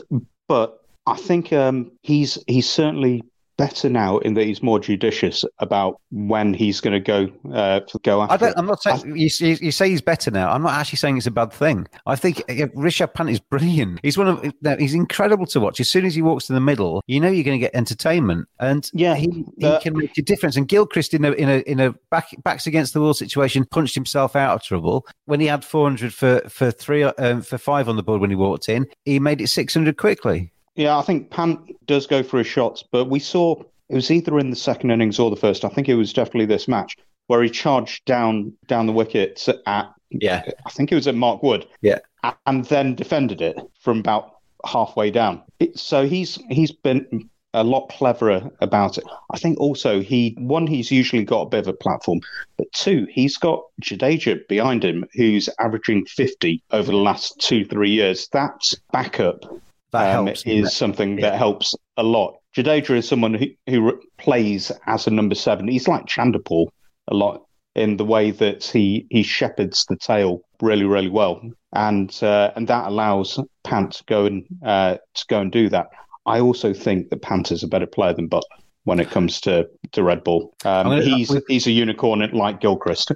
but 0.47 0.81
I 1.05 1.15
think 1.15 1.53
um, 1.53 1.91
he's 2.03 2.38
he's 2.47 2.69
certainly 2.69 3.23
better 3.58 3.89
now 3.89 4.20
in 4.20 4.36
that 4.36 4.46
he's 4.46 4.62
more 4.62 4.80
judicious 4.80 5.43
about 5.60 6.00
when 6.12 6.54
he's 6.54 6.80
going 6.80 6.93
to 6.93 7.00
go 7.00 7.28
uh, 7.54 7.82
go 8.04 8.22
after. 8.22 8.34
I 8.34 8.38
don't, 8.38 8.58
I'm 8.58 8.65
not 8.65 8.82
saying 8.82 9.17
you, 9.17 9.30
you, 9.39 9.72
say 9.72 9.89
he's 9.89 10.02
better 10.02 10.32
now. 10.32 10.52
I'm 10.52 10.62
not 10.62 10.74
actually 10.74 10.98
saying 10.98 11.17
it's 11.17 11.28
a 11.28 11.32
bad 11.32 11.52
thing. 11.52 11.88
I 12.06 12.15
think 12.15 12.39
uh, 12.41 12.67
Rishabh 12.76 13.13
Pant 13.13 13.30
is 13.30 13.39
brilliant. 13.39 14.00
He's 14.04 14.17
one 14.17 14.28
of 14.28 14.80
he's 14.80 14.93
incredible 14.93 15.46
to 15.48 15.60
watch. 15.60 15.80
As 15.80 15.89
soon 15.89 16.06
as 16.06 16.15
he 16.15 16.22
walks 16.22 16.48
to 16.48 16.54
the 16.54 16.60
middle, 16.60 17.04
you 17.08 17.20
know 17.20 17.30
you're 17.30 17.43
going 17.43 17.60
to 17.60 17.63
get 17.63 17.76
entertainment, 17.76 18.48
and 18.60 18.89
yeah, 18.93 19.15
he, 19.15 19.46
he 19.58 19.78
can 19.80 19.98
make 19.98 20.17
a 20.17 20.22
difference. 20.22 20.56
And 20.56 20.67
Gilchrist 20.67 21.13
in 21.13 21.26
a 21.26 21.32
in 21.32 21.50
a 21.50 21.58
in 21.60 21.80
a 21.80 21.93
back 22.12 22.30
backs 22.43 22.67
against 22.67 22.93
the 22.93 23.02
wall 23.02 23.13
situation 23.13 23.65
punched 23.65 23.96
himself 23.96 24.36
out 24.36 24.56
of 24.56 24.63
trouble 24.63 25.06
when 25.26 25.39
he 25.39 25.48
had 25.48 25.65
400 25.65 26.13
for 26.13 26.41
for 26.48 26.72
three 26.72 27.04
um, 27.04 27.41
for 27.41 27.58
five 27.58 27.89
on 27.89 27.96
the 27.96 28.04
board 28.04 28.22
when 28.22 28.30
he 28.30 28.36
walked 28.36 28.70
in. 28.70 28.86
He 29.06 29.20
made 29.20 29.41
it 29.41 29.48
600 29.48 29.98
quickly. 29.98 30.52
Yeah, 30.77 30.97
I 30.97 31.01
think 31.01 31.31
Pant 31.31 31.59
does 31.87 32.07
go 32.07 32.23
for 32.23 32.37
his 32.37 32.47
shots, 32.47 32.83
but 32.89 33.05
we 33.05 33.19
saw 33.19 33.61
it 33.89 33.95
was 33.95 34.11
either 34.11 34.37
in 34.37 34.51
the 34.51 34.55
second 34.55 34.91
innings 34.91 35.19
or 35.19 35.29
the 35.29 35.35
first. 35.35 35.65
I 35.65 35.69
think 35.69 35.89
it 35.89 35.95
was 35.95 36.13
definitely 36.13 36.45
this 36.45 36.67
match 36.67 36.95
where 37.25 37.41
he 37.41 37.49
charged 37.49 38.05
down 38.05 38.53
down 38.67 38.85
the 38.85 38.93
wicket 38.93 39.45
at 39.65 39.93
yeah, 40.09 40.43
I 40.65 40.69
think 40.69 40.91
it 40.91 40.95
was 40.95 41.07
at 41.07 41.15
Mark 41.15 41.43
Wood. 41.43 41.67
Yeah, 41.81 41.99
and 42.45 42.63
then 42.65 42.95
defended 42.95 43.41
it 43.41 43.57
from 43.79 43.99
about 43.99 44.35
halfway 44.65 45.11
down. 45.11 45.41
It, 45.59 45.77
so 45.77 46.07
he's 46.07 46.37
he's 46.49 46.71
been 46.71 47.27
a 47.53 47.63
lot 47.63 47.89
cleverer 47.89 48.49
about 48.61 48.99
it. 48.99 49.03
I 49.31 49.39
think 49.39 49.59
also 49.59 49.99
he 49.99 50.35
one 50.37 50.67
he's 50.67 50.91
usually 50.91 51.23
got 51.23 51.41
a 51.41 51.49
bit 51.49 51.61
of 51.61 51.67
a 51.67 51.73
platform, 51.73 52.21
but 52.55 52.71
two 52.71 53.07
he's 53.09 53.35
got 53.35 53.63
Jadeja 53.81 54.47
behind 54.47 54.85
him 54.85 55.05
who's 55.13 55.49
averaging 55.59 56.05
fifty 56.05 56.61
over 56.69 56.91
the 56.91 56.97
last 56.97 57.39
two 57.39 57.65
three 57.65 57.91
years. 57.91 58.29
That's 58.31 58.75
backup 58.91 59.43
that 59.91 60.15
um, 60.15 60.26
helps, 60.26 60.45
is 60.45 60.76
something 60.76 61.17
yeah. 61.17 61.30
that 61.30 61.38
helps 61.38 61.76
a 61.97 62.04
lot. 62.04 62.38
Jadeja 62.56 62.97
is 62.97 63.08
someone 63.08 63.34
who, 63.34 63.47
who 63.67 64.02
plays 64.17 64.71
as 64.86 65.08
a 65.08 65.12
number 65.12 65.36
seven. 65.36 65.67
He's 65.67 65.88
like 65.88 66.06
Chanderpaul 66.06 66.67
a 67.08 67.13
lot 67.13 67.43
in 67.76 67.97
the 67.97 68.06
way 68.06 68.32
that 68.32 68.63
he 68.63 69.06
he 69.10 69.23
shepherds 69.23 69.86
the 69.88 69.95
tail 69.95 70.41
really 70.62 70.86
really 70.86 71.10
well, 71.10 71.41
and 71.73 72.17
uh, 72.23 72.52
and 72.56 72.67
that 72.67 72.88
allows 72.88 73.39
Pant 73.63 73.93
to 73.93 74.04
go 74.06 74.26
and 74.26 74.45
uh, 74.65 74.97
to 75.13 75.26
go 75.30 75.39
and 75.39 75.52
do 75.52 75.69
that. 75.69 75.88
I 76.26 76.41
also 76.41 76.73
think 76.73 77.10
that 77.10 77.21
Pant 77.21 77.52
is 77.52 77.63
a 77.63 77.67
better 77.67 77.86
player 77.86 78.13
than 78.13 78.30
Buttler 78.30 78.41
when 78.84 79.00
it 79.00 79.10
comes 79.10 79.41
to, 79.41 79.67
to 79.91 80.02
red 80.02 80.23
ball. 80.23 80.54
Um, 80.65 80.88
gonna, 80.88 81.02
he's 81.02 81.34
he's 81.47 81.67
a 81.67 81.71
unicorn 81.71 82.28
like 82.32 82.60
Gilchrist. 82.60 83.12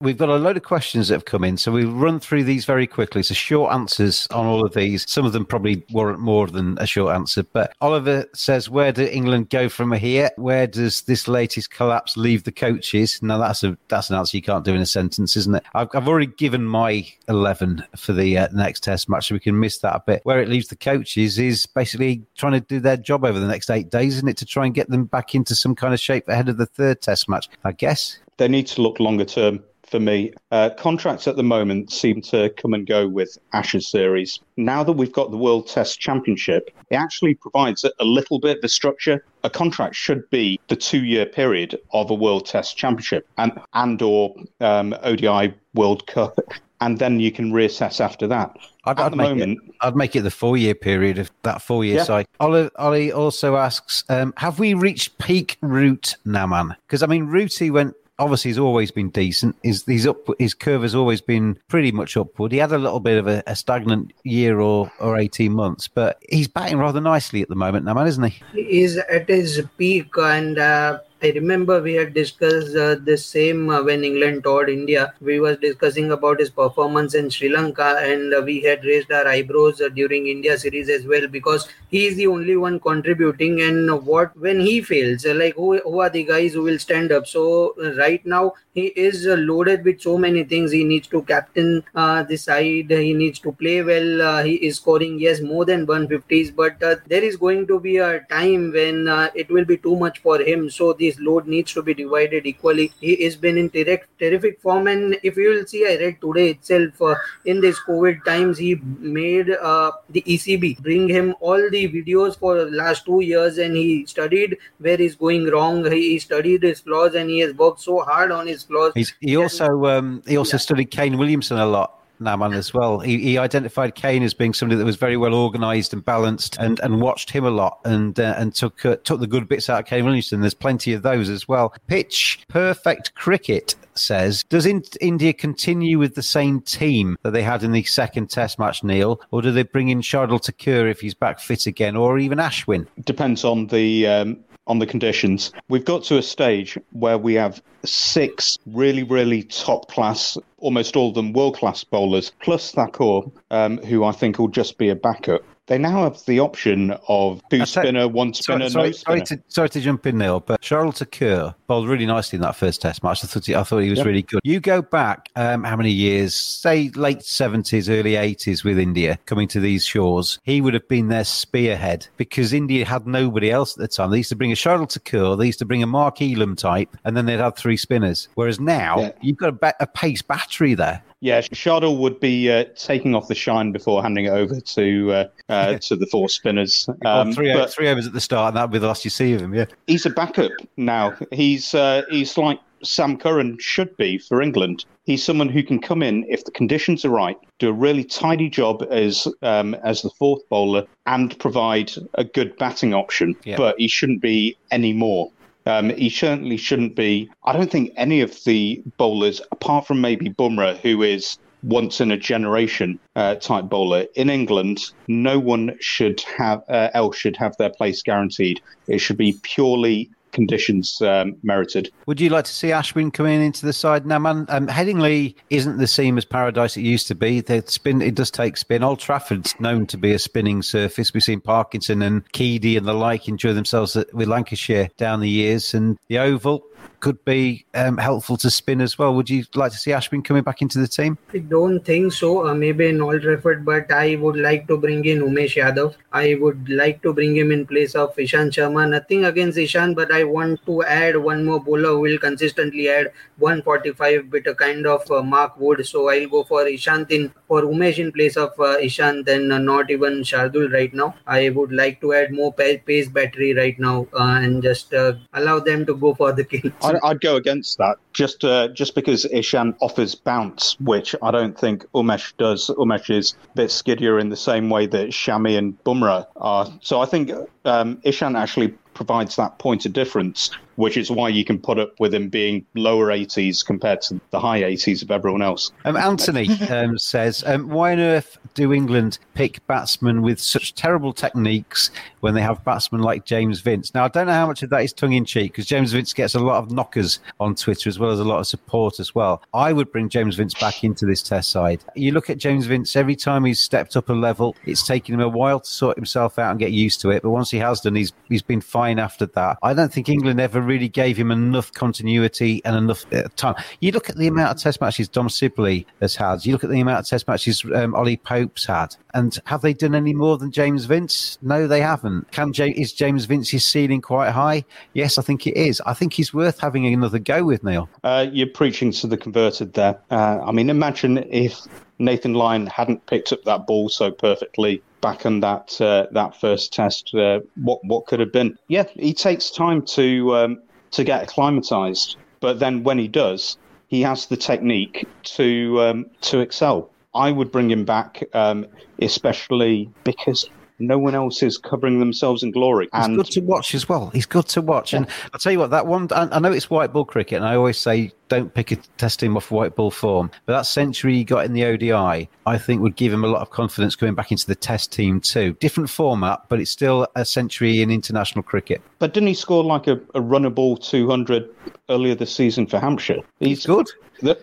We've 0.00 0.16
got 0.16 0.28
a 0.28 0.36
load 0.36 0.56
of 0.56 0.62
questions 0.62 1.08
that 1.08 1.14
have 1.14 1.24
come 1.24 1.42
in, 1.42 1.56
so 1.56 1.72
we'll 1.72 1.90
run 1.90 2.20
through 2.20 2.44
these 2.44 2.64
very 2.64 2.86
quickly. 2.86 3.24
So, 3.24 3.34
short 3.34 3.72
answers 3.72 4.28
on 4.30 4.46
all 4.46 4.64
of 4.64 4.72
these. 4.72 5.04
Some 5.10 5.26
of 5.26 5.32
them 5.32 5.44
probably 5.44 5.82
warrant 5.90 6.20
more 6.20 6.46
than 6.46 6.78
a 6.78 6.86
short 6.86 7.16
answer. 7.16 7.42
But 7.42 7.72
Oliver 7.80 8.26
says, 8.32 8.70
Where 8.70 8.92
do 8.92 9.02
England 9.02 9.50
go 9.50 9.68
from 9.68 9.90
here? 9.90 10.30
Where 10.36 10.68
does 10.68 11.02
this 11.02 11.26
latest 11.26 11.72
collapse 11.72 12.16
leave 12.16 12.44
the 12.44 12.52
coaches? 12.52 13.20
Now, 13.24 13.38
that's 13.38 13.64
a 13.64 13.76
that's 13.88 14.08
an 14.08 14.14
answer 14.14 14.36
you 14.36 14.42
can't 14.42 14.64
do 14.64 14.72
in 14.72 14.80
a 14.80 14.86
sentence, 14.86 15.36
isn't 15.36 15.56
it? 15.56 15.64
I've, 15.74 15.88
I've 15.92 16.06
already 16.06 16.26
given 16.26 16.64
my 16.64 17.04
11 17.28 17.84
for 17.96 18.12
the 18.12 18.38
uh, 18.38 18.48
next 18.52 18.84
test 18.84 19.08
match, 19.08 19.26
so 19.26 19.34
we 19.34 19.40
can 19.40 19.58
miss 19.58 19.78
that 19.78 19.96
a 19.96 20.02
bit. 20.06 20.20
Where 20.22 20.40
it 20.40 20.48
leaves 20.48 20.68
the 20.68 20.76
coaches 20.76 21.40
is 21.40 21.66
basically 21.66 22.22
trying 22.36 22.52
to 22.52 22.60
do 22.60 22.78
their 22.78 22.98
job 22.98 23.24
over 23.24 23.40
the 23.40 23.48
next 23.48 23.68
eight 23.68 23.90
days, 23.90 24.18
isn't 24.18 24.28
it? 24.28 24.36
To 24.36 24.46
try 24.46 24.64
and 24.64 24.72
get 24.72 24.90
them 24.90 25.06
back 25.06 25.34
into 25.34 25.56
some 25.56 25.74
kind 25.74 25.92
of 25.92 25.98
shape 25.98 26.28
ahead 26.28 26.48
of 26.48 26.56
the 26.56 26.66
third 26.66 27.02
test 27.02 27.28
match, 27.28 27.48
I 27.64 27.72
guess. 27.72 28.20
They 28.36 28.46
need 28.46 28.68
to 28.68 28.82
look 28.82 29.00
longer 29.00 29.24
term 29.24 29.64
for 29.88 30.00
me. 30.00 30.32
Uh, 30.50 30.70
contracts 30.78 31.26
at 31.26 31.36
the 31.36 31.42
moment 31.42 31.92
seem 31.92 32.20
to 32.22 32.50
come 32.50 32.74
and 32.74 32.86
go 32.86 33.08
with 33.08 33.38
Ashes 33.52 33.88
series. 33.88 34.40
Now 34.56 34.82
that 34.84 34.92
we've 34.92 35.12
got 35.12 35.30
the 35.30 35.36
World 35.36 35.68
Test 35.68 36.00
Championship, 36.00 36.70
it 36.90 36.96
actually 36.96 37.34
provides 37.34 37.84
a 37.84 38.04
little 38.04 38.38
bit 38.38 38.58
of 38.58 38.64
a 38.64 38.68
structure. 38.68 39.24
A 39.44 39.50
contract 39.50 39.94
should 39.94 40.28
be 40.30 40.60
the 40.68 40.76
two-year 40.76 41.26
period 41.26 41.78
of 41.92 42.10
a 42.10 42.14
World 42.14 42.46
Test 42.46 42.76
Championship 42.76 43.26
and 43.38 43.52
and 43.74 44.00
or 44.02 44.34
um, 44.60 44.94
ODI 45.02 45.54
World 45.74 46.06
Cup, 46.06 46.38
and 46.80 46.98
then 46.98 47.20
you 47.20 47.30
can 47.30 47.52
reassess 47.52 48.00
after 48.00 48.26
that. 48.26 48.56
I'd, 48.84 48.98
I'd 48.98 49.16
make 49.16 49.28
moment, 49.28 49.58
it, 49.64 49.74
I'd 49.80 49.96
make 49.96 50.16
it 50.16 50.22
the 50.22 50.30
four-year 50.30 50.74
period 50.74 51.18
of 51.18 51.30
that 51.42 51.62
four-year 51.62 51.96
yeah. 51.96 52.04
side. 52.04 52.26
Ollie, 52.40 52.70
Ollie 52.76 53.12
also 53.12 53.56
asks, 53.56 54.04
um, 54.08 54.32
have 54.38 54.58
we 54.58 54.74
reached 54.74 55.18
peak 55.18 55.56
Root 55.60 56.16
now, 56.24 56.46
man? 56.46 56.74
Because 56.86 57.02
I 57.02 57.06
mean, 57.06 57.26
Rooty 57.26 57.70
went 57.70 57.94
obviously 58.18 58.50
he's 58.50 58.58
always 58.58 58.90
been 58.90 59.10
decent. 59.10 59.56
His 59.62 59.84
his 59.86 60.06
up 60.06 60.26
his 60.38 60.54
curve 60.54 60.82
has 60.82 60.94
always 60.94 61.20
been 61.20 61.58
pretty 61.68 61.92
much 61.92 62.16
upward. 62.16 62.52
He 62.52 62.58
had 62.58 62.72
a 62.72 62.78
little 62.78 63.00
bit 63.00 63.18
of 63.18 63.26
a, 63.26 63.42
a 63.46 63.56
stagnant 63.56 64.12
year 64.24 64.60
or 64.60 64.90
or 65.00 65.18
eighteen 65.18 65.52
months, 65.52 65.88
but 65.88 66.22
he's 66.28 66.48
batting 66.48 66.78
rather 66.78 67.00
nicely 67.00 67.42
at 67.42 67.48
the 67.48 67.54
moment 67.54 67.84
now, 67.84 67.94
man, 67.94 68.06
isn't 68.06 68.24
he? 68.24 68.42
He 68.52 68.80
is 68.82 68.96
at 68.96 69.28
his 69.28 69.62
peak, 69.76 70.10
and 70.16 70.58
uh, 70.58 71.00
I 71.20 71.30
remember 71.32 71.82
we 71.82 71.94
had 71.94 72.14
discussed 72.14 72.76
uh, 72.76 72.94
the 72.94 73.16
same 73.18 73.70
uh, 73.70 73.82
when 73.82 74.04
England 74.04 74.44
toured 74.44 74.68
India. 74.68 75.14
We 75.20 75.40
was 75.40 75.56
discussing 75.58 76.12
about 76.12 76.38
his 76.38 76.48
performance 76.48 77.12
in 77.14 77.28
Sri 77.28 77.48
Lanka, 77.48 77.98
and 78.00 78.32
uh, 78.32 78.40
we 78.44 78.60
had 78.60 78.84
raised 78.84 79.10
our 79.10 79.26
eyebrows 79.26 79.80
uh, 79.80 79.88
during 79.88 80.28
India 80.28 80.56
series 80.56 80.88
as 80.88 81.06
well 81.06 81.26
because 81.26 81.68
he 81.90 82.06
is 82.06 82.14
the 82.14 82.28
only 82.28 82.56
one 82.56 82.78
contributing. 82.78 83.60
And 83.62 84.06
what 84.06 84.36
when 84.36 84.60
he 84.60 84.80
fails, 84.80 85.26
uh, 85.26 85.34
like 85.34 85.56
who, 85.56 85.80
who 85.80 85.98
are 85.98 86.08
the 86.08 86.22
guys 86.22 86.52
who 86.52 86.62
will 86.62 86.78
stand 86.78 87.10
up? 87.10 87.26
So 87.26 87.74
uh, 87.82 87.94
right 87.94 88.24
now 88.24 88.54
he 88.74 88.86
is 88.94 89.26
loaded 89.26 89.84
with 89.84 90.00
so 90.00 90.16
many 90.18 90.44
things. 90.44 90.70
He 90.70 90.84
needs 90.84 91.08
to 91.08 91.22
captain 91.22 91.82
the 91.94 92.36
side. 92.36 92.92
He 92.92 93.12
needs 93.12 93.40
to 93.40 93.50
play 93.50 93.82
well. 93.82 94.44
he 94.44 94.54
is 94.54 94.76
scoring 94.76 95.18
yes 95.18 95.40
more 95.40 95.64
than 95.64 95.84
150s, 95.84 96.52
but 96.52 96.78
there 96.78 97.24
is 97.24 97.36
going 97.36 97.66
to 97.66 97.80
be 97.80 97.96
a 97.96 98.20
time 98.30 98.70
when 98.70 99.08
it 99.34 99.50
will 99.50 99.64
be 99.64 99.78
too 99.78 99.96
much 99.96 100.20
for 100.20 100.40
him. 100.40 100.70
So 100.70 100.92
the 100.92 101.07
his 101.08 101.18
load 101.20 101.46
needs 101.46 101.72
to 101.74 101.82
be 101.82 101.94
divided 101.94 102.46
equally. 102.46 102.92
He 103.00 103.24
has 103.24 103.36
been 103.36 103.58
in 103.58 103.70
ter- 103.70 104.00
terrific 104.18 104.60
form, 104.60 104.86
and 104.86 105.16
if 105.22 105.36
you 105.36 105.50
will 105.50 105.66
see, 105.66 105.84
I 105.86 105.96
read 106.02 106.20
today 106.20 106.50
itself 106.50 107.02
uh, 107.02 107.14
in 107.44 107.60
this 107.60 107.80
COVID 107.80 108.24
times, 108.24 108.58
he 108.58 108.74
made 109.18 109.50
uh, 109.50 109.92
the 110.10 110.22
ECB 110.22 110.80
bring 110.82 111.08
him 111.08 111.34
all 111.40 111.70
the 111.70 111.84
videos 111.98 112.38
for 112.38 112.56
the 112.56 112.70
last 112.82 113.04
two 113.04 113.20
years, 113.20 113.58
and 113.58 113.76
he 113.76 114.06
studied 114.06 114.56
where 114.78 114.96
he's 114.96 115.16
going 115.16 115.46
wrong. 115.50 115.84
He, 115.90 116.12
he 116.12 116.18
studied 116.18 116.62
his 116.62 116.80
flaws, 116.80 117.14
and 117.14 117.30
he 117.30 117.40
has 117.40 117.54
worked 117.54 117.80
so 117.80 118.00
hard 118.00 118.32
on 118.32 118.46
his 118.46 118.62
flaws. 118.62 118.92
He's, 118.94 119.14
he 119.20 119.36
also 119.36 119.86
um, 119.86 120.22
he 120.26 120.36
also 120.36 120.56
yeah. 120.56 120.66
studied 120.68 120.90
Kane 120.90 121.18
Williamson 121.18 121.58
a 121.58 121.66
lot. 121.66 121.97
Naman 122.20 122.54
as 122.54 122.74
well. 122.74 122.98
He, 122.98 123.18
he, 123.18 123.38
identified 123.38 123.94
Kane 123.94 124.22
as 124.22 124.34
being 124.34 124.52
somebody 124.52 124.78
that 124.78 124.84
was 124.84 124.96
very 124.96 125.16
well 125.16 125.34
organised 125.34 125.92
and 125.92 126.04
balanced, 126.04 126.56
and, 126.58 126.80
and 126.80 127.00
watched 127.00 127.30
him 127.30 127.44
a 127.44 127.50
lot, 127.50 127.80
and 127.84 128.18
uh, 128.18 128.34
and 128.36 128.54
took 128.54 128.84
uh, 128.84 128.96
took 129.04 129.20
the 129.20 129.26
good 129.26 129.48
bits 129.48 129.70
out 129.70 129.80
of 129.80 129.86
Kane 129.86 130.04
Williamson. 130.04 130.40
There's 130.40 130.54
plenty 130.54 130.92
of 130.92 131.02
those 131.02 131.28
as 131.28 131.46
well. 131.46 131.74
Pitch 131.86 132.40
perfect 132.48 133.14
cricket 133.14 133.74
says, 133.98 134.44
does 134.44 134.66
in- 134.66 134.84
India 135.00 135.32
continue 135.32 135.98
with 135.98 136.14
the 136.14 136.22
same 136.22 136.60
team 136.60 137.18
that 137.22 137.32
they 137.32 137.42
had 137.42 137.62
in 137.62 137.72
the 137.72 137.82
second 137.84 138.30
Test 138.30 138.58
match, 138.58 138.84
Neil, 138.84 139.20
or 139.30 139.42
do 139.42 139.50
they 139.50 139.62
bring 139.62 139.88
in 139.88 140.00
Shardul 140.00 140.42
Thakur 140.42 140.86
if 140.86 141.00
he's 141.00 141.14
back 141.14 141.40
fit 141.40 141.66
again, 141.66 141.96
or 141.96 142.18
even 142.18 142.38
Ashwin? 142.38 142.86
Depends 143.04 143.44
on 143.44 143.66
the 143.66 144.06
um, 144.06 144.44
on 144.68 144.78
the 144.78 144.86
conditions. 144.86 145.52
We've 145.68 145.84
got 145.84 146.04
to 146.04 146.18
a 146.18 146.22
stage 146.22 146.78
where 146.92 147.18
we 147.18 147.34
have 147.34 147.62
six 147.84 148.58
really, 148.66 149.02
really 149.02 149.42
top 149.42 149.88
class, 149.88 150.38
almost 150.58 150.94
all 150.94 151.08
of 151.08 151.14
them 151.14 151.32
world 151.32 151.56
class 151.56 151.82
bowlers, 151.82 152.30
plus 152.40 152.70
Thakur, 152.70 153.22
um, 153.50 153.78
who 153.78 154.04
I 154.04 154.12
think 154.12 154.38
will 154.38 154.48
just 154.48 154.78
be 154.78 154.90
a 154.90 154.94
backup. 154.94 155.42
They 155.68 155.78
now 155.78 156.04
have 156.04 156.24
the 156.24 156.40
option 156.40 156.96
of 157.08 157.42
two 157.50 157.64
spinner, 157.66 158.08
one 158.08 158.32
spinner, 158.34 158.70
sorry, 158.70 158.88
no 158.88 158.92
spinner. 158.92 159.24
Sorry 159.24 159.38
to, 159.38 159.42
sorry 159.48 159.68
to 159.68 159.80
jump 159.80 160.06
in, 160.06 160.16
Neil, 160.16 160.40
but 160.40 160.62
Shardul 160.62 160.96
Thakur 160.96 161.54
bowled 161.66 161.86
really 161.86 162.06
nicely 162.06 162.38
in 162.38 162.42
that 162.42 162.56
first 162.56 162.80
Test 162.80 163.02
match. 163.02 163.22
I 163.22 163.26
thought 163.26 163.46
he, 163.46 163.54
I 163.54 163.62
thought 163.62 163.78
he 163.80 163.90
was 163.90 163.98
yep. 163.98 164.06
really 164.06 164.22
good. 164.22 164.40
You 164.44 164.60
go 164.60 164.80
back 164.80 165.28
um, 165.36 165.64
how 165.64 165.76
many 165.76 165.90
years? 165.90 166.34
Say 166.34 166.88
late 166.94 167.22
seventies, 167.22 167.90
early 167.90 168.16
eighties 168.16 168.64
with 168.64 168.78
India 168.78 169.18
coming 169.26 169.46
to 169.48 169.60
these 169.60 169.84
shores. 169.84 170.38
He 170.42 170.60
would 170.60 170.72
have 170.74 170.88
been 170.88 171.08
their 171.08 171.24
spearhead 171.24 172.08
because 172.16 172.52
India 172.52 172.86
had 172.86 173.06
nobody 173.06 173.50
else 173.50 173.76
at 173.76 173.80
the 173.80 173.88
time. 173.88 174.10
They 174.10 174.18
used 174.18 174.30
to 174.30 174.36
bring 174.36 174.52
a 174.52 174.56
Shardul 174.56 174.90
Thakur, 174.90 175.36
they 175.36 175.46
used 175.46 175.58
to 175.58 175.66
bring 175.66 175.82
a 175.82 175.86
Madan 175.86 176.34
Lal 176.38 176.54
type, 176.54 176.96
and 177.04 177.14
then 177.14 177.26
they'd 177.26 177.38
have 177.38 177.56
three 177.56 177.76
spinners. 177.76 178.28
Whereas 178.36 178.58
now 178.58 179.00
yeah. 179.00 179.12
you've 179.20 179.36
got 179.36 179.50
a, 179.50 179.52
ba- 179.52 179.74
a 179.80 179.86
pace 179.86 180.22
battery 180.22 180.72
there. 180.72 181.02
Yeah, 181.20 181.40
Shardul 181.40 181.98
would 181.98 182.20
be 182.20 182.50
uh, 182.50 182.64
taking 182.76 183.14
off 183.14 183.28
the 183.28 183.34
shine 183.34 183.72
before 183.72 184.02
handing 184.02 184.26
it 184.26 184.30
over 184.30 184.60
to 184.60 185.12
uh, 185.12 185.24
uh, 185.48 185.78
to 185.78 185.96
the 185.96 186.06
four 186.06 186.28
spinners. 186.28 186.88
Um, 187.04 187.32
three, 187.32 187.52
but 187.52 187.72
three 187.72 187.88
overs 187.88 188.06
at 188.06 188.12
the 188.12 188.20
start, 188.20 188.48
and 188.48 188.56
that'd 188.56 188.70
be 188.70 188.78
the 188.78 188.86
last 188.86 189.04
you 189.04 189.10
see 189.10 189.32
of 189.32 189.40
him. 189.40 189.54
Yeah, 189.54 189.66
he's 189.86 190.04
a 190.04 190.10
backup 190.10 190.50
now. 190.76 191.16
He's 191.32 191.74
uh, 191.74 192.02
he's 192.10 192.36
like 192.36 192.60
Sam 192.82 193.16
Curran 193.16 193.56
should 193.58 193.96
be 193.96 194.18
for 194.18 194.42
England. 194.42 194.84
He's 195.04 195.24
someone 195.24 195.48
who 195.48 195.62
can 195.62 195.80
come 195.80 196.02
in 196.02 196.24
if 196.28 196.44
the 196.44 196.50
conditions 196.50 197.04
are 197.04 197.10
right, 197.10 197.36
do 197.58 197.68
a 197.70 197.72
really 197.72 198.04
tidy 198.04 198.48
job 198.48 198.84
as 198.90 199.26
um, 199.42 199.74
as 199.76 200.02
the 200.02 200.10
fourth 200.10 200.46
bowler, 200.48 200.86
and 201.06 201.38
provide 201.38 201.92
a 202.14 202.24
good 202.24 202.56
batting 202.58 202.94
option. 202.94 203.36
Yeah. 203.44 203.56
But 203.56 203.76
he 203.78 203.88
shouldn't 203.88 204.20
be 204.20 204.56
any 204.70 204.92
more. 204.92 205.30
Um, 205.68 205.90
he 205.90 206.08
certainly 206.08 206.56
shouldn't 206.56 206.96
be. 206.96 207.30
I 207.44 207.52
don't 207.52 207.70
think 207.70 207.92
any 207.96 208.22
of 208.22 208.42
the 208.44 208.82
bowlers, 208.96 209.42
apart 209.52 209.86
from 209.86 210.00
maybe 210.00 210.30
Bumrah, 210.30 210.78
who 210.78 211.02
is 211.02 211.38
once 211.62 212.00
in 212.00 212.10
a 212.10 212.16
generation 212.16 212.98
uh, 213.16 213.34
type 213.34 213.66
bowler. 213.66 214.06
In 214.14 214.30
England, 214.30 214.92
no 215.08 215.38
one 215.38 215.76
should 215.80 216.20
have 216.22 216.62
uh, 216.68 216.88
else 216.94 217.16
should 217.16 217.36
have 217.36 217.56
their 217.58 217.70
place 217.70 218.02
guaranteed. 218.02 218.60
It 218.86 218.98
should 218.98 219.18
be 219.18 219.38
purely 219.42 220.10
conditions 220.38 221.02
um, 221.02 221.36
merited. 221.42 221.90
Would 222.06 222.20
you 222.20 222.30
like 222.30 222.44
to 222.44 222.52
see 222.52 222.68
Ashwin 222.68 223.12
coming 223.12 223.42
into 223.42 223.66
the 223.66 223.72
side 223.72 224.06
now, 224.06 224.20
man? 224.20 224.46
Um, 224.48 224.68
Headingley 224.68 225.34
isn't 225.50 225.78
the 225.78 225.88
seam 225.88 226.16
as 226.16 226.24
paradise 226.24 226.76
it 226.76 226.82
used 226.82 227.08
to 227.08 227.16
be. 227.16 227.40
The 227.40 227.64
spin 227.66 228.00
it 228.00 228.14
does 228.14 228.30
take 228.30 228.56
spin. 228.56 228.84
Old 228.84 229.00
Trafford's 229.00 229.58
known 229.58 229.84
to 229.88 229.96
be 229.96 230.12
a 230.12 230.18
spinning 230.18 230.62
surface. 230.62 231.12
We've 231.12 231.24
seen 231.24 231.40
Parkinson 231.40 232.02
and 232.02 232.24
Keedy 232.32 232.76
and 232.76 232.86
the 232.86 232.92
like 232.92 233.26
enjoy 233.26 233.52
themselves 233.52 233.96
with 234.12 234.28
Lancashire 234.28 234.90
down 234.96 235.20
the 235.20 235.28
years, 235.28 235.74
and 235.74 235.98
the 236.06 236.18
Oval 236.18 236.64
could 237.00 237.24
be 237.24 237.64
um, 237.74 237.96
helpful 237.96 238.36
to 238.36 238.50
spin 238.50 238.80
as 238.80 238.98
well. 238.98 239.14
Would 239.14 239.30
you 239.30 239.44
like 239.54 239.72
to 239.72 239.78
see 239.78 239.92
Ashwin 239.92 240.24
coming 240.24 240.42
back 240.42 240.62
into 240.62 240.78
the 240.78 240.88
team? 240.88 241.16
I 241.32 241.38
don't 241.38 241.84
think 241.84 242.12
so. 242.12 242.48
Uh, 242.48 242.54
maybe 242.54 242.88
in 242.88 243.00
Old 243.00 243.22
Trafford, 243.22 243.64
but 243.64 243.92
I 243.92 244.16
would 244.16 244.36
like 244.36 244.66
to 244.68 244.76
bring 244.76 245.04
in 245.04 245.20
Umesh 245.20 245.54
Yadav. 245.62 245.94
I 246.12 246.34
would 246.40 246.68
like 246.68 247.02
to 247.02 247.12
bring 247.12 247.36
him 247.36 247.52
in 247.52 247.66
place 247.66 247.94
of 247.94 248.14
Ishant 248.16 248.52
Sharma. 248.52 248.88
Nothing 248.88 249.24
against 249.24 249.58
Ishant, 249.58 249.94
but 249.94 250.12
I 250.12 250.24
want 250.28 250.64
to 250.66 250.82
add 250.84 251.16
one 251.16 251.44
more 251.44 251.60
bowler 251.60 251.98
will 251.98 252.18
consistently 252.18 252.88
add 252.88 253.12
145 253.38 254.30
bit 254.30 254.46
a 254.46 254.54
kind 254.54 254.86
of 254.86 255.10
uh, 255.10 255.22
Mark 255.22 255.58
Wood. 255.58 255.86
So 255.86 256.08
I'll 256.08 256.28
go 256.28 256.44
for 256.44 256.64
Ishant 256.64 257.10
in 257.10 257.32
for 257.46 257.62
Umesh 257.62 257.98
in 257.98 258.12
place 258.12 258.36
of 258.36 258.50
uh, 258.58 258.76
Ishant 258.78 259.28
uh, 259.28 259.58
not 259.58 259.90
even 259.90 260.22
Shardul 260.22 260.72
right 260.72 260.92
now. 260.92 261.14
I 261.26 261.50
would 261.50 261.72
like 261.72 262.00
to 262.02 262.14
add 262.14 262.32
more 262.32 262.52
pace 262.52 263.08
battery 263.08 263.54
right 263.54 263.78
now 263.78 264.06
uh, 264.12 264.40
and 264.42 264.62
just 264.62 264.94
uh, 264.94 265.14
allow 265.32 265.58
them 265.60 265.86
to 265.86 265.94
go 265.94 266.14
for 266.14 266.32
the 266.32 266.44
kill. 266.44 266.70
I'd, 266.82 266.96
I'd 267.02 267.20
go 267.20 267.36
against 267.36 267.78
that 267.78 267.96
just 268.12 268.44
uh, 268.44 268.68
just 268.68 268.94
because 268.94 269.24
Ishant 269.24 269.76
offers 269.80 270.14
bounce, 270.14 270.76
which 270.80 271.14
I 271.22 271.30
don't 271.30 271.56
think 271.58 271.86
Umesh 271.94 272.36
does. 272.36 272.68
Umesh 272.68 273.10
is 273.16 273.34
a 273.52 273.56
bit 273.56 273.70
skiddier 273.70 274.20
in 274.20 274.28
the 274.28 274.36
same 274.36 274.70
way 274.70 274.86
that 274.86 275.10
Shami 275.10 275.56
and 275.56 275.82
Bumrah 275.84 276.26
are. 276.36 276.66
So 276.80 277.00
I 277.00 277.06
think 277.06 277.30
um, 277.64 278.00
actually 278.04 278.74
provides 278.98 279.36
that 279.36 279.60
point 279.60 279.86
of 279.86 279.92
difference, 279.92 280.50
which 280.78 280.96
is 280.96 281.10
why 281.10 281.28
you 281.28 281.44
can 281.44 281.58
put 281.58 281.76
up 281.76 281.98
with 281.98 282.14
him 282.14 282.28
being 282.28 282.64
lower 282.76 283.08
80s 283.08 283.66
compared 283.66 284.00
to 284.00 284.20
the 284.30 284.38
high 284.38 284.62
80s 284.62 285.02
of 285.02 285.10
everyone 285.10 285.42
else. 285.42 285.72
Um, 285.84 285.96
Anthony 285.96 286.48
um, 286.70 286.96
says, 286.96 287.42
um, 287.46 287.68
why 287.68 287.92
on 287.92 287.98
earth 287.98 288.38
do 288.54 288.72
England 288.72 289.18
pick 289.34 289.64
batsmen 289.66 290.22
with 290.22 290.40
such 290.40 290.76
terrible 290.76 291.12
techniques 291.12 291.90
when 292.20 292.34
they 292.34 292.42
have 292.42 292.64
batsmen 292.64 293.00
like 293.00 293.24
James 293.24 293.60
Vince? 293.60 293.92
Now, 293.92 294.04
I 294.04 294.08
don't 294.08 294.28
know 294.28 294.32
how 294.32 294.46
much 294.46 294.62
of 294.62 294.70
that 294.70 294.84
is 294.84 294.92
tongue 294.92 295.14
in 295.14 295.24
cheek 295.24 295.50
because 295.50 295.66
James 295.66 295.92
Vince 295.92 296.12
gets 296.12 296.36
a 296.36 296.38
lot 296.38 296.62
of 296.62 296.70
knockers 296.70 297.18
on 297.40 297.56
Twitter 297.56 297.88
as 297.88 297.98
well 297.98 298.12
as 298.12 298.20
a 298.20 298.24
lot 298.24 298.38
of 298.38 298.46
support 298.46 299.00
as 299.00 299.16
well. 299.16 299.42
I 299.52 299.72
would 299.72 299.90
bring 299.90 300.08
James 300.08 300.36
Vince 300.36 300.54
back 300.54 300.84
into 300.84 301.06
this 301.06 301.22
test 301.22 301.50
side. 301.50 301.82
You 301.96 302.12
look 302.12 302.30
at 302.30 302.38
James 302.38 302.66
Vince, 302.66 302.94
every 302.94 303.16
time 303.16 303.44
he's 303.44 303.58
stepped 303.58 303.96
up 303.96 304.10
a 304.10 304.12
level, 304.12 304.54
it's 304.64 304.86
taken 304.86 305.14
him 305.14 305.22
a 305.22 305.28
while 305.28 305.58
to 305.58 305.68
sort 305.68 305.96
himself 305.96 306.38
out 306.38 306.52
and 306.52 306.60
get 306.60 306.70
used 306.70 307.00
to 307.00 307.10
it. 307.10 307.24
But 307.24 307.30
once 307.30 307.50
he 307.50 307.58
has 307.58 307.80
done, 307.80 307.96
he's, 307.96 308.12
he's 308.28 308.42
been 308.42 308.60
fine 308.60 309.00
after 309.00 309.26
that. 309.26 309.58
I 309.60 309.74
don't 309.74 309.92
think 309.92 310.08
England 310.08 310.40
ever 310.40 310.67
really 310.68 310.88
gave 310.88 311.16
him 311.16 311.30
enough 311.30 311.72
continuity 311.72 312.62
and 312.64 312.76
enough 312.76 313.04
uh, 313.12 313.22
time. 313.36 313.54
You 313.80 313.90
look 313.92 314.08
at 314.08 314.16
the 314.16 314.28
amount 314.28 314.50
of 314.50 314.62
test 314.62 314.80
matches 314.80 315.08
Dom 315.08 315.28
Sibley 315.28 315.86
has 316.00 316.14
had, 316.14 316.44
you 316.46 316.52
look 316.52 316.64
at 316.64 316.70
the 316.70 316.80
amount 316.80 317.00
of 317.00 317.06
test 317.06 317.26
matches 317.26 317.64
um, 317.74 317.94
Ollie 317.94 318.16
Pope's 318.18 318.66
had, 318.66 318.94
and 319.14 319.38
have 319.46 319.62
they 319.62 319.72
done 319.72 319.94
any 319.94 320.14
more 320.14 320.38
than 320.38 320.50
James 320.50 320.84
Vince? 320.84 321.38
No, 321.42 321.66
they 321.66 321.80
haven't. 321.80 322.30
Can 322.30 322.52
is 322.58 322.92
James 322.92 323.24
Vince's 323.24 323.66
ceiling 323.66 324.00
quite 324.00 324.30
high? 324.30 324.64
Yes, 324.92 325.18
I 325.18 325.22
think 325.22 325.46
it 325.46 325.56
is. 325.56 325.80
I 325.86 325.94
think 325.94 326.12
he's 326.12 326.34
worth 326.34 326.60
having 326.60 326.86
another 326.86 327.18
go 327.18 327.44
with, 327.44 327.64
Neil. 327.64 327.88
Uh, 328.04 328.26
you're 328.30 328.48
preaching 328.48 328.92
to 328.92 329.06
the 329.06 329.16
converted 329.16 329.74
there. 329.74 329.98
Uh, 330.10 330.40
I 330.44 330.52
mean, 330.52 330.70
imagine 330.70 331.18
if 331.30 331.60
Nathan 331.98 332.34
Lyon 332.34 332.66
hadn't 332.66 333.06
picked 333.06 333.32
up 333.32 333.44
that 333.44 333.66
ball 333.66 333.88
so 333.88 334.10
perfectly 334.10 334.82
back 335.00 335.26
on 335.26 335.40
that 335.40 335.80
uh, 335.80 336.06
that 336.12 336.40
first 336.40 336.72
test. 336.72 337.14
Uh, 337.14 337.40
what 337.56 337.80
what 337.84 338.06
could 338.06 338.20
have 338.20 338.32
been? 338.32 338.58
Yeah, 338.68 338.84
he 338.94 339.14
takes 339.14 339.50
time 339.50 339.82
to 339.96 340.36
um, 340.36 340.62
to 340.92 341.04
get 341.04 341.22
acclimatized, 341.22 342.16
but 342.40 342.58
then 342.58 342.82
when 342.82 342.98
he 342.98 343.08
does, 343.08 343.56
he 343.88 344.02
has 344.02 344.26
the 344.26 344.36
technique 344.36 345.06
to 345.24 345.80
um, 345.80 346.06
to 346.22 346.40
excel. 346.40 346.90
I 347.14 347.32
would 347.32 347.50
bring 347.50 347.70
him 347.70 347.84
back, 347.84 348.22
um, 348.34 348.66
especially 349.00 349.90
because 350.04 350.48
no 350.78 350.98
one 350.98 351.14
else 351.14 351.42
is 351.42 351.58
covering 351.58 351.98
themselves 351.98 352.42
in 352.42 352.50
glory. 352.50 352.88
He's 352.92 353.06
and 353.06 353.16
good 353.16 353.26
to 353.26 353.40
watch 353.40 353.74
as 353.74 353.88
well. 353.88 354.10
He's 354.10 354.26
good 354.26 354.46
to 354.48 354.62
watch. 354.62 354.92
Yeah. 354.92 354.98
And 354.98 355.06
I'll 355.32 355.40
tell 355.40 355.52
you 355.52 355.58
what, 355.58 355.70
that 355.70 355.86
one, 355.86 356.08
I, 356.12 356.28
I 356.30 356.38
know 356.38 356.52
it's 356.52 356.70
white 356.70 356.92
ball 356.92 357.04
cricket, 357.04 357.36
and 357.36 357.44
I 357.44 357.56
always 357.56 357.78
say 357.78 358.12
don't 358.28 358.52
pick 358.52 358.72
a 358.72 358.76
test 358.98 359.20
team 359.20 359.36
off 359.36 359.50
white 359.50 359.74
ball 359.74 359.90
form. 359.90 360.30
But 360.46 360.52
that 360.52 360.66
century 360.66 361.14
he 361.16 361.24
got 361.24 361.44
in 361.46 361.52
the 361.52 361.64
ODI, 361.64 362.28
I 362.46 362.58
think 362.58 362.82
would 362.82 362.96
give 362.96 363.12
him 363.12 363.24
a 363.24 363.28
lot 363.28 363.42
of 363.42 363.50
confidence 363.50 363.96
going 363.96 364.14
back 364.14 364.30
into 364.30 364.46
the 364.46 364.54
test 364.54 364.92
team 364.92 365.20
too. 365.20 365.54
Different 365.54 365.90
format, 365.90 366.42
but 366.48 366.60
it's 366.60 366.70
still 366.70 367.08
a 367.16 367.24
century 367.24 367.82
in 367.82 367.90
international 367.90 368.42
cricket. 368.42 368.82
But 368.98 369.14
didn't 369.14 369.28
he 369.28 369.34
score 369.34 369.64
like 369.64 369.86
a, 369.86 370.00
a 370.14 370.20
runner 370.20 370.50
ball 370.50 370.76
200 370.76 371.48
earlier 371.88 372.14
this 372.14 372.34
season 372.34 372.66
for 372.66 372.78
Hampshire? 372.78 373.20
He's, 373.40 373.48
He's 373.48 373.66
good 373.66 373.88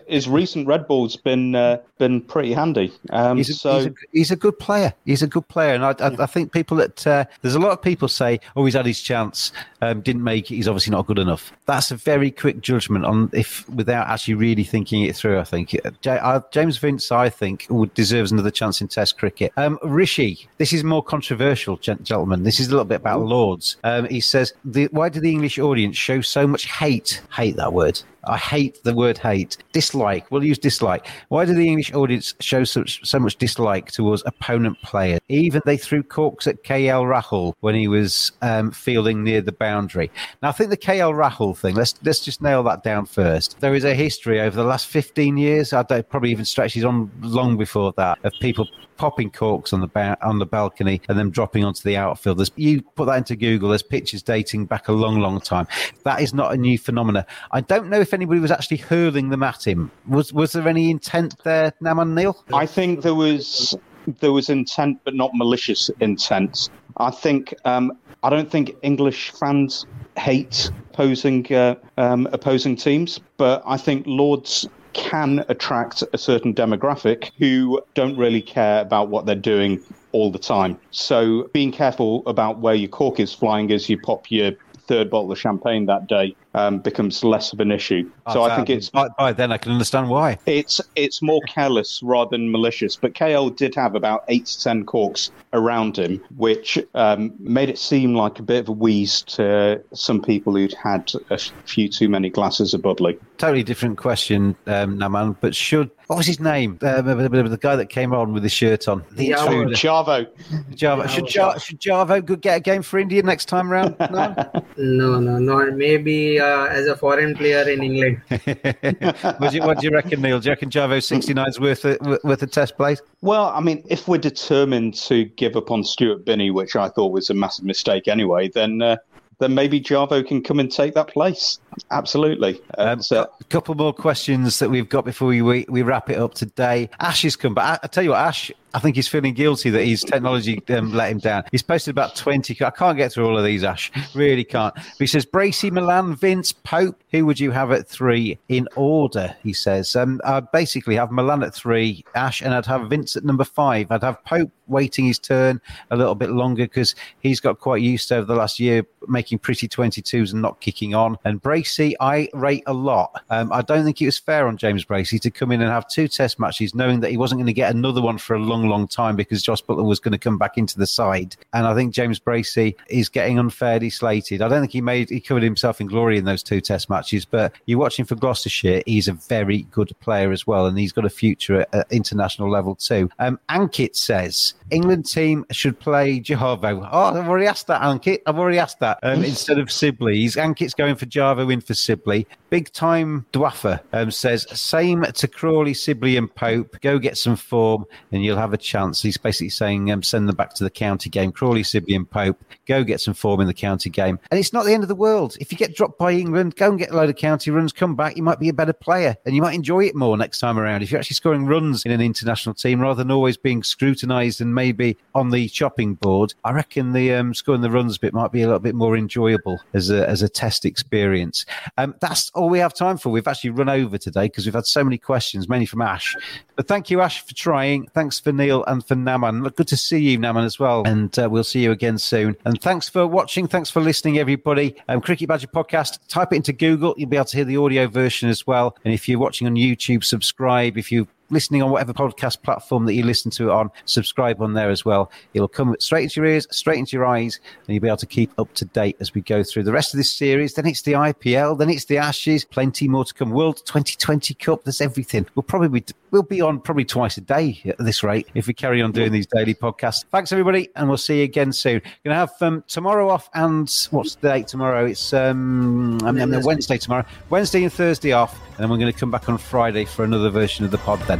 his 0.06 0.28
recent 0.28 0.66
red 0.66 0.86
ball's 0.86 1.16
been 1.16 1.54
uh, 1.54 1.78
been 1.98 2.20
pretty 2.20 2.52
handy. 2.52 2.92
Um, 3.10 3.36
he's, 3.36 3.50
a, 3.50 3.54
so 3.54 3.76
he's 3.76 3.86
a, 3.86 3.94
he's, 4.12 4.30
a, 4.30 4.36
good 4.36 4.58
player. 4.58 4.92
He's 5.04 5.22
a 5.22 5.26
good 5.26 5.46
player, 5.48 5.74
and 5.74 5.84
I, 5.84 5.94
I, 5.98 6.22
I 6.22 6.26
think 6.26 6.52
people 6.52 6.76
that 6.78 7.06
uh, 7.06 7.24
there's 7.42 7.54
a 7.54 7.58
lot 7.58 7.72
of 7.72 7.82
people 7.82 8.08
say, 8.08 8.40
"Oh, 8.54 8.64
he's 8.64 8.74
had 8.74 8.86
his 8.86 9.00
chance, 9.00 9.52
um, 9.82 10.00
didn't 10.00 10.24
make 10.24 10.50
it. 10.50 10.56
He's 10.56 10.68
obviously 10.68 10.92
not 10.92 11.06
good 11.06 11.18
enough." 11.18 11.52
That's 11.66 11.90
a 11.90 11.96
very 11.96 12.30
quick 12.30 12.60
judgment 12.60 13.04
on 13.04 13.30
if 13.32 13.68
without 13.68 14.08
actually 14.08 14.34
really 14.34 14.64
thinking 14.64 15.02
it 15.04 15.16
through. 15.16 15.38
I 15.38 15.44
think 15.44 15.76
uh, 16.04 16.40
James 16.50 16.78
Vince, 16.78 17.12
I 17.12 17.28
think, 17.28 17.66
would 17.70 17.92
deserves 17.94 18.32
another 18.32 18.50
chance 18.50 18.80
in 18.80 18.88
Test 18.88 19.18
cricket. 19.18 19.52
Um, 19.56 19.78
Rishi, 19.82 20.48
this 20.58 20.72
is 20.72 20.84
more 20.84 21.02
controversial, 21.02 21.76
gentlemen. 21.76 22.42
This 22.42 22.60
is 22.60 22.68
a 22.68 22.70
little 22.70 22.84
bit 22.84 22.96
about 22.96 23.22
Lords. 23.22 23.76
Um, 23.84 24.06
he 24.06 24.20
says, 24.20 24.52
"Why 24.90 25.08
do 25.08 25.20
the 25.20 25.30
English 25.30 25.58
audience 25.58 25.96
show 25.96 26.20
so 26.20 26.46
much 26.46 26.66
hate? 26.66 27.22
Hate 27.30 27.56
that 27.56 27.72
word 27.72 28.02
I 28.26 28.36
hate 28.36 28.82
the 28.82 28.94
word 28.94 29.18
hate. 29.18 29.58
Dislike. 29.72 30.30
We'll 30.30 30.44
use 30.44 30.58
dislike. 30.58 31.06
Why 31.28 31.44
do 31.44 31.54
the 31.54 31.66
English 31.66 31.92
audience 31.94 32.34
show 32.40 32.64
such 32.64 33.06
so 33.08 33.18
much 33.18 33.36
dislike 33.36 33.90
towards 33.90 34.22
opponent 34.26 34.80
players? 34.82 35.20
Even 35.28 35.62
they 35.64 35.76
threw 35.76 36.02
corks 36.02 36.46
at 36.46 36.62
KL 36.64 37.04
Rahul 37.04 37.54
when 37.60 37.74
he 37.74 37.88
was 37.88 38.32
um, 38.42 38.70
fielding 38.70 39.22
near 39.22 39.40
the 39.40 39.52
boundary. 39.52 40.10
Now 40.42 40.48
I 40.50 40.52
think 40.52 40.70
the 40.70 40.76
KL 40.76 41.14
Rahul 41.14 41.56
thing. 41.56 41.74
Let's 41.74 41.94
let's 42.04 42.20
just 42.20 42.42
nail 42.42 42.62
that 42.64 42.82
down 42.82 43.06
first. 43.06 43.60
There 43.60 43.74
is 43.74 43.84
a 43.84 43.94
history 43.94 44.40
over 44.40 44.56
the 44.56 44.64
last 44.64 44.86
15 44.88 45.36
years. 45.36 45.72
I 45.72 45.82
don't 45.82 46.08
probably 46.08 46.30
even 46.30 46.44
stretches 46.44 46.84
on 46.84 47.10
long 47.20 47.56
before 47.56 47.92
that 47.96 48.18
of 48.24 48.32
people 48.40 48.68
popping 48.96 49.30
corks 49.30 49.72
on 49.72 49.80
the 49.80 49.86
ba- 49.86 50.18
on 50.22 50.38
the 50.38 50.46
balcony 50.46 51.00
and 51.08 51.18
then 51.18 51.30
dropping 51.30 51.64
onto 51.64 51.82
the 51.82 51.96
outfield. 51.96 52.38
There's, 52.38 52.50
you 52.56 52.82
put 52.82 53.06
that 53.06 53.16
into 53.16 53.36
Google. 53.36 53.70
There's 53.70 53.82
pictures 53.82 54.22
dating 54.22 54.66
back 54.66 54.88
a 54.88 54.92
long, 54.92 55.20
long 55.20 55.40
time. 55.40 55.66
That 56.04 56.20
is 56.20 56.34
not 56.34 56.52
a 56.52 56.56
new 56.56 56.78
phenomenon. 56.78 57.24
I 57.52 57.60
don't 57.60 57.88
know 57.88 58.00
if 58.00 58.14
anybody 58.14 58.40
was 58.40 58.50
actually 58.50 58.78
hurling 58.78 59.30
them 59.30 59.42
at 59.42 59.66
him. 59.66 59.90
Was 60.08 60.32
was 60.32 60.52
there 60.52 60.66
any 60.68 60.90
intent 60.90 61.36
there, 61.44 61.72
Naman 61.82 62.14
Neil? 62.14 62.44
I 62.52 62.66
think 62.66 63.02
there 63.02 63.14
was 63.14 63.76
there 64.20 64.32
was 64.32 64.48
intent, 64.48 65.00
but 65.04 65.14
not 65.14 65.30
malicious 65.34 65.90
intent. 66.00 66.70
I 66.98 67.10
think 67.10 67.54
um, 67.64 67.92
I 68.22 68.30
don't 68.30 68.50
think 68.50 68.76
English 68.82 69.32
fans 69.32 69.86
hate 70.16 70.70
opposing 70.92 71.52
uh, 71.52 71.74
um, 71.98 72.26
opposing 72.32 72.76
teams, 72.76 73.20
but 73.36 73.62
I 73.66 73.76
think 73.76 74.06
Lords 74.06 74.68
can 74.96 75.44
attract 75.48 76.02
a 76.12 76.18
certain 76.18 76.54
demographic 76.54 77.30
who 77.38 77.80
don't 77.94 78.16
really 78.16 78.42
care 78.42 78.80
about 78.80 79.08
what 79.08 79.26
they're 79.26 79.34
doing 79.34 79.80
all 80.12 80.30
the 80.32 80.38
time. 80.38 80.78
So 80.90 81.48
being 81.52 81.70
careful 81.70 82.22
about 82.26 82.58
where 82.58 82.74
your 82.74 82.88
cork 82.88 83.20
is 83.20 83.32
flying 83.32 83.70
as 83.70 83.88
you 83.88 84.00
pop 84.00 84.30
your 84.30 84.52
third 84.88 85.10
bottle 85.10 85.30
of 85.30 85.38
champagne 85.38 85.86
that 85.86 86.06
day 86.06 86.34
um, 86.56 86.78
becomes 86.78 87.22
less 87.22 87.52
of 87.52 87.60
an 87.60 87.70
issue. 87.70 88.10
so 88.32 88.42
I 88.42 88.56
think 88.56 88.70
it's 88.70 88.88
by, 88.88 89.08
by, 89.18 89.32
then 89.32 89.52
I 89.52 89.58
can 89.58 89.72
understand 89.72 90.08
why. 90.08 90.38
It's 90.46 90.80
it's 90.96 91.20
more 91.20 91.40
careless 91.46 92.02
rather 92.02 92.30
than 92.30 92.50
malicious. 92.50 92.96
But 92.96 93.12
KL 93.12 93.54
did 93.54 93.74
have 93.74 93.94
about 93.94 94.24
eight 94.28 94.46
to 94.46 94.62
ten 94.62 94.84
corks 94.84 95.30
around 95.52 95.98
him, 95.98 96.22
which 96.36 96.78
um, 96.94 97.34
made 97.38 97.68
it 97.68 97.78
seem 97.78 98.14
like 98.14 98.38
a 98.38 98.42
bit 98.42 98.60
of 98.60 98.68
a 98.70 98.72
wheeze 98.72 99.22
to 99.22 99.82
some 99.92 100.22
people 100.22 100.54
who'd 100.54 100.74
had 100.74 101.12
a 101.30 101.38
few 101.66 101.88
too 101.88 102.08
many 102.08 102.30
glasses 102.30 102.72
of 102.72 102.82
bubbly. 102.82 103.18
Totally 103.36 103.62
different 103.62 103.98
question, 103.98 104.56
um, 104.66 104.98
Naman. 104.98 105.36
But 105.40 105.54
should 105.54 105.90
what 106.06 106.16
was 106.16 106.26
his 106.26 106.38
name? 106.38 106.78
Uh, 106.80 107.02
the 107.02 107.58
guy 107.60 107.74
that 107.74 107.86
came 107.86 108.14
on 108.14 108.32
with 108.32 108.44
his 108.44 108.52
shirt 108.52 108.86
on. 108.86 109.04
The 109.10 109.30
Jarvo. 109.30 109.70
Jarvo. 109.70 110.26
Jarvo. 110.70 111.08
Should, 111.08 111.26
Jar- 111.26 111.58
should 111.58 111.80
Jarvo 111.80 112.40
get 112.40 112.56
a 112.58 112.60
game 112.60 112.82
for 112.82 113.00
India 113.00 113.22
next 113.24 113.46
time 113.46 113.70
round? 113.70 113.96
No, 113.98 114.34
no, 114.76 115.18
no, 115.18 115.38
no. 115.38 115.70
Maybe 115.72 116.38
uh, 116.46 116.66
as 116.66 116.86
a 116.86 116.96
foreign 116.96 117.34
player 117.34 117.68
in 117.68 117.82
England. 117.82 118.20
what, 118.28 119.50
do 119.50 119.56
you, 119.56 119.62
what, 119.62 119.78
do 119.78 119.86
you, 119.86 119.92
reckon, 119.92 120.22
Neil? 120.22 120.40
Do 120.40 120.46
you 120.46 120.52
reckon 120.52 120.70
Jarvo 120.70 121.02
69 121.02 121.48
is 121.48 121.60
worth 121.60 121.84
a, 121.84 122.18
worth 122.24 122.42
a 122.42 122.46
test 122.46 122.76
place? 122.76 123.00
Well, 123.20 123.46
I 123.46 123.60
mean, 123.60 123.84
if 123.88 124.08
we're 124.08 124.18
determined 124.18 124.94
to 125.08 125.24
give 125.24 125.56
up 125.56 125.70
on 125.70 125.84
Stuart 125.84 126.24
Binny, 126.24 126.50
which 126.50 126.76
I 126.76 126.88
thought 126.88 127.12
was 127.12 127.30
a 127.30 127.34
massive 127.34 127.64
mistake 127.64 128.08
anyway, 128.08 128.48
then 128.48 128.82
uh, 128.82 128.96
then 129.38 129.54
maybe 129.54 129.80
Jarvo 129.80 130.26
can 130.26 130.42
come 130.42 130.60
and 130.60 130.70
take 130.70 130.94
that 130.94 131.08
place. 131.08 131.58
Absolutely. 131.90 132.60
Um, 132.78 133.00
a 133.10 133.28
couple 133.48 133.74
more 133.74 133.92
questions 133.92 134.58
that 134.58 134.70
we've 134.70 134.88
got 134.88 135.04
before 135.04 135.28
we, 135.28 135.42
we, 135.42 135.82
wrap 135.82 136.10
it 136.10 136.18
up 136.18 136.34
today. 136.34 136.88
Ash 137.00 137.22
has 137.22 137.36
come 137.36 137.54
back. 137.54 137.80
I, 137.82 137.84
I 137.84 137.86
tell 137.88 138.04
you 138.04 138.10
what, 138.10 138.20
Ash, 138.20 138.50
I 138.76 138.78
think 138.78 138.96
he's 138.96 139.08
feeling 139.08 139.32
guilty 139.32 139.70
that 139.70 139.84
his 139.84 140.02
technology 140.02 140.62
um, 140.68 140.92
let 140.92 141.10
him 141.10 141.18
down. 141.18 141.44
He's 141.50 141.62
posted 141.62 141.92
about 141.92 142.14
20. 142.14 142.62
I 142.62 142.70
can't 142.70 142.98
get 142.98 143.10
through 143.10 143.26
all 143.26 143.38
of 143.38 143.44
these, 143.44 143.64
Ash. 143.64 143.90
Really 144.14 144.44
can't. 144.44 144.74
But 144.74 144.84
he 144.98 145.06
says, 145.06 145.24
Bracey, 145.24 145.70
Malan, 145.70 146.14
Vince, 146.14 146.52
Pope. 146.52 147.02
Who 147.10 147.24
would 147.24 147.40
you 147.40 147.52
have 147.52 147.72
at 147.72 147.88
three 147.88 148.38
in 148.48 148.68
order? 148.76 149.34
He 149.42 149.54
says. 149.54 149.96
Um, 149.96 150.20
I'd 150.24 150.50
basically 150.52 150.96
have 150.96 151.10
Malan 151.10 151.42
at 151.42 151.54
three, 151.54 152.04
Ash, 152.14 152.42
and 152.42 152.52
I'd 152.52 152.66
have 152.66 152.90
Vince 152.90 153.16
at 153.16 153.24
number 153.24 153.44
five. 153.44 153.90
I'd 153.90 154.02
have 154.02 154.22
Pope 154.24 154.50
waiting 154.66 155.06
his 155.06 155.18
turn 155.18 155.60
a 155.90 155.96
little 155.96 156.14
bit 156.14 156.30
longer 156.30 156.64
because 156.64 156.94
he's 157.20 157.40
got 157.40 157.60
quite 157.60 157.80
used 157.80 158.08
to 158.08 158.16
over 158.16 158.26
the 158.26 158.34
last 158.34 158.60
year 158.60 158.84
making 159.08 159.38
pretty 159.38 159.68
22s 159.68 160.32
and 160.32 160.42
not 160.42 160.60
kicking 160.60 160.94
on. 160.94 161.16
And 161.24 161.40
Bracey, 161.66 161.94
I 162.00 162.28
rate 162.32 162.62
a 162.66 162.72
lot. 162.72 163.22
Um, 163.30 163.52
I 163.52 163.62
don't 163.62 163.84
think 163.84 164.00
it 164.00 164.06
was 164.06 164.18
fair 164.18 164.46
on 164.46 164.56
James 164.56 164.84
Bracey 164.84 165.20
to 165.20 165.30
come 165.30 165.52
in 165.52 165.60
and 165.60 165.70
have 165.70 165.88
two 165.88 166.08
test 166.08 166.38
matches 166.38 166.74
knowing 166.74 167.00
that 167.00 167.10
he 167.10 167.16
wasn't 167.16 167.38
going 167.38 167.46
to 167.46 167.52
get 167.52 167.74
another 167.74 168.00
one 168.00 168.18
for 168.18 168.34
a 168.34 168.38
long, 168.38 168.68
long 168.68 168.86
time 168.86 169.16
because 169.16 169.42
Jos 169.42 169.60
Buttler 169.60 169.84
was 169.84 170.00
going 170.00 170.12
to 170.12 170.18
come 170.18 170.38
back 170.38 170.56
into 170.56 170.78
the 170.78 170.86
side. 170.86 171.36
And 171.52 171.66
I 171.66 171.74
think 171.74 171.92
James 171.92 172.20
Bracey 172.20 172.76
is 172.88 173.08
getting 173.08 173.38
unfairly 173.38 173.90
slated. 173.90 174.42
I 174.42 174.48
don't 174.48 174.60
think 174.60 174.72
he 174.72 174.80
made 174.80 175.10
he 175.10 175.20
covered 175.20 175.42
himself 175.42 175.80
in 175.80 175.86
glory 175.86 176.18
in 176.18 176.24
those 176.24 176.42
two 176.42 176.60
test 176.60 176.88
matches, 176.88 177.24
but 177.24 177.52
you're 177.66 177.78
watching 177.78 178.04
for 178.04 178.14
Gloucestershire. 178.14 178.82
He's 178.86 179.08
a 179.08 179.14
very 179.14 179.62
good 179.70 179.92
player 180.00 180.32
as 180.32 180.46
well, 180.46 180.66
and 180.66 180.78
he's 180.78 180.92
got 180.92 181.04
a 181.04 181.10
future 181.10 181.60
at, 181.60 181.74
at 181.74 181.92
international 181.92 182.50
level 182.50 182.74
too. 182.74 183.10
Um, 183.18 183.38
Ankit 183.48 183.96
says 183.96 184.54
England 184.70 185.06
team 185.06 185.44
should 185.50 185.78
play 185.78 186.20
Jarvo. 186.20 186.88
Oh, 186.92 187.04
I've 187.04 187.28
already 187.28 187.46
asked 187.46 187.66
that, 187.68 187.82
Ankit. 187.82 188.20
I've 188.26 188.38
already 188.38 188.58
asked 188.58 188.80
that 188.80 188.98
um, 189.02 189.24
instead 189.24 189.58
of 189.58 189.70
Sibley. 189.70 190.16
He's, 190.16 190.36
Ankit's 190.36 190.74
going 190.74 190.96
for 190.96 191.06
Jarvo 191.06 191.52
in 191.52 191.55
for 191.60 191.74
Sibley. 191.74 192.26
Big 192.50 192.72
time 192.72 193.26
Dwaffer 193.32 193.80
um, 193.92 194.10
says 194.10 194.46
same 194.58 195.02
to 195.02 195.28
Crawley, 195.28 195.74
Sibley, 195.74 196.16
and 196.16 196.32
Pope. 196.34 196.76
Go 196.80 196.98
get 196.98 197.18
some 197.18 197.36
form, 197.36 197.84
and 198.12 198.24
you'll 198.24 198.38
have 198.38 198.52
a 198.52 198.58
chance. 198.58 199.02
He's 199.02 199.16
basically 199.16 199.48
saying 199.48 199.90
um, 199.90 200.02
send 200.02 200.28
them 200.28 200.36
back 200.36 200.54
to 200.54 200.64
the 200.64 200.70
county 200.70 201.10
game. 201.10 201.32
Crawley, 201.32 201.62
Sibley, 201.62 201.94
and 201.94 202.08
Pope. 202.08 202.42
Go 202.66 202.84
get 202.84 203.00
some 203.00 203.14
form 203.14 203.40
in 203.40 203.46
the 203.46 203.54
county 203.54 203.90
game, 203.90 204.18
and 204.30 204.38
it's 204.38 204.52
not 204.52 204.64
the 204.64 204.72
end 204.72 204.82
of 204.82 204.88
the 204.88 204.94
world. 204.94 205.36
If 205.40 205.50
you 205.50 205.58
get 205.58 205.74
dropped 205.74 205.98
by 205.98 206.12
England, 206.12 206.56
go 206.56 206.68
and 206.68 206.78
get 206.78 206.90
a 206.90 206.96
load 206.96 207.10
of 207.10 207.16
county 207.16 207.50
runs. 207.50 207.72
Come 207.72 207.96
back, 207.96 208.16
you 208.16 208.22
might 208.22 208.38
be 208.38 208.48
a 208.48 208.54
better 208.54 208.72
player, 208.72 209.16
and 209.24 209.34
you 209.34 209.42
might 209.42 209.54
enjoy 209.54 209.84
it 209.84 209.94
more 209.94 210.16
next 210.16 210.38
time 210.38 210.58
around. 210.58 210.82
If 210.82 210.90
you're 210.90 211.00
actually 211.00 211.14
scoring 211.14 211.46
runs 211.46 211.84
in 211.84 211.90
an 211.90 212.00
international 212.00 212.54
team 212.54 212.80
rather 212.80 213.02
than 213.02 213.10
always 213.10 213.36
being 213.36 213.62
scrutinised 213.62 214.40
and 214.40 214.54
maybe 214.54 214.96
on 215.14 215.30
the 215.30 215.48
chopping 215.48 215.94
board, 215.94 216.34
I 216.44 216.52
reckon 216.52 216.92
the 216.92 217.14
um, 217.14 217.34
scoring 217.34 217.60
the 217.62 217.70
runs 217.70 217.98
bit 217.98 218.14
might 218.14 218.32
be 218.32 218.42
a 218.42 218.46
little 218.46 218.60
bit 218.60 218.74
more 218.74 218.96
enjoyable 218.96 219.58
as 219.72 219.90
a 219.90 220.08
as 220.08 220.22
a 220.22 220.28
test 220.28 220.64
experience. 220.64 221.45
Um, 221.76 221.94
that's 222.00 222.30
all 222.30 222.48
we 222.48 222.58
have 222.58 222.74
time 222.74 222.98
for. 222.98 223.10
We've 223.10 223.26
actually 223.26 223.50
run 223.50 223.68
over 223.68 223.98
today 223.98 224.26
because 224.26 224.46
we've 224.46 224.54
had 224.54 224.66
so 224.66 224.82
many 224.84 224.98
questions, 224.98 225.48
mainly 225.48 225.66
from 225.66 225.82
Ash. 225.82 226.16
But 226.56 226.68
thank 226.68 226.90
you, 226.90 227.00
Ash, 227.00 227.24
for 227.24 227.34
trying. 227.34 227.86
Thanks 227.88 228.18
for 228.18 228.32
Neil 228.32 228.64
and 228.64 228.86
for 228.86 228.94
Naman. 228.94 229.54
Good 229.54 229.68
to 229.68 229.76
see 229.76 229.98
you, 229.98 230.18
Naman, 230.18 230.44
as 230.44 230.58
well. 230.58 230.82
And 230.86 231.16
uh, 231.18 231.28
we'll 231.30 231.44
see 231.44 231.62
you 231.62 231.72
again 231.72 231.98
soon. 231.98 232.36
And 232.44 232.60
thanks 232.60 232.88
for 232.88 233.06
watching. 233.06 233.46
Thanks 233.46 233.70
for 233.70 233.80
listening, 233.80 234.18
everybody. 234.18 234.76
Um, 234.88 235.00
Cricket 235.00 235.28
Badger 235.28 235.48
podcast. 235.48 235.98
Type 236.08 236.32
it 236.32 236.36
into 236.36 236.52
Google. 236.52 236.94
You'll 236.96 237.08
be 237.08 237.16
able 237.16 237.26
to 237.26 237.36
hear 237.36 237.44
the 237.44 237.56
audio 237.56 237.86
version 237.86 238.28
as 238.28 238.46
well. 238.46 238.76
And 238.84 238.94
if 238.94 239.08
you're 239.08 239.18
watching 239.18 239.46
on 239.46 239.54
YouTube, 239.54 240.04
subscribe. 240.04 240.78
If 240.78 240.90
you 240.90 241.08
listening 241.30 241.62
on 241.62 241.70
whatever 241.70 241.92
podcast 241.92 242.42
platform 242.42 242.86
that 242.86 242.94
you 242.94 243.02
listen 243.02 243.30
to 243.32 243.48
it 243.48 243.52
on, 243.52 243.70
subscribe 243.84 244.40
on 244.40 244.54
there 244.54 244.70
as 244.70 244.84
well. 244.84 245.10
It'll 245.34 245.48
come 245.48 245.76
straight 245.78 246.04
into 246.04 246.20
your 246.20 246.26
ears, 246.26 246.46
straight 246.50 246.78
into 246.78 246.96
your 246.96 247.06
eyes, 247.06 247.40
and 247.66 247.74
you'll 247.74 247.82
be 247.82 247.88
able 247.88 247.96
to 247.98 248.06
keep 248.06 248.30
up 248.38 248.52
to 248.54 248.64
date 248.66 248.96
as 249.00 249.14
we 249.14 249.20
go 249.20 249.42
through 249.42 249.64
the 249.64 249.72
rest 249.72 249.94
of 249.94 249.98
this 249.98 250.10
series. 250.10 250.54
Then 250.54 250.66
it's 250.66 250.82
the 250.82 250.92
IPL, 250.92 251.58
then 251.58 251.70
it's 251.70 251.84
the 251.86 251.98
Ashes, 251.98 252.44
plenty 252.44 252.88
more 252.88 253.04
to 253.04 253.14
come. 253.14 253.30
World 253.30 253.58
2020 253.64 254.34
Cup, 254.34 254.64
there's 254.64 254.80
everything. 254.80 255.26
We'll 255.34 255.42
probably 255.42 255.80
be, 255.80 255.84
we'll 256.10 256.22
be 256.22 256.40
on 256.40 256.60
probably 256.60 256.84
twice 256.84 257.16
a 257.16 257.20
day 257.20 257.60
at 257.66 257.78
this 257.78 258.02
rate 258.02 258.28
if 258.34 258.46
we 258.46 258.54
carry 258.54 258.82
on 258.82 258.92
doing 258.92 259.12
these 259.12 259.26
daily 259.26 259.54
podcasts. 259.54 260.04
Thanks 260.10 260.32
everybody, 260.32 260.68
and 260.76 260.88
we'll 260.88 260.96
see 260.96 261.18
you 261.18 261.24
again 261.24 261.52
soon. 261.52 261.80
Going 262.04 262.14
to 262.14 262.14
have 262.14 262.32
um, 262.40 262.64
tomorrow 262.68 263.08
off, 263.08 263.28
and 263.34 263.70
what's 263.90 264.14
the 264.16 264.28
date 264.28 264.48
tomorrow? 264.48 264.86
It's 264.86 265.12
um, 265.12 265.98
I 266.02 266.12
mean, 266.12 266.42
Wednesday 266.42 266.78
tomorrow, 266.78 267.04
Wednesday 267.30 267.64
and 267.64 267.72
Thursday 267.72 268.12
off, 268.12 268.38
and 268.48 268.58
then 268.58 268.70
we're 268.70 268.78
going 268.78 268.92
to 268.92 268.98
come 268.98 269.10
back 269.10 269.28
on 269.28 269.38
Friday 269.38 269.84
for 269.84 270.04
another 270.04 270.30
version 270.30 270.64
of 270.64 270.70
the 270.70 270.78
pod. 270.78 271.00
Then. 271.06 271.15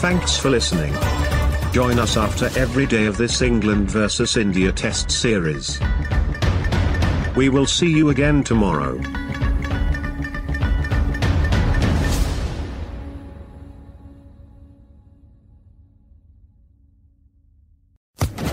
Thanks 0.00 0.36
for 0.36 0.50
listening. 0.50 0.94
Join 1.72 1.98
us 1.98 2.16
after 2.16 2.46
every 2.58 2.86
day 2.86 3.06
of 3.06 3.16
this 3.16 3.42
England 3.42 3.90
versus 3.90 4.36
India 4.36 4.72
Test 4.72 5.10
series. 5.10 5.78
We 7.36 7.48
will 7.50 7.66
see 7.66 7.90
you 7.90 8.08
again 8.08 8.42
tomorrow. 8.42 8.98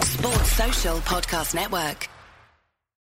Sports 0.01 0.51
Social 0.51 0.97
Podcast 0.97 1.55
Network. 1.55 2.09